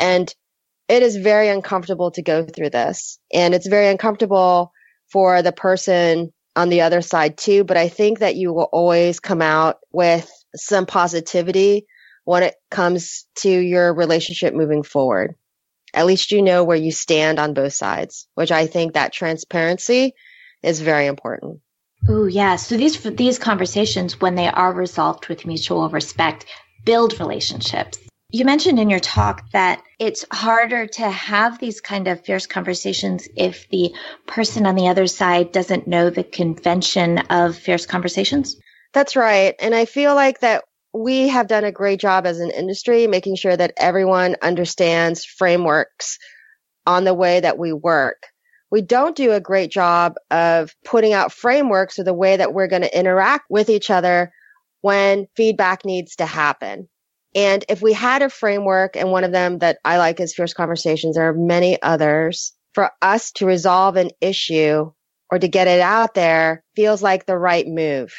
And 0.00 0.34
it 0.92 1.02
is 1.02 1.16
very 1.16 1.48
uncomfortable 1.48 2.10
to 2.10 2.20
go 2.20 2.44
through 2.44 2.68
this. 2.68 3.18
And 3.32 3.54
it's 3.54 3.66
very 3.66 3.88
uncomfortable 3.88 4.72
for 5.10 5.40
the 5.40 5.50
person 5.50 6.34
on 6.54 6.68
the 6.68 6.82
other 6.82 7.00
side 7.00 7.38
too. 7.38 7.64
But 7.64 7.78
I 7.78 7.88
think 7.88 8.18
that 8.18 8.36
you 8.36 8.52
will 8.52 8.68
always 8.70 9.18
come 9.18 9.40
out 9.40 9.78
with 9.90 10.30
some 10.54 10.84
positivity 10.84 11.86
when 12.24 12.42
it 12.42 12.56
comes 12.70 13.24
to 13.36 13.48
your 13.48 13.94
relationship 13.94 14.52
moving 14.52 14.82
forward. 14.82 15.34
At 15.94 16.04
least 16.04 16.30
you 16.30 16.42
know 16.42 16.62
where 16.62 16.76
you 16.76 16.92
stand 16.92 17.38
on 17.38 17.54
both 17.54 17.72
sides, 17.72 18.28
which 18.34 18.52
I 18.52 18.66
think 18.66 18.92
that 18.92 19.14
transparency 19.14 20.12
is 20.62 20.82
very 20.82 21.06
important. 21.06 21.60
Oh, 22.06 22.26
yeah. 22.26 22.56
So 22.56 22.76
these 22.76 23.00
these 23.00 23.38
conversations, 23.38 24.20
when 24.20 24.34
they 24.34 24.48
are 24.48 24.74
resolved 24.74 25.28
with 25.28 25.46
mutual 25.46 25.88
respect, 25.88 26.44
build 26.84 27.18
relationships 27.18 27.98
you 28.32 28.46
mentioned 28.46 28.80
in 28.80 28.88
your 28.88 28.98
talk 28.98 29.50
that 29.50 29.82
it's 29.98 30.24
harder 30.32 30.86
to 30.86 31.10
have 31.10 31.58
these 31.58 31.82
kind 31.82 32.08
of 32.08 32.24
fierce 32.24 32.46
conversations 32.46 33.28
if 33.36 33.68
the 33.68 33.94
person 34.26 34.64
on 34.64 34.74
the 34.74 34.88
other 34.88 35.06
side 35.06 35.52
doesn't 35.52 35.86
know 35.86 36.08
the 36.08 36.24
convention 36.24 37.18
of 37.18 37.56
fierce 37.56 37.84
conversations. 37.84 38.56
That's 38.94 39.16
right. 39.16 39.54
And 39.60 39.74
I 39.74 39.84
feel 39.84 40.14
like 40.14 40.40
that 40.40 40.64
we 40.94 41.28
have 41.28 41.46
done 41.46 41.64
a 41.64 41.72
great 41.72 42.00
job 42.00 42.26
as 42.26 42.40
an 42.40 42.50
industry 42.50 43.06
making 43.06 43.36
sure 43.36 43.56
that 43.56 43.74
everyone 43.76 44.36
understands 44.40 45.26
frameworks 45.26 46.18
on 46.86 47.04
the 47.04 47.14
way 47.14 47.40
that 47.40 47.58
we 47.58 47.74
work. 47.74 48.22
We 48.70 48.80
don't 48.80 49.14
do 49.14 49.32
a 49.32 49.40
great 49.40 49.70
job 49.70 50.14
of 50.30 50.74
putting 50.86 51.12
out 51.12 51.32
frameworks 51.32 51.98
or 51.98 52.04
the 52.04 52.14
way 52.14 52.38
that 52.38 52.54
we're 52.54 52.66
going 52.66 52.82
to 52.82 52.98
interact 52.98 53.44
with 53.50 53.68
each 53.68 53.90
other 53.90 54.32
when 54.80 55.26
feedback 55.36 55.84
needs 55.84 56.16
to 56.16 56.26
happen. 56.26 56.88
And 57.34 57.64
if 57.68 57.80
we 57.80 57.92
had 57.92 58.22
a 58.22 58.28
framework, 58.28 58.96
and 58.96 59.10
one 59.10 59.24
of 59.24 59.32
them 59.32 59.58
that 59.58 59.78
I 59.84 59.98
like 59.98 60.20
is 60.20 60.34
Fierce 60.34 60.52
Conversations, 60.52 61.16
there 61.16 61.28
are 61.28 61.34
many 61.34 61.80
others, 61.82 62.52
for 62.74 62.90
us 63.00 63.32
to 63.32 63.46
resolve 63.46 63.96
an 63.96 64.10
issue 64.20 64.90
or 65.30 65.38
to 65.38 65.48
get 65.48 65.68
it 65.68 65.80
out 65.80 66.14
there 66.14 66.62
feels 66.76 67.02
like 67.02 67.26
the 67.26 67.38
right 67.38 67.66
move. 67.66 68.14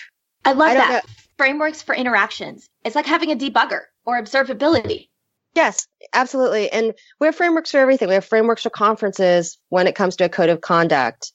I 0.46 0.54
love 0.54 0.72
I 0.72 0.76
that. 0.76 1.04
Know. 1.06 1.10
Frameworks 1.38 1.82
for 1.82 1.96
interactions. 1.96 2.68
It's 2.84 2.96
like 2.96 3.06
having 3.06 3.32
a 3.32 3.36
debugger 3.36 3.82
or 4.06 4.22
observability. 4.22 5.10
Yes, 5.56 5.88
absolutely. 6.14 6.72
And 6.72 6.94
we 7.20 7.28
have 7.28 7.36
frameworks 7.36 7.72
for 7.72 7.78
everything. 7.78 8.08
We 8.08 8.16
have 8.16 8.26
frameworks 8.26 8.64
for 8.64 8.70
conferences 8.70 9.58
when 9.70 9.88
it 9.88 9.96
comes 9.96 10.16
to 10.16 10.26
a 10.26 10.30
code 10.30 10.50
of 10.50 10.62
conduct. 10.62 11.32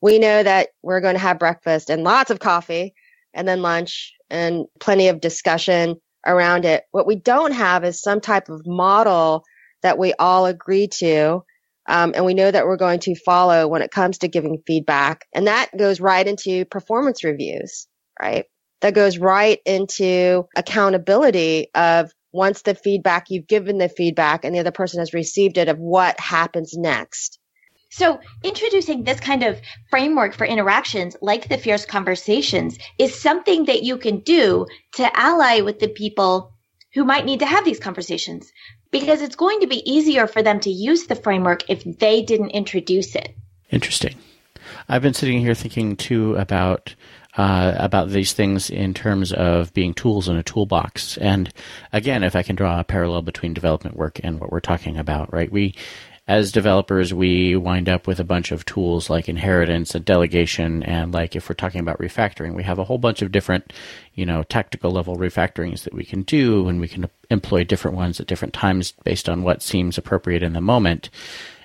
We 0.00 0.18
know 0.18 0.42
that 0.42 0.68
we're 0.82 1.00
going 1.00 1.14
to 1.14 1.20
have 1.20 1.38
breakfast 1.38 1.90
and 1.90 2.04
lots 2.04 2.30
of 2.30 2.40
coffee 2.40 2.94
and 3.34 3.46
then 3.46 3.60
lunch 3.60 4.14
and 4.30 4.66
plenty 4.78 5.08
of 5.08 5.20
discussion 5.20 6.00
around 6.26 6.64
it. 6.64 6.84
What 6.90 7.06
we 7.06 7.16
don't 7.16 7.52
have 7.52 7.84
is 7.84 8.02
some 8.02 8.20
type 8.20 8.48
of 8.48 8.62
model 8.66 9.44
that 9.82 9.98
we 9.98 10.12
all 10.14 10.46
agree 10.46 10.88
to. 10.98 11.42
Um, 11.88 12.12
and 12.14 12.24
we 12.24 12.34
know 12.34 12.50
that 12.50 12.66
we're 12.66 12.76
going 12.76 13.00
to 13.00 13.14
follow 13.24 13.66
when 13.66 13.82
it 13.82 13.90
comes 13.90 14.18
to 14.18 14.28
giving 14.28 14.62
feedback. 14.66 15.24
And 15.34 15.46
that 15.46 15.70
goes 15.76 16.00
right 16.00 16.26
into 16.26 16.64
performance 16.66 17.24
reviews, 17.24 17.88
right? 18.20 18.44
That 18.82 18.94
goes 18.94 19.18
right 19.18 19.58
into 19.64 20.44
accountability 20.56 21.68
of 21.74 22.12
once 22.32 22.62
the 22.62 22.74
feedback, 22.74 23.26
you've 23.28 23.48
given 23.48 23.78
the 23.78 23.88
feedback 23.88 24.44
and 24.44 24.54
the 24.54 24.60
other 24.60 24.70
person 24.70 25.00
has 25.00 25.12
received 25.12 25.58
it 25.58 25.68
of 25.68 25.78
what 25.78 26.20
happens 26.20 26.74
next. 26.76 27.39
So, 27.90 28.20
introducing 28.44 29.02
this 29.02 29.18
kind 29.18 29.42
of 29.42 29.60
framework 29.90 30.34
for 30.34 30.46
interactions, 30.46 31.16
like 31.20 31.48
the 31.48 31.58
fierce 31.58 31.84
conversations, 31.84 32.78
is 32.98 33.20
something 33.20 33.64
that 33.64 33.82
you 33.82 33.98
can 33.98 34.20
do 34.20 34.66
to 34.94 35.18
ally 35.18 35.60
with 35.60 35.80
the 35.80 35.88
people 35.88 36.52
who 36.94 37.04
might 37.04 37.24
need 37.24 37.40
to 37.40 37.46
have 37.46 37.64
these 37.64 37.80
conversations 37.80 38.52
because 38.92 39.22
it's 39.22 39.36
going 39.36 39.60
to 39.60 39.66
be 39.66 39.90
easier 39.90 40.28
for 40.28 40.40
them 40.40 40.60
to 40.60 40.70
use 40.70 41.06
the 41.06 41.16
framework 41.16 41.68
if 41.68 41.82
they 41.98 42.22
didn't 42.22 42.50
introduce 42.50 43.14
it. 43.16 43.34
Interesting. 43.70 44.14
I've 44.88 45.02
been 45.02 45.14
sitting 45.14 45.40
here 45.40 45.54
thinking 45.54 45.96
too 45.96 46.36
about 46.36 46.94
uh, 47.36 47.74
about 47.76 48.08
these 48.08 48.32
things 48.32 48.70
in 48.70 48.92
terms 48.92 49.32
of 49.32 49.72
being 49.72 49.94
tools 49.94 50.28
in 50.28 50.36
a 50.36 50.42
toolbox. 50.42 51.16
And 51.18 51.52
again, 51.92 52.24
if 52.24 52.34
I 52.34 52.42
can 52.42 52.56
draw 52.56 52.80
a 52.80 52.84
parallel 52.84 53.22
between 53.22 53.54
development 53.54 53.96
work 53.96 54.20
and 54.22 54.40
what 54.40 54.50
we're 54.50 54.60
talking 54.60 54.96
about, 54.96 55.32
right? 55.32 55.50
We 55.50 55.76
as 56.28 56.52
developers, 56.52 57.12
we 57.12 57.56
wind 57.56 57.88
up 57.88 58.06
with 58.06 58.20
a 58.20 58.24
bunch 58.24 58.52
of 58.52 58.64
tools 58.64 59.10
like 59.10 59.28
inheritance 59.28 59.94
and 59.94 60.04
delegation. 60.04 60.82
And 60.82 61.12
like 61.12 61.34
if 61.34 61.48
we're 61.48 61.54
talking 61.54 61.80
about 61.80 61.98
refactoring, 61.98 62.54
we 62.54 62.62
have 62.62 62.78
a 62.78 62.84
whole 62.84 62.98
bunch 62.98 63.20
of 63.22 63.32
different, 63.32 63.72
you 64.14 64.24
know, 64.24 64.42
tactical 64.44 64.90
level 64.90 65.16
refactorings 65.16 65.82
that 65.82 65.94
we 65.94 66.04
can 66.04 66.22
do 66.22 66.68
and 66.68 66.80
we 66.80 66.88
can 66.88 67.10
employ 67.30 67.64
different 67.64 67.96
ones 67.96 68.20
at 68.20 68.26
different 68.26 68.54
times 68.54 68.92
based 69.04 69.28
on 69.28 69.42
what 69.42 69.62
seems 69.62 69.98
appropriate 69.98 70.42
in 70.42 70.52
the 70.52 70.60
moment. 70.60 71.10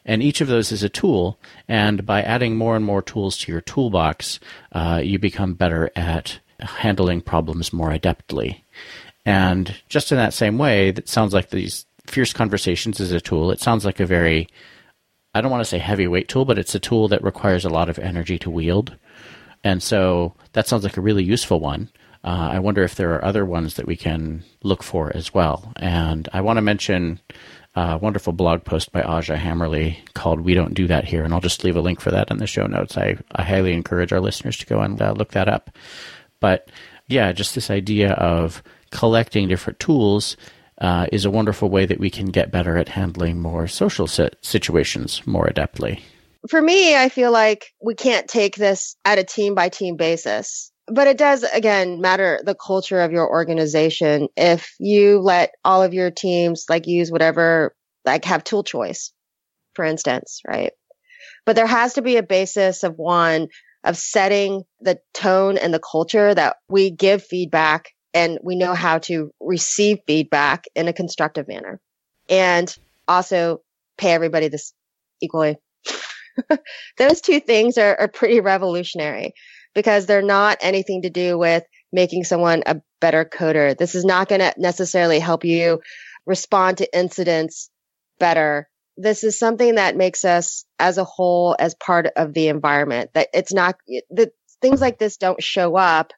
And 0.06 0.24
each 0.24 0.42
of 0.42 0.48
those 0.48 0.72
is 0.72 0.84
a 0.84 0.90
tool. 0.90 1.40
And 1.68 2.06
by 2.06 2.22
adding 2.22 2.56
more 2.56 2.76
and 2.76 2.86
more 2.86 3.02
tools 3.02 3.38
to 3.40 3.52
your 3.52 3.62
toolbox, 3.62 4.40
uh, 4.72 5.02
you 5.04 5.20
become 5.20 5.54
better 5.54 5.92
at 5.96 6.40
handling 6.60 7.22
problems 7.22 7.74
more 7.74 7.92
adeptly. 7.92 8.62
And 9.26 9.76
just 9.90 10.12
in 10.12 10.18
that 10.18 10.34
same 10.34 10.58
way, 10.58 10.92
that 10.92 11.10
sounds 11.10 11.34
like 11.34 11.50
these 11.50 11.86
Fierce 12.08 12.34
Conversations 12.34 13.00
is 13.00 13.12
a 13.12 13.22
tool. 13.22 13.52
It 13.52 13.60
sounds 13.60 13.86
like 13.86 14.00
a 14.00 14.06
very, 14.06 14.48
I 15.34 15.42
don't 15.42 15.52
want 15.52 15.62
to 15.62 15.70
say 15.70 15.78
heavyweight 15.78 16.28
tool, 16.28 16.46
but 16.46 16.58
it's 16.58 16.76
a 16.76 16.80
tool 16.80 17.08
that 17.10 17.24
requires 17.24 17.66
a 17.66 17.70
lot 17.70 17.90
of 17.90 18.00
energy 18.00 18.38
to 18.40 18.50
wield. 18.50 18.96
And 19.64 19.82
so 19.82 20.36
that 20.54 20.68
sounds 20.68 20.84
like 20.84 20.98
a 20.98 21.02
really 21.02 21.24
useful 21.24 21.60
one. 21.60 21.90
Uh, 22.24 22.50
I 22.54 22.60
wonder 22.60 22.84
if 22.84 22.96
there 22.96 23.14
are 23.14 23.26
other 23.26 23.46
ones 23.46 23.76
that 23.76 23.86
we 23.86 23.96
can 23.96 24.44
look 24.64 24.82
for 24.82 25.16
as 25.16 25.34
well. 25.34 25.72
And 25.76 26.28
I 26.34 26.42
want 26.42 26.58
to 26.58 26.62
mention 26.62 27.20
a 27.76 27.98
wonderful 27.98 28.34
blog 28.34 28.64
post 28.64 28.92
by 28.92 29.02
Aja 29.02 29.36
Hammerly 29.36 29.98
called 30.14 30.42
We 30.42 30.54
Don't 30.54 30.74
Do 30.74 30.88
That 30.88 31.06
Here. 31.06 31.24
And 31.24 31.34
I'll 31.34 31.42
just 31.42 31.64
leave 31.64 31.76
a 31.76 31.82
link 31.82 32.00
for 32.00 32.12
that 32.12 32.32
in 32.32 32.38
the 32.38 32.48
show 32.48 32.66
notes. 32.66 32.98
I, 32.98 33.18
I 33.34 33.44
highly 33.44 33.74
encourage 33.74 34.14
our 34.14 34.22
listeners 34.22 34.58
to 34.58 34.66
go 34.66 34.80
and 34.80 35.00
uh, 35.02 35.12
look 35.12 35.32
that 35.32 35.50
up. 35.50 35.70
But 36.40 36.70
yeah, 37.08 37.32
just 37.32 37.54
this 37.54 37.70
idea 37.70 38.14
of 38.14 38.64
collecting 38.92 39.48
different 39.48 39.80
tools 39.80 40.38
uh, 40.80 41.08
is 41.12 41.26
a 41.26 41.32
wonderful 41.32 41.70
way 41.70 41.86
that 41.86 42.00
we 42.00 42.10
can 42.10 42.28
get 42.28 42.52
better 42.52 42.78
at 42.78 42.90
handling 42.90 43.42
more 43.42 43.68
social 43.68 44.08
situations 44.08 45.26
more 45.26 45.48
adeptly. 45.48 46.02
For 46.50 46.62
me, 46.62 46.96
I 46.96 47.10
feel 47.10 47.32
like 47.32 47.74
we 47.82 47.96
can't 47.96 48.28
take 48.28 48.56
this 48.56 48.96
at 49.06 49.18
a 49.18 49.24
team 49.24 49.56
by 49.56 49.70
team 49.70 49.96
basis. 49.96 50.72
But 50.88 51.08
it 51.08 51.18
does, 51.18 51.42
again, 51.42 52.00
matter 52.00 52.40
the 52.44 52.54
culture 52.54 53.02
of 53.02 53.12
your 53.12 53.28
organization. 53.28 54.28
If 54.38 54.76
you 54.80 55.20
let 55.20 55.52
all 55.64 55.82
of 55.82 55.96
your 55.96 56.12
teams 56.12 56.66
like 56.70 56.86
use 56.86 57.12
whatever, 57.12 57.76
like 58.06 58.26
have 58.26 58.44
tool 58.44 58.64
choice, 58.64 59.12
for 59.74 59.84
instance, 59.84 60.42
right? 60.48 60.74
But 61.46 61.56
there 61.56 61.66
has 61.66 61.94
to 61.94 62.04
be 62.04 62.18
a 62.18 62.24
basis 62.24 62.84
of 62.84 62.98
one, 62.98 63.48
of 63.84 63.98
setting 63.98 64.64
the 64.80 65.00
tone 65.16 65.58
and 65.58 65.74
the 65.74 65.80
culture 65.80 66.36
that 66.36 66.58
we 66.70 66.92
give 66.92 67.24
feedback 67.24 67.90
and 68.16 68.40
we 68.42 68.56
know 68.56 68.74
how 68.74 68.98
to 69.00 69.32
receive 69.42 70.00
feedback 70.08 70.66
in 70.74 70.88
a 70.88 70.94
constructive 70.94 71.50
manner 71.50 71.82
and 72.30 72.76
also 73.08 73.62
pay 73.98 74.14
everybody 74.14 74.48
this 74.48 74.74
equally. 75.22 75.58
Those 76.98 77.20
two 77.22 77.42
things 77.42 77.78
are, 77.78 77.96
are 78.00 78.08
pretty 78.08 78.40
revolutionary 78.40 79.34
because 79.76 80.06
they're 80.06 80.22
not 80.22 80.58
anything 80.62 81.02
to 81.02 81.10
do 81.10 81.38
with 81.38 81.64
making 81.92 82.24
someone 82.24 82.64
a 82.66 82.82
better 83.02 83.26
coder. 83.26 83.78
This 83.78 83.96
is 83.96 84.06
not 84.06 84.30
going 84.30 84.42
to 84.42 84.54
necessarily 84.58 85.20
help 85.20 85.44
you 85.44 85.82
respond 86.26 86.78
to 86.78 86.98
incidents 86.98 87.70
better. 88.18 88.70
This 88.96 89.26
is 89.26 89.38
something 89.38 89.76
that 89.76 89.98
makes 89.98 90.24
us 90.24 90.64
as 90.80 90.98
a 90.98 91.04
whole 91.04 91.56
as 91.60 91.76
part 91.76 92.08
of 92.16 92.34
the 92.34 92.48
environment 92.48 93.12
that 93.14 93.28
it's 93.34 93.54
not 93.54 93.76
the 94.10 94.32
things 94.62 94.80
like 94.80 94.98
this 94.98 95.18
don't 95.18 95.44
show 95.44 95.76
up 95.76 96.14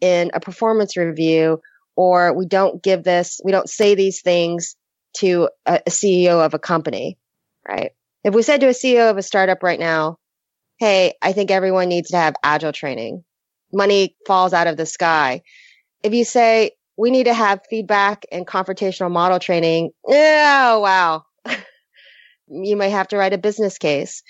in 0.00 0.30
a 0.34 0.40
performance 0.40 0.96
review 0.96 1.60
or 1.96 2.32
we 2.32 2.46
don't 2.46 2.82
give 2.82 3.02
this, 3.04 3.40
we 3.44 3.52
don't 3.52 3.68
say 3.68 3.94
these 3.94 4.22
things 4.22 4.76
to 5.18 5.48
a, 5.66 5.80
a 5.86 5.90
CEO 5.90 6.44
of 6.44 6.54
a 6.54 6.58
company, 6.58 7.18
right? 7.66 7.92
If 8.24 8.34
we 8.34 8.42
said 8.42 8.60
to 8.60 8.68
a 8.68 8.70
CEO 8.70 9.10
of 9.10 9.16
a 9.16 9.22
startup 9.22 9.62
right 9.62 9.80
now, 9.80 10.18
Hey, 10.78 11.14
I 11.20 11.32
think 11.32 11.50
everyone 11.50 11.88
needs 11.88 12.10
to 12.10 12.16
have 12.16 12.36
agile 12.40 12.72
training. 12.72 13.24
Money 13.72 14.16
falls 14.28 14.52
out 14.52 14.68
of 14.68 14.76
the 14.76 14.86
sky. 14.86 15.42
If 16.04 16.14
you 16.14 16.24
say 16.24 16.70
we 16.96 17.10
need 17.10 17.24
to 17.24 17.34
have 17.34 17.66
feedback 17.68 18.24
and 18.30 18.46
confrontational 18.46 19.10
model 19.10 19.40
training, 19.40 19.90
oh, 20.06 20.80
wow. 20.80 21.24
you 22.48 22.76
may 22.76 22.90
have 22.90 23.08
to 23.08 23.16
write 23.16 23.32
a 23.32 23.38
business 23.38 23.76
case, 23.76 24.22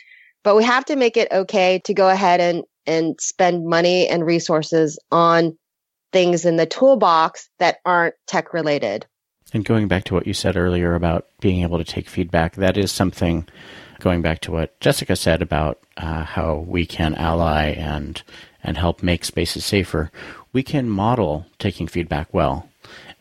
but 0.45 0.57
we 0.57 0.65
have 0.65 0.85
to 0.87 0.97
make 0.97 1.17
it 1.17 1.31
okay 1.31 1.81
to 1.85 1.95
go 1.95 2.09
ahead 2.09 2.41
and 2.41 2.65
and 2.87 3.21
spend 3.21 3.67
money 3.67 4.09
and 4.09 4.25
resources 4.25 4.99
on 5.13 5.59
things 6.13 6.47
in 6.47 6.57
the 6.57 6.67
toolbox 6.67 7.51
that 7.59 7.79
aren't 7.85 8.15
tech 8.27 8.55
related. 8.55 9.07
And 9.53 9.65
going 9.65 9.89
back 9.89 10.05
to 10.05 10.15
what 10.15 10.27
you 10.27 10.35
said 10.35 10.57
earlier 10.57 10.95
about 10.95 11.27
being 11.41 11.63
able 11.63 11.79
to 11.79 11.85
take 11.85 12.09
feedback, 12.09 12.57
that 12.57 12.77
is 12.77 12.91
something 12.91 13.47
going 14.01 14.23
back 14.23 14.41
to 14.41 14.53
what 14.53 14.79
Jessica 14.81 15.17
said 15.17 15.43
about 15.43 15.79
uh, 15.97 16.25
how 16.25 16.65
we 16.67 16.87
can 16.87 17.15
ally 17.15 17.71
and 17.71 18.23
and 18.63 18.77
help 18.77 19.03
make 19.03 19.25
spaces 19.25 19.65
safer. 19.65 20.11
We 20.53 20.63
can 20.63 20.89
model 20.89 21.47
taking 21.59 21.87
feedback 21.87 22.33
well, 22.35 22.69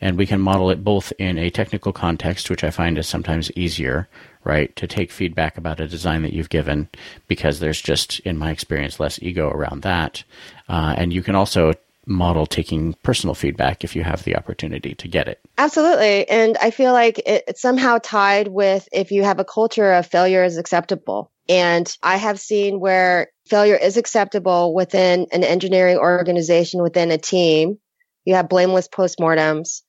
and 0.00 0.18
we 0.18 0.26
can 0.26 0.40
model 0.40 0.70
it 0.70 0.82
both 0.82 1.12
in 1.18 1.38
a 1.38 1.50
technical 1.50 1.92
context, 1.92 2.50
which 2.50 2.64
I 2.64 2.70
find 2.70 2.98
is 2.98 3.06
sometimes 3.06 3.50
easier, 3.52 4.08
right? 4.44 4.74
To 4.76 4.86
take 4.86 5.10
feedback 5.10 5.58
about 5.58 5.80
a 5.80 5.88
design 5.88 6.22
that 6.22 6.32
you've 6.32 6.50
given 6.50 6.88
because 7.26 7.60
there's 7.60 7.80
just, 7.80 8.20
in 8.20 8.38
my 8.38 8.50
experience, 8.50 9.00
less 9.00 9.20
ego 9.22 9.48
around 9.50 9.82
that. 9.82 10.24
Uh, 10.68 10.94
and 10.96 11.12
you 11.12 11.22
can 11.22 11.34
also 11.34 11.72
model 12.06 12.46
taking 12.46 12.94
personal 13.02 13.34
feedback 13.34 13.84
if 13.84 13.94
you 13.94 14.02
have 14.02 14.24
the 14.24 14.34
opportunity 14.34 14.94
to 14.94 15.06
get 15.06 15.28
it. 15.28 15.40
Absolutely. 15.58 16.26
And 16.28 16.56
I 16.56 16.70
feel 16.70 16.92
like 16.92 17.18
it, 17.18 17.44
it's 17.46 17.60
somehow 17.60 17.98
tied 18.02 18.48
with 18.48 18.88
if 18.92 19.12
you 19.12 19.22
have 19.24 19.38
a 19.38 19.44
culture 19.44 19.92
of 19.92 20.06
failure 20.06 20.42
is 20.42 20.56
acceptable. 20.56 21.30
And 21.48 21.94
I 22.02 22.16
have 22.16 22.40
seen 22.40 22.80
where 22.80 23.28
failure 23.46 23.76
is 23.76 23.96
acceptable 23.96 24.74
within 24.74 25.26
an 25.32 25.44
engineering 25.44 25.98
organization, 25.98 26.82
within 26.82 27.10
a 27.10 27.18
team. 27.18 27.78
You 28.24 28.34
have 28.34 28.48
blameless 28.48 28.88
postmortems. 28.88 29.82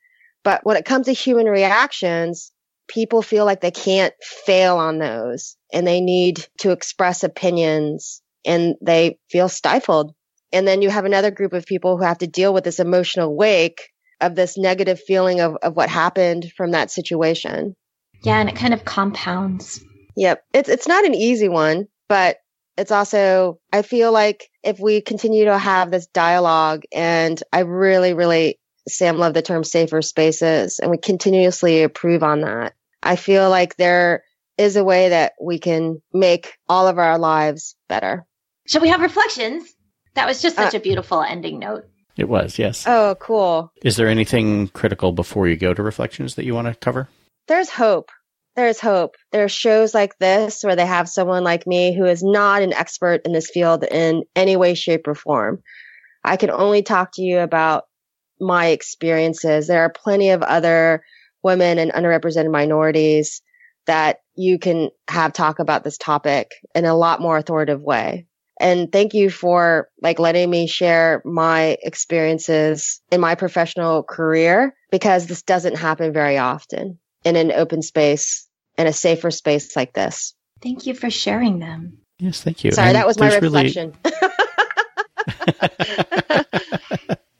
But 0.43 0.66
when 0.66 0.78
it 0.78 0.86
comes 0.86 1.08
to 1.08 1.14
human 1.14 1.47
reactions, 1.47 2.52
people 2.89 3.21
feel 3.21 3.45
like 3.45 3.61
they 3.61 3.71
can't 3.71 4.13
fail 4.21 4.77
on 4.77 4.97
those 4.97 5.55
and 5.71 5.87
they 5.87 6.01
need 6.01 6.45
to 6.59 6.71
express 6.71 7.23
opinions 7.23 8.21
and 8.45 8.75
they 8.81 9.17
feel 9.29 9.47
stifled. 9.47 10.13
And 10.51 10.67
then 10.67 10.81
you 10.81 10.89
have 10.89 11.05
another 11.05 11.31
group 11.31 11.53
of 11.53 11.65
people 11.65 11.97
who 11.97 12.03
have 12.03 12.17
to 12.17 12.27
deal 12.27 12.53
with 12.53 12.63
this 12.63 12.79
emotional 12.79 13.35
wake 13.35 13.89
of 14.19 14.35
this 14.35 14.57
negative 14.57 14.99
feeling 14.99 15.39
of, 15.39 15.55
of 15.61 15.75
what 15.75 15.89
happened 15.89 16.51
from 16.57 16.71
that 16.71 16.91
situation. 16.91 17.75
Yeah, 18.23 18.39
and 18.39 18.49
it 18.49 18.55
kind 18.55 18.73
of 18.73 18.83
compounds. 18.83 19.81
Yep. 20.17 20.43
It's 20.53 20.69
it's 20.69 20.87
not 20.87 21.05
an 21.05 21.13
easy 21.13 21.47
one, 21.47 21.87
but 22.09 22.37
it's 22.77 22.91
also 22.91 23.59
I 23.71 23.83
feel 23.83 24.11
like 24.11 24.49
if 24.63 24.79
we 24.79 25.01
continue 25.01 25.45
to 25.45 25.57
have 25.57 25.91
this 25.91 26.07
dialogue 26.07 26.83
and 26.91 27.41
I 27.53 27.59
really, 27.59 28.13
really 28.13 28.59
Sam 28.87 29.17
loved 29.17 29.35
the 29.35 29.41
term 29.41 29.63
safer 29.63 30.01
spaces, 30.01 30.79
and 30.79 30.91
we 30.91 30.97
continuously 30.97 31.81
improve 31.81 32.23
on 32.23 32.41
that. 32.41 32.73
I 33.02 33.16
feel 33.16 33.50
like 33.50 33.76
there 33.78 34.24
is 34.58 34.76
a 34.76 34.84
way 34.84 35.10
that 35.10 35.34
we 35.41 35.58
can 35.60 36.02
make 36.14 36.54
all 36.68 36.88
of 36.88 36.97
our 36.97 37.18
lives 37.18 37.76
better. 37.88 38.26
Shall 38.68 38.82
we 38.82 38.89
have 38.89 39.02
reflections? 39.02 39.74
That 40.16 40.28
was 40.28 40.41
just 40.41 40.58
such 40.58 40.76
uh, 40.76 40.78
a 40.78 40.82
beautiful 40.82 41.22
ending 41.22 41.60
note. 41.60 41.86
It 42.18 42.28
was, 42.28 42.60
yes. 42.60 42.84
Oh, 42.86 43.16
cool. 43.20 43.72
Is 43.84 43.95
there 43.95 44.08
anything 44.08 44.68
critical 44.70 45.14
before 45.14 45.47
you 45.47 45.56
go 45.56 45.74
to 45.74 45.82
reflections 45.82 46.36
that 46.36 46.45
you 46.45 46.54
want 46.54 46.68
to 46.68 46.76
cover? 46.76 47.08
There's 47.47 47.70
hope. 47.70 48.12
There's 48.56 48.80
hope. 48.80 49.16
There 49.32 49.45
are 49.45 49.50
shows 49.50 49.93
like 49.93 50.18
this 50.18 50.64
where 50.64 50.76
they 50.76 50.86
have 50.86 51.08
someone 51.08 51.45
like 51.45 51.66
me 51.66 51.95
who 51.95 52.04
is 52.06 52.22
not 52.22 52.62
an 52.62 52.74
expert 52.74 53.22
in 53.24 53.32
this 53.32 53.50
field 53.50 53.86
in 53.86 54.24
any 54.36 54.58
way, 54.58 54.74
shape, 54.74 55.08
or 55.08 55.16
form. 55.16 55.64
I 56.26 56.36
can 56.36 56.50
only 56.50 56.84
talk 56.84 57.12
to 57.14 57.22
you 57.22 57.39
about 57.39 57.86
my 58.41 58.68
experiences. 58.68 59.68
There 59.68 59.82
are 59.84 59.89
plenty 59.89 60.32
of 60.32 60.43
other 60.43 61.04
women 61.43 61.79
and 61.79 61.91
underrepresented 61.91 62.51
minorities 62.51 63.41
that 63.85 64.19
you 64.35 64.59
can 64.59 64.89
have 65.07 65.33
talk 65.33 65.59
about 65.59 65.83
this 65.83 65.97
topic 65.97 66.51
in 66.75 66.85
a 66.85 66.95
lot 66.95 67.21
more 67.21 67.37
authoritative 67.37 67.81
way. 67.81 68.25
And 68.59 68.91
thank 68.91 69.13
you 69.13 69.29
for 69.29 69.89
like 70.01 70.19
letting 70.19 70.49
me 70.49 70.67
share 70.67 71.21
my 71.23 71.77
experiences 71.81 73.01
in 73.09 73.21
my 73.21 73.35
professional 73.35 74.03
career 74.03 74.75
because 74.91 75.27
this 75.27 75.43
doesn't 75.43 75.77
happen 75.77 76.11
very 76.11 76.37
often 76.37 76.99
in 77.23 77.35
an 77.35 77.51
open 77.51 77.81
space 77.81 78.47
in 78.77 78.87
a 78.87 78.93
safer 78.93 79.31
space 79.31 79.75
like 79.75 79.93
this. 79.93 80.33
Thank 80.61 80.85
you 80.85 80.93
for 80.93 81.09
sharing 81.09 81.59
them. 81.59 81.99
Yes, 82.17 82.41
thank 82.41 82.63
you. 82.63 82.71
Sorry, 82.71 82.89
and 82.89 82.95
that 82.95 83.07
was 83.07 83.17
my 83.17 83.33
reflection. 83.33 83.93
Really... 84.03 84.19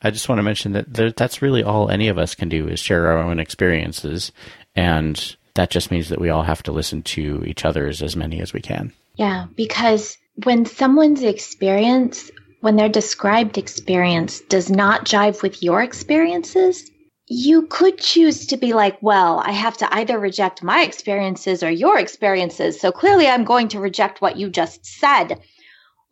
I 0.01 0.11
just 0.11 0.29
want 0.29 0.39
to 0.39 0.43
mention 0.43 0.73
that 0.73 0.93
there, 0.93 1.11
that's 1.11 1.41
really 1.41 1.63
all 1.63 1.89
any 1.89 2.07
of 2.07 2.17
us 2.17 2.35
can 2.35 2.49
do 2.49 2.67
is 2.67 2.79
share 2.79 3.07
our 3.07 3.17
own 3.17 3.39
experiences. 3.39 4.31
And 4.75 5.35
that 5.55 5.69
just 5.69 5.91
means 5.91 6.09
that 6.09 6.21
we 6.21 6.29
all 6.29 6.43
have 6.43 6.63
to 6.63 6.71
listen 6.71 7.03
to 7.03 7.43
each 7.45 7.65
other's 7.65 8.01
as 8.01 8.15
many 8.15 8.41
as 8.41 8.53
we 8.53 8.61
can. 8.61 8.93
Yeah, 9.15 9.47
because 9.55 10.17
when 10.45 10.65
someone's 10.65 11.23
experience, 11.23 12.31
when 12.61 12.77
their 12.77 12.89
described 12.89 13.57
experience 13.57 14.39
does 14.41 14.69
not 14.69 15.05
jive 15.05 15.41
with 15.41 15.61
your 15.61 15.81
experiences, 15.81 16.89
you 17.27 17.67
could 17.67 17.99
choose 17.99 18.47
to 18.47 18.57
be 18.57 18.73
like, 18.73 18.97
well, 19.01 19.39
I 19.45 19.51
have 19.51 19.77
to 19.77 19.93
either 19.93 20.17
reject 20.17 20.63
my 20.63 20.81
experiences 20.81 21.61
or 21.61 21.69
your 21.69 21.99
experiences. 21.99 22.79
So 22.79 22.91
clearly 22.91 23.27
I'm 23.27 23.43
going 23.43 23.67
to 23.69 23.79
reject 23.79 24.21
what 24.21 24.37
you 24.37 24.49
just 24.49 24.85
said. 24.85 25.39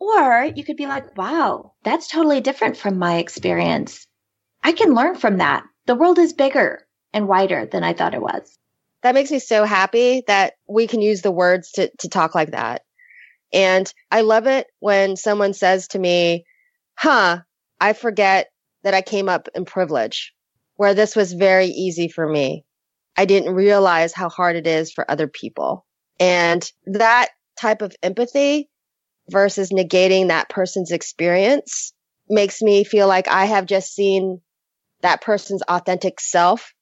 Or 0.00 0.44
you 0.54 0.64
could 0.64 0.76
be 0.76 0.86
like, 0.86 1.16
wow, 1.16 1.72
that's 1.82 2.08
totally 2.08 2.40
different 2.40 2.76
from 2.76 2.98
my 2.98 3.16
experience. 3.16 4.06
I 4.62 4.72
can 4.72 4.94
learn 4.94 5.16
from 5.16 5.38
that. 5.38 5.64
The 5.86 5.94
world 5.94 6.18
is 6.18 6.32
bigger 6.32 6.86
and 7.12 7.28
wider 7.28 7.66
than 7.66 7.82
I 7.82 7.94
thought 7.94 8.14
it 8.14 8.22
was. 8.22 8.56
That 9.02 9.14
makes 9.14 9.30
me 9.30 9.38
so 9.38 9.64
happy 9.64 10.22
that 10.26 10.54
we 10.68 10.86
can 10.86 11.00
use 11.00 11.22
the 11.22 11.30
words 11.30 11.72
to, 11.72 11.90
to 11.98 12.08
talk 12.08 12.34
like 12.34 12.50
that. 12.50 12.82
And 13.52 13.92
I 14.10 14.20
love 14.20 14.46
it 14.46 14.66
when 14.80 15.16
someone 15.16 15.54
says 15.54 15.88
to 15.88 15.98
me, 15.98 16.44
huh, 16.96 17.38
I 17.80 17.92
forget 17.92 18.48
that 18.82 18.94
I 18.94 19.02
came 19.02 19.28
up 19.28 19.48
in 19.54 19.64
privilege, 19.64 20.32
where 20.76 20.94
this 20.94 21.16
was 21.16 21.32
very 21.32 21.66
easy 21.66 22.08
for 22.08 22.28
me. 22.28 22.64
I 23.16 23.24
didn't 23.24 23.54
realize 23.54 24.12
how 24.12 24.28
hard 24.28 24.56
it 24.56 24.66
is 24.66 24.92
for 24.92 25.10
other 25.10 25.26
people. 25.26 25.86
And 26.20 26.70
that 26.86 27.28
type 27.58 27.82
of 27.82 27.96
empathy 28.02 28.68
versus 29.30 29.70
negating 29.70 30.28
that 30.28 30.48
person's 30.48 30.90
experience 30.90 31.92
makes 32.28 32.60
me 32.62 32.84
feel 32.84 33.06
like 33.06 33.28
I 33.28 33.46
have 33.46 33.66
just 33.66 33.94
seen 33.94 34.40
that 35.02 35.20
person's 35.20 35.62
authentic 35.62 36.20
self 36.20 36.72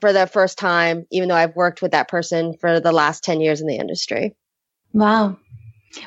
for 0.00 0.12
the 0.12 0.26
first 0.26 0.58
time, 0.58 1.06
even 1.10 1.28
though 1.28 1.34
I've 1.34 1.56
worked 1.56 1.82
with 1.82 1.92
that 1.92 2.08
person 2.08 2.54
for 2.60 2.80
the 2.80 2.92
last 2.92 3.24
10 3.24 3.40
years 3.40 3.60
in 3.60 3.66
the 3.66 3.76
industry. 3.76 4.34
Wow. 4.92 5.38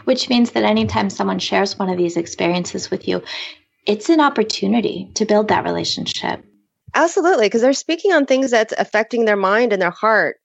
Which 0.05 0.29
means 0.29 0.51
that 0.51 0.63
anytime 0.63 1.09
someone 1.09 1.39
shares 1.39 1.77
one 1.77 1.89
of 1.89 1.97
these 1.97 2.17
experiences 2.17 2.89
with 2.89 3.07
you, 3.07 3.21
it's 3.85 4.09
an 4.09 4.21
opportunity 4.21 5.09
to 5.15 5.25
build 5.25 5.49
that 5.49 5.65
relationship. 5.65 6.43
Absolutely, 6.95 7.47
because 7.47 7.61
they're 7.61 7.73
speaking 7.73 8.13
on 8.13 8.25
things 8.25 8.51
that's 8.51 8.73
affecting 8.77 9.25
their 9.25 9.35
mind 9.35 9.73
and 9.73 9.81
their 9.81 9.91
heart. 9.91 10.37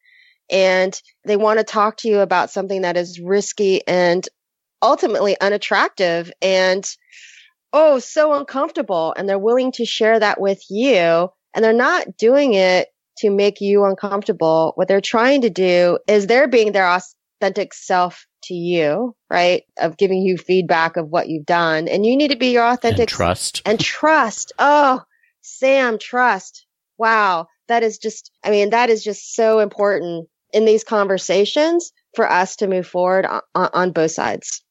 And 0.51 0.99
they 1.25 1.37
want 1.37 1.59
to 1.59 1.65
talk 1.65 1.99
to 1.99 2.09
you 2.09 2.21
about 2.21 2.51
something 2.51 2.83
that 2.83 2.97
is 2.97 3.21
risky 3.21 3.87
and 3.87 4.27
ultimately 4.83 5.39
unattractive 5.41 6.31
and, 6.41 6.89
oh, 7.73 7.99
so 7.99 8.35
uncomfortable. 8.35 9.15
And 9.17 9.29
they're 9.29 9.39
willing 9.39 9.73
to 9.73 9.85
share 9.85 10.19
that 10.19 10.41
with 10.41 10.63
you. 10.71 11.29
And 11.55 11.65
they're 11.65 11.73
not 11.73 12.17
doing 12.17 12.55
it 12.55 12.89
to 13.19 13.31
make 13.31 13.61
you 13.61 13.85
uncomfortable. 13.85 14.73
What 14.77 14.87
they're 14.89 15.01
trying 15.01 15.43
to 15.43 15.51
do 15.51 15.99
is 16.07 16.27
they're 16.27 16.49
being 16.49 16.73
their 16.73 16.89
authentic 16.89 17.75
self 17.75 18.27
to 18.45 18.55
you, 18.55 19.17
right? 19.29 19.65
Of 19.81 19.97
giving 19.97 20.23
you 20.23 20.39
feedback 20.39 20.97
of 20.97 21.09
what 21.09 21.29
you've 21.29 21.47
done. 21.47 21.89
And 21.89 22.07
you 22.07 22.17
need 22.17 22.31
to 22.31 22.37
be 22.37 22.53
your 22.53 22.65
authentic 22.65 23.01
and 23.01 23.09
trust. 23.09 23.63
And 23.67 23.81
trust. 23.81 24.53
Oh, 24.59 25.03
Sam, 25.41 25.99
trust. 25.99 26.67
Wow. 26.97 27.49
That 27.67 27.83
is 27.83 27.99
just, 27.99 28.31
I 28.45 28.51
mean, 28.51 28.71
that 28.71 28.91
is 28.91 29.03
just 29.03 29.35
so 29.35 29.59
important 29.59 30.29
in 30.53 30.65
these 30.65 30.85
conversations 30.85 31.93
for 32.15 32.31
us 32.31 32.57
to 32.57 32.69
move 32.69 32.87
forward 32.87 33.27
on, 33.27 33.43
on 33.55 33.93
both 33.93 34.13
sides. 34.13 34.63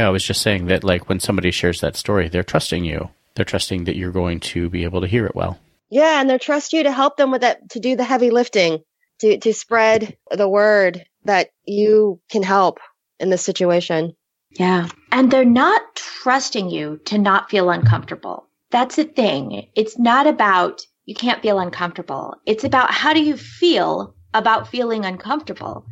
I 0.00 0.10
was 0.10 0.24
just 0.24 0.42
saying 0.42 0.66
that, 0.66 0.84
like, 0.84 1.08
when 1.08 1.20
somebody 1.20 1.50
shares 1.50 1.80
that 1.80 1.96
story, 1.96 2.28
they're 2.28 2.42
trusting 2.42 2.84
you. 2.84 3.10
They're 3.34 3.44
trusting 3.44 3.84
that 3.84 3.96
you're 3.96 4.12
going 4.12 4.40
to 4.40 4.68
be 4.70 4.84
able 4.84 5.00
to 5.00 5.06
hear 5.06 5.26
it 5.26 5.34
well. 5.34 5.58
Yeah, 5.90 6.20
and 6.20 6.30
they 6.30 6.38
trust 6.38 6.72
you 6.72 6.82
to 6.82 6.92
help 6.92 7.16
them 7.16 7.30
with 7.30 7.42
that, 7.42 7.70
to 7.70 7.80
do 7.80 7.96
the 7.96 8.04
heavy 8.04 8.30
lifting, 8.30 8.82
to, 9.20 9.38
to 9.38 9.52
spread 9.52 10.16
the 10.30 10.48
word 10.48 11.04
that 11.24 11.50
you 11.64 12.20
can 12.30 12.42
help 12.42 12.78
in 13.20 13.30
this 13.30 13.42
situation. 13.42 14.14
Yeah. 14.50 14.88
And 15.10 15.30
they're 15.30 15.44
not 15.44 15.82
trusting 15.94 16.70
you 16.70 17.00
to 17.06 17.18
not 17.18 17.50
feel 17.50 17.70
uncomfortable. 17.70 18.48
That's 18.70 18.96
the 18.96 19.04
thing. 19.04 19.68
It's 19.74 19.98
not 19.98 20.26
about 20.26 20.82
you 21.04 21.14
can't 21.14 21.42
feel 21.42 21.58
uncomfortable. 21.58 22.36
It's 22.46 22.64
about 22.64 22.90
how 22.90 23.12
do 23.12 23.22
you 23.22 23.36
feel 23.36 24.14
about 24.34 24.68
feeling 24.68 25.04
uncomfortable? 25.04 25.86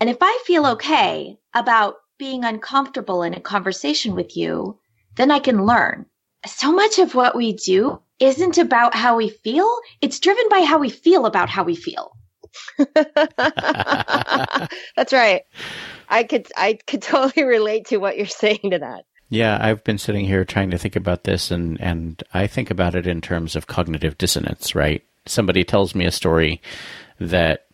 And 0.00 0.08
if 0.08 0.18
I 0.20 0.42
feel 0.46 0.66
okay 0.66 1.36
about 1.54 1.94
being 2.18 2.44
uncomfortable 2.44 3.22
in 3.22 3.34
a 3.34 3.40
conversation 3.40 4.14
with 4.14 4.36
you, 4.36 4.78
then 5.16 5.30
I 5.30 5.38
can 5.38 5.64
learn. 5.64 6.06
So 6.46 6.72
much 6.72 6.98
of 6.98 7.14
what 7.14 7.36
we 7.36 7.52
do 7.52 8.00
isn't 8.20 8.58
about 8.58 8.94
how 8.94 9.16
we 9.16 9.28
feel. 9.28 9.68
It's 10.00 10.20
driven 10.20 10.48
by 10.48 10.60
how 10.60 10.78
we 10.78 10.90
feel 10.90 11.26
about 11.26 11.48
how 11.48 11.64
we 11.64 11.76
feel. 11.76 12.16
That's 12.94 13.22
right. 15.12 15.42
I 16.08 16.24
could 16.24 16.48
I 16.56 16.78
could 16.86 17.02
totally 17.02 17.44
relate 17.44 17.86
to 17.86 17.98
what 17.98 18.16
you're 18.16 18.26
saying 18.26 18.70
to 18.70 18.78
that. 18.78 19.04
Yeah, 19.30 19.58
I've 19.60 19.84
been 19.84 19.98
sitting 19.98 20.24
here 20.24 20.44
trying 20.44 20.70
to 20.70 20.78
think 20.78 20.96
about 20.96 21.24
this 21.24 21.50
and 21.50 21.80
and 21.80 22.22
I 22.32 22.46
think 22.46 22.70
about 22.70 22.94
it 22.94 23.06
in 23.06 23.20
terms 23.20 23.56
of 23.56 23.66
cognitive 23.66 24.18
dissonance, 24.18 24.74
right? 24.74 25.02
Somebody 25.26 25.64
tells 25.64 25.94
me 25.94 26.06
a 26.06 26.10
story 26.10 26.62
that 27.20 27.66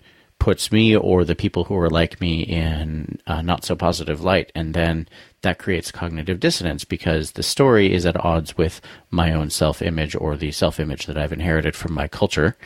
puts 0.44 0.70
me 0.70 0.94
or 0.94 1.24
the 1.24 1.34
people 1.34 1.64
who 1.64 1.74
are 1.74 1.88
like 1.88 2.20
me 2.20 2.42
in 2.42 3.18
a 3.26 3.42
not 3.42 3.64
so 3.64 3.74
positive 3.74 4.20
light. 4.20 4.52
And 4.54 4.74
then 4.74 5.08
that 5.40 5.58
creates 5.58 5.90
cognitive 5.90 6.38
dissonance 6.38 6.84
because 6.84 7.32
the 7.32 7.42
story 7.42 7.94
is 7.94 8.04
at 8.04 8.22
odds 8.22 8.54
with 8.54 8.82
my 9.10 9.32
own 9.32 9.48
self 9.48 9.80
image 9.80 10.14
or 10.14 10.36
the 10.36 10.52
self 10.52 10.78
image 10.78 11.06
that 11.06 11.16
I've 11.16 11.32
inherited 11.32 11.74
from 11.74 11.94
my 11.94 12.08
culture. 12.08 12.58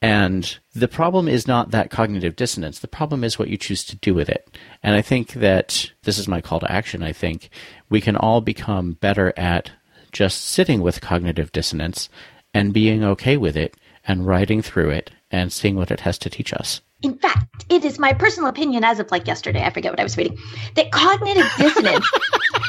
And 0.00 0.58
the 0.74 0.88
problem 0.88 1.28
is 1.28 1.46
not 1.46 1.72
that 1.72 1.90
cognitive 1.90 2.36
dissonance. 2.36 2.78
The 2.78 2.88
problem 2.88 3.22
is 3.22 3.38
what 3.38 3.48
you 3.48 3.58
choose 3.58 3.84
to 3.84 3.96
do 3.96 4.14
with 4.14 4.30
it. 4.30 4.56
And 4.82 4.94
I 4.94 5.02
think 5.02 5.34
that 5.34 5.90
this 6.04 6.16
is 6.16 6.26
my 6.26 6.40
call 6.40 6.60
to 6.60 6.72
action. 6.72 7.02
I 7.02 7.12
think 7.12 7.50
we 7.90 8.00
can 8.00 8.16
all 8.16 8.40
become 8.40 8.92
better 8.92 9.34
at 9.36 9.70
just 10.10 10.42
sitting 10.42 10.80
with 10.80 11.02
cognitive 11.02 11.52
dissonance 11.52 12.08
and 12.54 12.72
being 12.72 13.04
okay 13.04 13.36
with 13.36 13.58
it 13.58 13.76
and 14.08 14.26
riding 14.26 14.62
through 14.62 14.88
it 14.88 15.10
and 15.30 15.52
seeing 15.52 15.76
what 15.76 15.90
it 15.90 16.00
has 16.00 16.18
to 16.18 16.30
teach 16.30 16.52
us. 16.52 16.80
In 17.02 17.16
fact, 17.18 17.64
it 17.68 17.84
is 17.84 17.98
my 17.98 18.12
personal 18.12 18.48
opinion 18.48 18.84
as 18.84 18.98
of 18.98 19.10
like 19.10 19.26
yesterday, 19.26 19.64
I 19.64 19.70
forget 19.70 19.92
what 19.92 20.00
I 20.00 20.04
was 20.04 20.16
reading, 20.16 20.38
that 20.74 20.92
cognitive 20.92 21.50
dissonance 21.56 22.06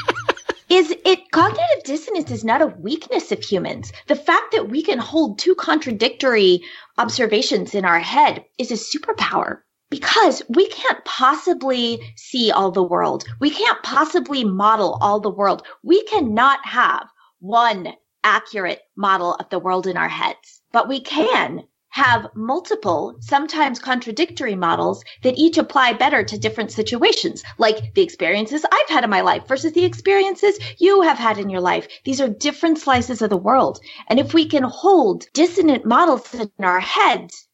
is 0.68 0.94
it 1.04 1.30
cognitive 1.32 1.84
dissonance 1.84 2.30
is 2.30 2.44
not 2.44 2.62
a 2.62 2.66
weakness 2.66 3.30
of 3.30 3.42
humans. 3.42 3.92
The 4.06 4.16
fact 4.16 4.52
that 4.52 4.70
we 4.70 4.82
can 4.82 4.98
hold 4.98 5.38
two 5.38 5.54
contradictory 5.54 6.62
observations 6.96 7.74
in 7.74 7.84
our 7.84 7.98
head 7.98 8.44
is 8.58 8.70
a 8.70 8.74
superpower 8.74 9.60
because 9.90 10.42
we 10.48 10.66
can't 10.68 11.04
possibly 11.04 12.00
see 12.16 12.50
all 12.50 12.70
the 12.70 12.82
world. 12.82 13.24
We 13.38 13.50
can't 13.50 13.82
possibly 13.82 14.44
model 14.44 14.96
all 15.02 15.20
the 15.20 15.28
world. 15.28 15.66
We 15.82 16.02
cannot 16.04 16.64
have 16.64 17.06
one 17.40 17.92
accurate 18.24 18.80
model 18.96 19.34
of 19.34 19.50
the 19.50 19.58
world 19.58 19.86
in 19.86 19.98
our 19.98 20.08
heads, 20.08 20.62
but 20.72 20.88
we 20.88 21.00
can 21.00 21.64
have 21.92 22.26
multiple, 22.34 23.14
sometimes 23.20 23.78
contradictory 23.78 24.54
models 24.54 25.04
that 25.22 25.36
each 25.36 25.58
apply 25.58 25.92
better 25.92 26.24
to 26.24 26.38
different 26.38 26.72
situations, 26.72 27.42
like 27.58 27.94
the 27.94 28.02
experiences 28.02 28.64
I've 28.64 28.88
had 28.88 29.04
in 29.04 29.10
my 29.10 29.20
life 29.20 29.46
versus 29.46 29.72
the 29.72 29.84
experiences 29.84 30.58
you 30.78 31.02
have 31.02 31.18
had 31.18 31.38
in 31.38 31.50
your 31.50 31.60
life. 31.60 31.86
These 32.04 32.20
are 32.22 32.28
different 32.28 32.78
slices 32.78 33.20
of 33.20 33.28
the 33.28 33.36
world. 33.36 33.78
And 34.08 34.18
if 34.18 34.32
we 34.32 34.46
can 34.46 34.62
hold 34.62 35.26
dissonant 35.34 35.84
models 35.84 36.32
in 36.34 36.50
our 36.64 36.80
heads, 36.80 37.46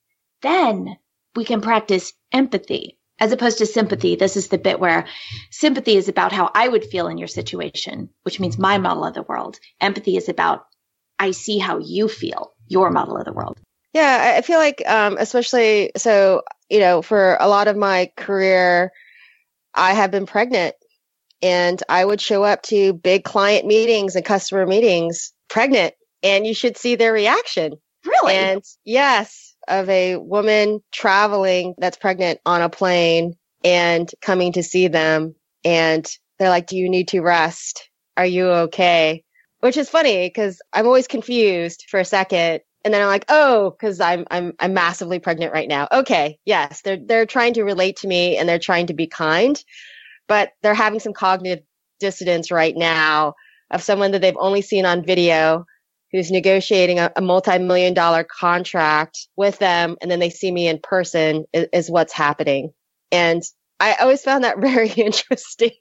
then 0.43 0.97
we 1.35 1.45
can 1.45 1.61
practice 1.61 2.13
empathy 2.33 2.97
as 3.19 3.33
opposed 3.33 3.59
to 3.59 3.67
sympathy. 3.67 4.15
This 4.15 4.37
is 4.37 4.49
the 4.49 4.59
bit 4.59 4.79
where 4.79 5.07
sympathy 5.51 5.97
is 5.97 6.09
about 6.09 6.31
how 6.31 6.49
I 6.55 6.69
would 6.69 6.85
feel 6.85 7.09
in 7.09 7.19
your 7.19 7.27
situation, 7.27 8.11
which 8.23 8.39
means 8.39 8.57
my 8.57 8.79
model 8.79 9.05
of 9.05 9.15
the 9.15 9.23
world. 9.23 9.59
Empathy 9.81 10.17
is 10.17 10.29
about 10.29 10.65
I 11.19 11.33
see 11.33 11.59
how 11.59 11.79
you 11.79 12.07
feel, 12.07 12.53
your 12.69 12.93
model 12.93 13.17
of 13.17 13.25
the 13.25 13.33
world. 13.33 13.59
Yeah, 13.95 14.35
I 14.37 14.43
feel 14.43 14.59
like, 14.59 14.83
um, 14.87 15.17
especially 15.19 15.93
so, 15.97 16.43
you 16.69 16.81
know, 16.81 17.03
for 17.03 17.37
a 17.41 17.49
lot 17.49 17.69
of 17.69 17.77
my 17.77 18.11
career, 18.17 18.93
I 19.75 19.95
have 19.95 20.11
been 20.11 20.27
pregnant 20.27 20.75
and 21.43 21.83
I 21.89 22.05
would 22.05 22.21
show 22.21 22.45
up 22.45 22.63
to 22.65 22.93
big 22.93 23.25
client 23.25 23.67
meetings 23.67 24.17
and 24.17 24.25
customer 24.25 24.67
meetings 24.67 25.33
pregnant, 25.49 25.95
and 26.23 26.47
you 26.47 26.55
should 26.55 26.77
see 26.77 26.97
their 26.97 27.13
reaction. 27.13 27.75
Really? 28.05 28.35
And 28.35 28.63
yes, 28.85 29.55
of 29.67 29.89
a 29.89 30.17
woman 30.17 30.81
traveling 30.93 31.75
that's 31.79 31.97
pregnant 31.97 32.41
on 32.45 32.63
a 32.63 32.69
plane 32.69 33.37
and 33.65 34.11
coming 34.21 34.53
to 34.53 34.63
see 34.63 34.89
them. 34.89 35.35
And 35.65 36.07
they're 36.39 36.49
like, 36.49 36.67
Do 36.67 36.77
you 36.77 36.89
need 36.89 37.09
to 37.09 37.21
rest? 37.21 37.89
Are 38.17 38.27
you 38.27 38.49
okay? 38.49 39.25
Which 39.61 39.77
is 39.77 39.91
funny 39.91 40.29
because 40.29 40.61
I'm 40.73 40.87
always 40.87 41.09
confused 41.09 41.85
for 41.89 42.01
a 42.01 42.05
second 42.05 42.61
and 42.89 42.95
then 42.95 43.03
I'm 43.03 43.09
like, 43.09 43.27
oh, 43.29 43.73
because 43.73 44.01
I'm 44.01 44.25
I'm 44.31 44.55
I'm 44.59 44.73
massively 44.73 45.19
pregnant 45.19 45.53
right 45.53 45.69
now. 45.69 45.89
Okay, 45.93 46.39
yes, 46.47 46.81
they're 46.81 46.97
they're 46.97 47.27
trying 47.27 47.53
to 47.53 47.63
relate 47.63 47.97
to 47.97 48.09
me 48.09 48.39
and 48.39 48.49
they're 48.49 48.59
trying 48.59 48.87
to 48.87 48.95
be 48.95 49.07
kind, 49.07 49.63
but 50.27 50.53
they're 50.63 50.73
having 50.73 50.99
some 50.99 51.13
cognitive 51.13 51.63
dissonance 52.01 52.51
right 52.51 52.75
now 52.75 53.35
of 53.71 53.83
someone 53.83 54.13
that 54.13 54.23
they've 54.23 54.39
only 54.39 54.63
seen 54.63 54.87
on 54.87 55.05
video 55.05 55.67
who's 56.13 56.31
negotiating 56.31 56.99
a, 56.99 57.13
a 57.15 57.21
multi-million 57.21 57.93
dollar 57.93 58.25
contract 58.25 59.29
with 59.37 59.59
them. 59.59 59.99
And 60.01 60.11
then 60.11 60.19
they 60.19 60.31
see 60.31 60.51
me 60.51 60.67
in 60.67 60.79
person 60.83 61.45
is, 61.53 61.67
is 61.75 61.91
what's 61.91 62.15
happening. 62.15 62.73
And 63.13 63.43
i 63.81 63.97
always 63.97 64.23
found 64.23 64.45
that 64.45 64.59
very 64.63 64.89
interesting 64.89 65.75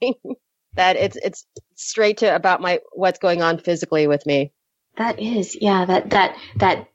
that 0.73 0.97
it's 0.97 1.15
it's 1.15 1.45
straight 1.75 2.17
to 2.17 2.35
about 2.35 2.59
my 2.59 2.81
what's 2.91 3.19
going 3.19 3.41
on 3.41 3.59
physically 3.59 4.07
with 4.07 4.25
me. 4.25 4.51
That 4.97 5.19
is, 5.19 5.55
yeah, 5.59 5.85
that 5.85 6.09
that 6.09 6.35
that 6.57 6.89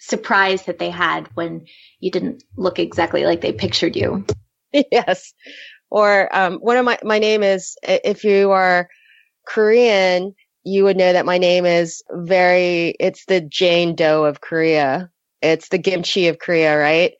surprise 0.00 0.64
that 0.64 0.78
they 0.78 0.90
had 0.90 1.28
when 1.34 1.66
you 2.00 2.10
didn't 2.10 2.44
look 2.56 2.78
exactly 2.78 3.24
like 3.24 3.40
they 3.40 3.52
pictured 3.52 3.96
you. 3.96 4.24
yes. 4.92 5.32
Or 5.90 6.34
um, 6.36 6.58
one 6.58 6.76
of 6.76 6.84
my 6.84 6.98
my 7.02 7.18
name 7.18 7.42
is 7.42 7.76
if 7.82 8.24
you 8.24 8.50
are 8.50 8.88
Korean, 9.46 10.34
you 10.64 10.84
would 10.84 10.96
know 10.96 11.12
that 11.12 11.26
my 11.26 11.38
name 11.38 11.64
is 11.64 12.02
very 12.12 12.94
it's 13.00 13.24
the 13.24 13.40
Jane 13.40 13.94
Doe 13.94 14.24
of 14.24 14.40
Korea. 14.40 15.10
It's 15.40 15.68
the 15.68 15.78
kimchi 15.78 16.28
of 16.28 16.38
Korea, 16.38 16.78
right? 16.78 17.12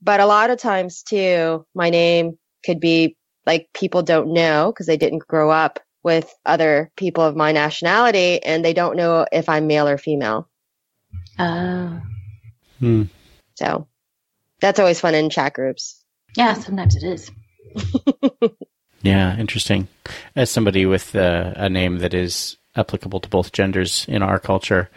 But 0.00 0.20
a 0.20 0.26
lot 0.26 0.50
of 0.50 0.58
times 0.58 1.02
too, 1.02 1.66
my 1.74 1.90
name 1.90 2.38
could 2.64 2.80
be 2.80 3.16
like 3.46 3.68
people 3.74 4.02
don't 4.02 4.32
know 4.32 4.72
because 4.72 4.86
they 4.86 4.96
didn't 4.96 5.26
grow 5.26 5.50
up 5.50 5.80
with 6.02 6.32
other 6.46 6.90
people 6.96 7.24
of 7.24 7.36
my 7.36 7.52
nationality 7.52 8.42
and 8.42 8.64
they 8.64 8.72
don't 8.72 8.96
know 8.96 9.26
if 9.32 9.48
I'm 9.48 9.66
male 9.66 9.88
or 9.88 9.98
female. 9.98 10.47
Oh. 11.38 12.00
Hmm. 12.80 13.02
So 13.54 13.86
that's 14.60 14.78
always 14.78 15.00
fun 15.00 15.14
in 15.14 15.30
chat 15.30 15.54
groups. 15.54 16.02
Yeah, 16.36 16.54
sometimes 16.54 16.96
it 16.96 17.02
is. 17.02 17.30
yeah, 19.02 19.36
interesting. 19.36 19.88
As 20.36 20.50
somebody 20.50 20.86
with 20.86 21.14
uh, 21.14 21.52
a 21.56 21.68
name 21.68 21.98
that 21.98 22.14
is 22.14 22.56
applicable 22.76 23.20
to 23.20 23.28
both 23.28 23.52
genders 23.52 24.04
in 24.08 24.22
our 24.22 24.38
culture, 24.38 24.90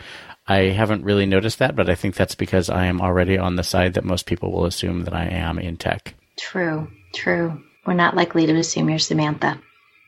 I 0.47 0.57
haven't 0.69 1.03
really 1.03 1.25
noticed 1.25 1.59
that, 1.59 1.75
but 1.75 1.89
I 1.89 1.95
think 1.95 2.15
that's 2.15 2.35
because 2.35 2.69
I 2.69 2.85
am 2.85 3.01
already 3.01 3.37
on 3.37 3.55
the 3.55 3.63
side 3.63 3.93
that 3.93 4.03
most 4.03 4.25
people 4.25 4.51
will 4.51 4.65
assume 4.65 5.05
that 5.05 5.13
I 5.13 5.25
am 5.25 5.57
in 5.59 5.77
tech. 5.77 6.15
True, 6.37 6.87
true. 7.13 7.61
We're 7.85 7.93
not 7.93 8.15
likely 8.15 8.45
to 8.45 8.55
assume 8.55 8.89
you're 8.89 8.99
Samantha 8.99 9.59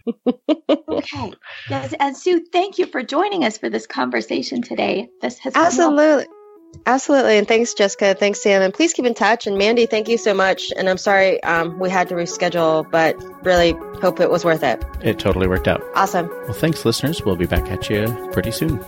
okay. 0.07 1.33
Yes, 1.69 1.93
and 1.99 2.15
Soo, 2.15 2.45
thank 2.51 2.77
you 2.77 2.85
for 2.85 3.03
joining 3.03 3.45
us 3.45 3.57
for 3.57 3.69
this 3.69 3.87
conversation 3.87 4.61
today. 4.61 5.09
This 5.21 5.39
has 5.39 5.55
absolutely. 5.55 6.25
Absolutely. 6.87 7.37
And 7.37 7.47
thanks, 7.47 7.73
Jessica. 7.75 8.15
Thanks, 8.15 8.41
Sam. 8.41 8.63
And 8.63 8.73
please 8.73 8.93
keep 8.93 9.05
in 9.05 9.13
touch. 9.13 9.45
And 9.45 9.59
Mandy, 9.59 9.85
thank 9.85 10.07
you 10.09 10.17
so 10.17 10.33
much. 10.33 10.71
And 10.75 10.89
I'm 10.89 10.97
sorry 10.97 11.41
um, 11.43 11.77
we 11.79 11.89
had 11.89 12.09
to 12.09 12.15
reschedule, 12.15 12.89
but 12.89 13.15
really 13.45 13.73
hope 14.01 14.19
it 14.19 14.31
was 14.31 14.43
worth 14.43 14.63
it. 14.63 14.83
It 15.01 15.19
totally 15.19 15.47
worked 15.47 15.67
out. 15.67 15.83
Awesome. 15.95 16.27
Well, 16.29 16.53
thanks, 16.53 16.83
listeners. 16.83 17.23
We'll 17.23 17.35
be 17.35 17.45
back 17.45 17.69
at 17.69 17.91
you 17.91 18.07
pretty 18.31 18.51
soon. 18.51 18.83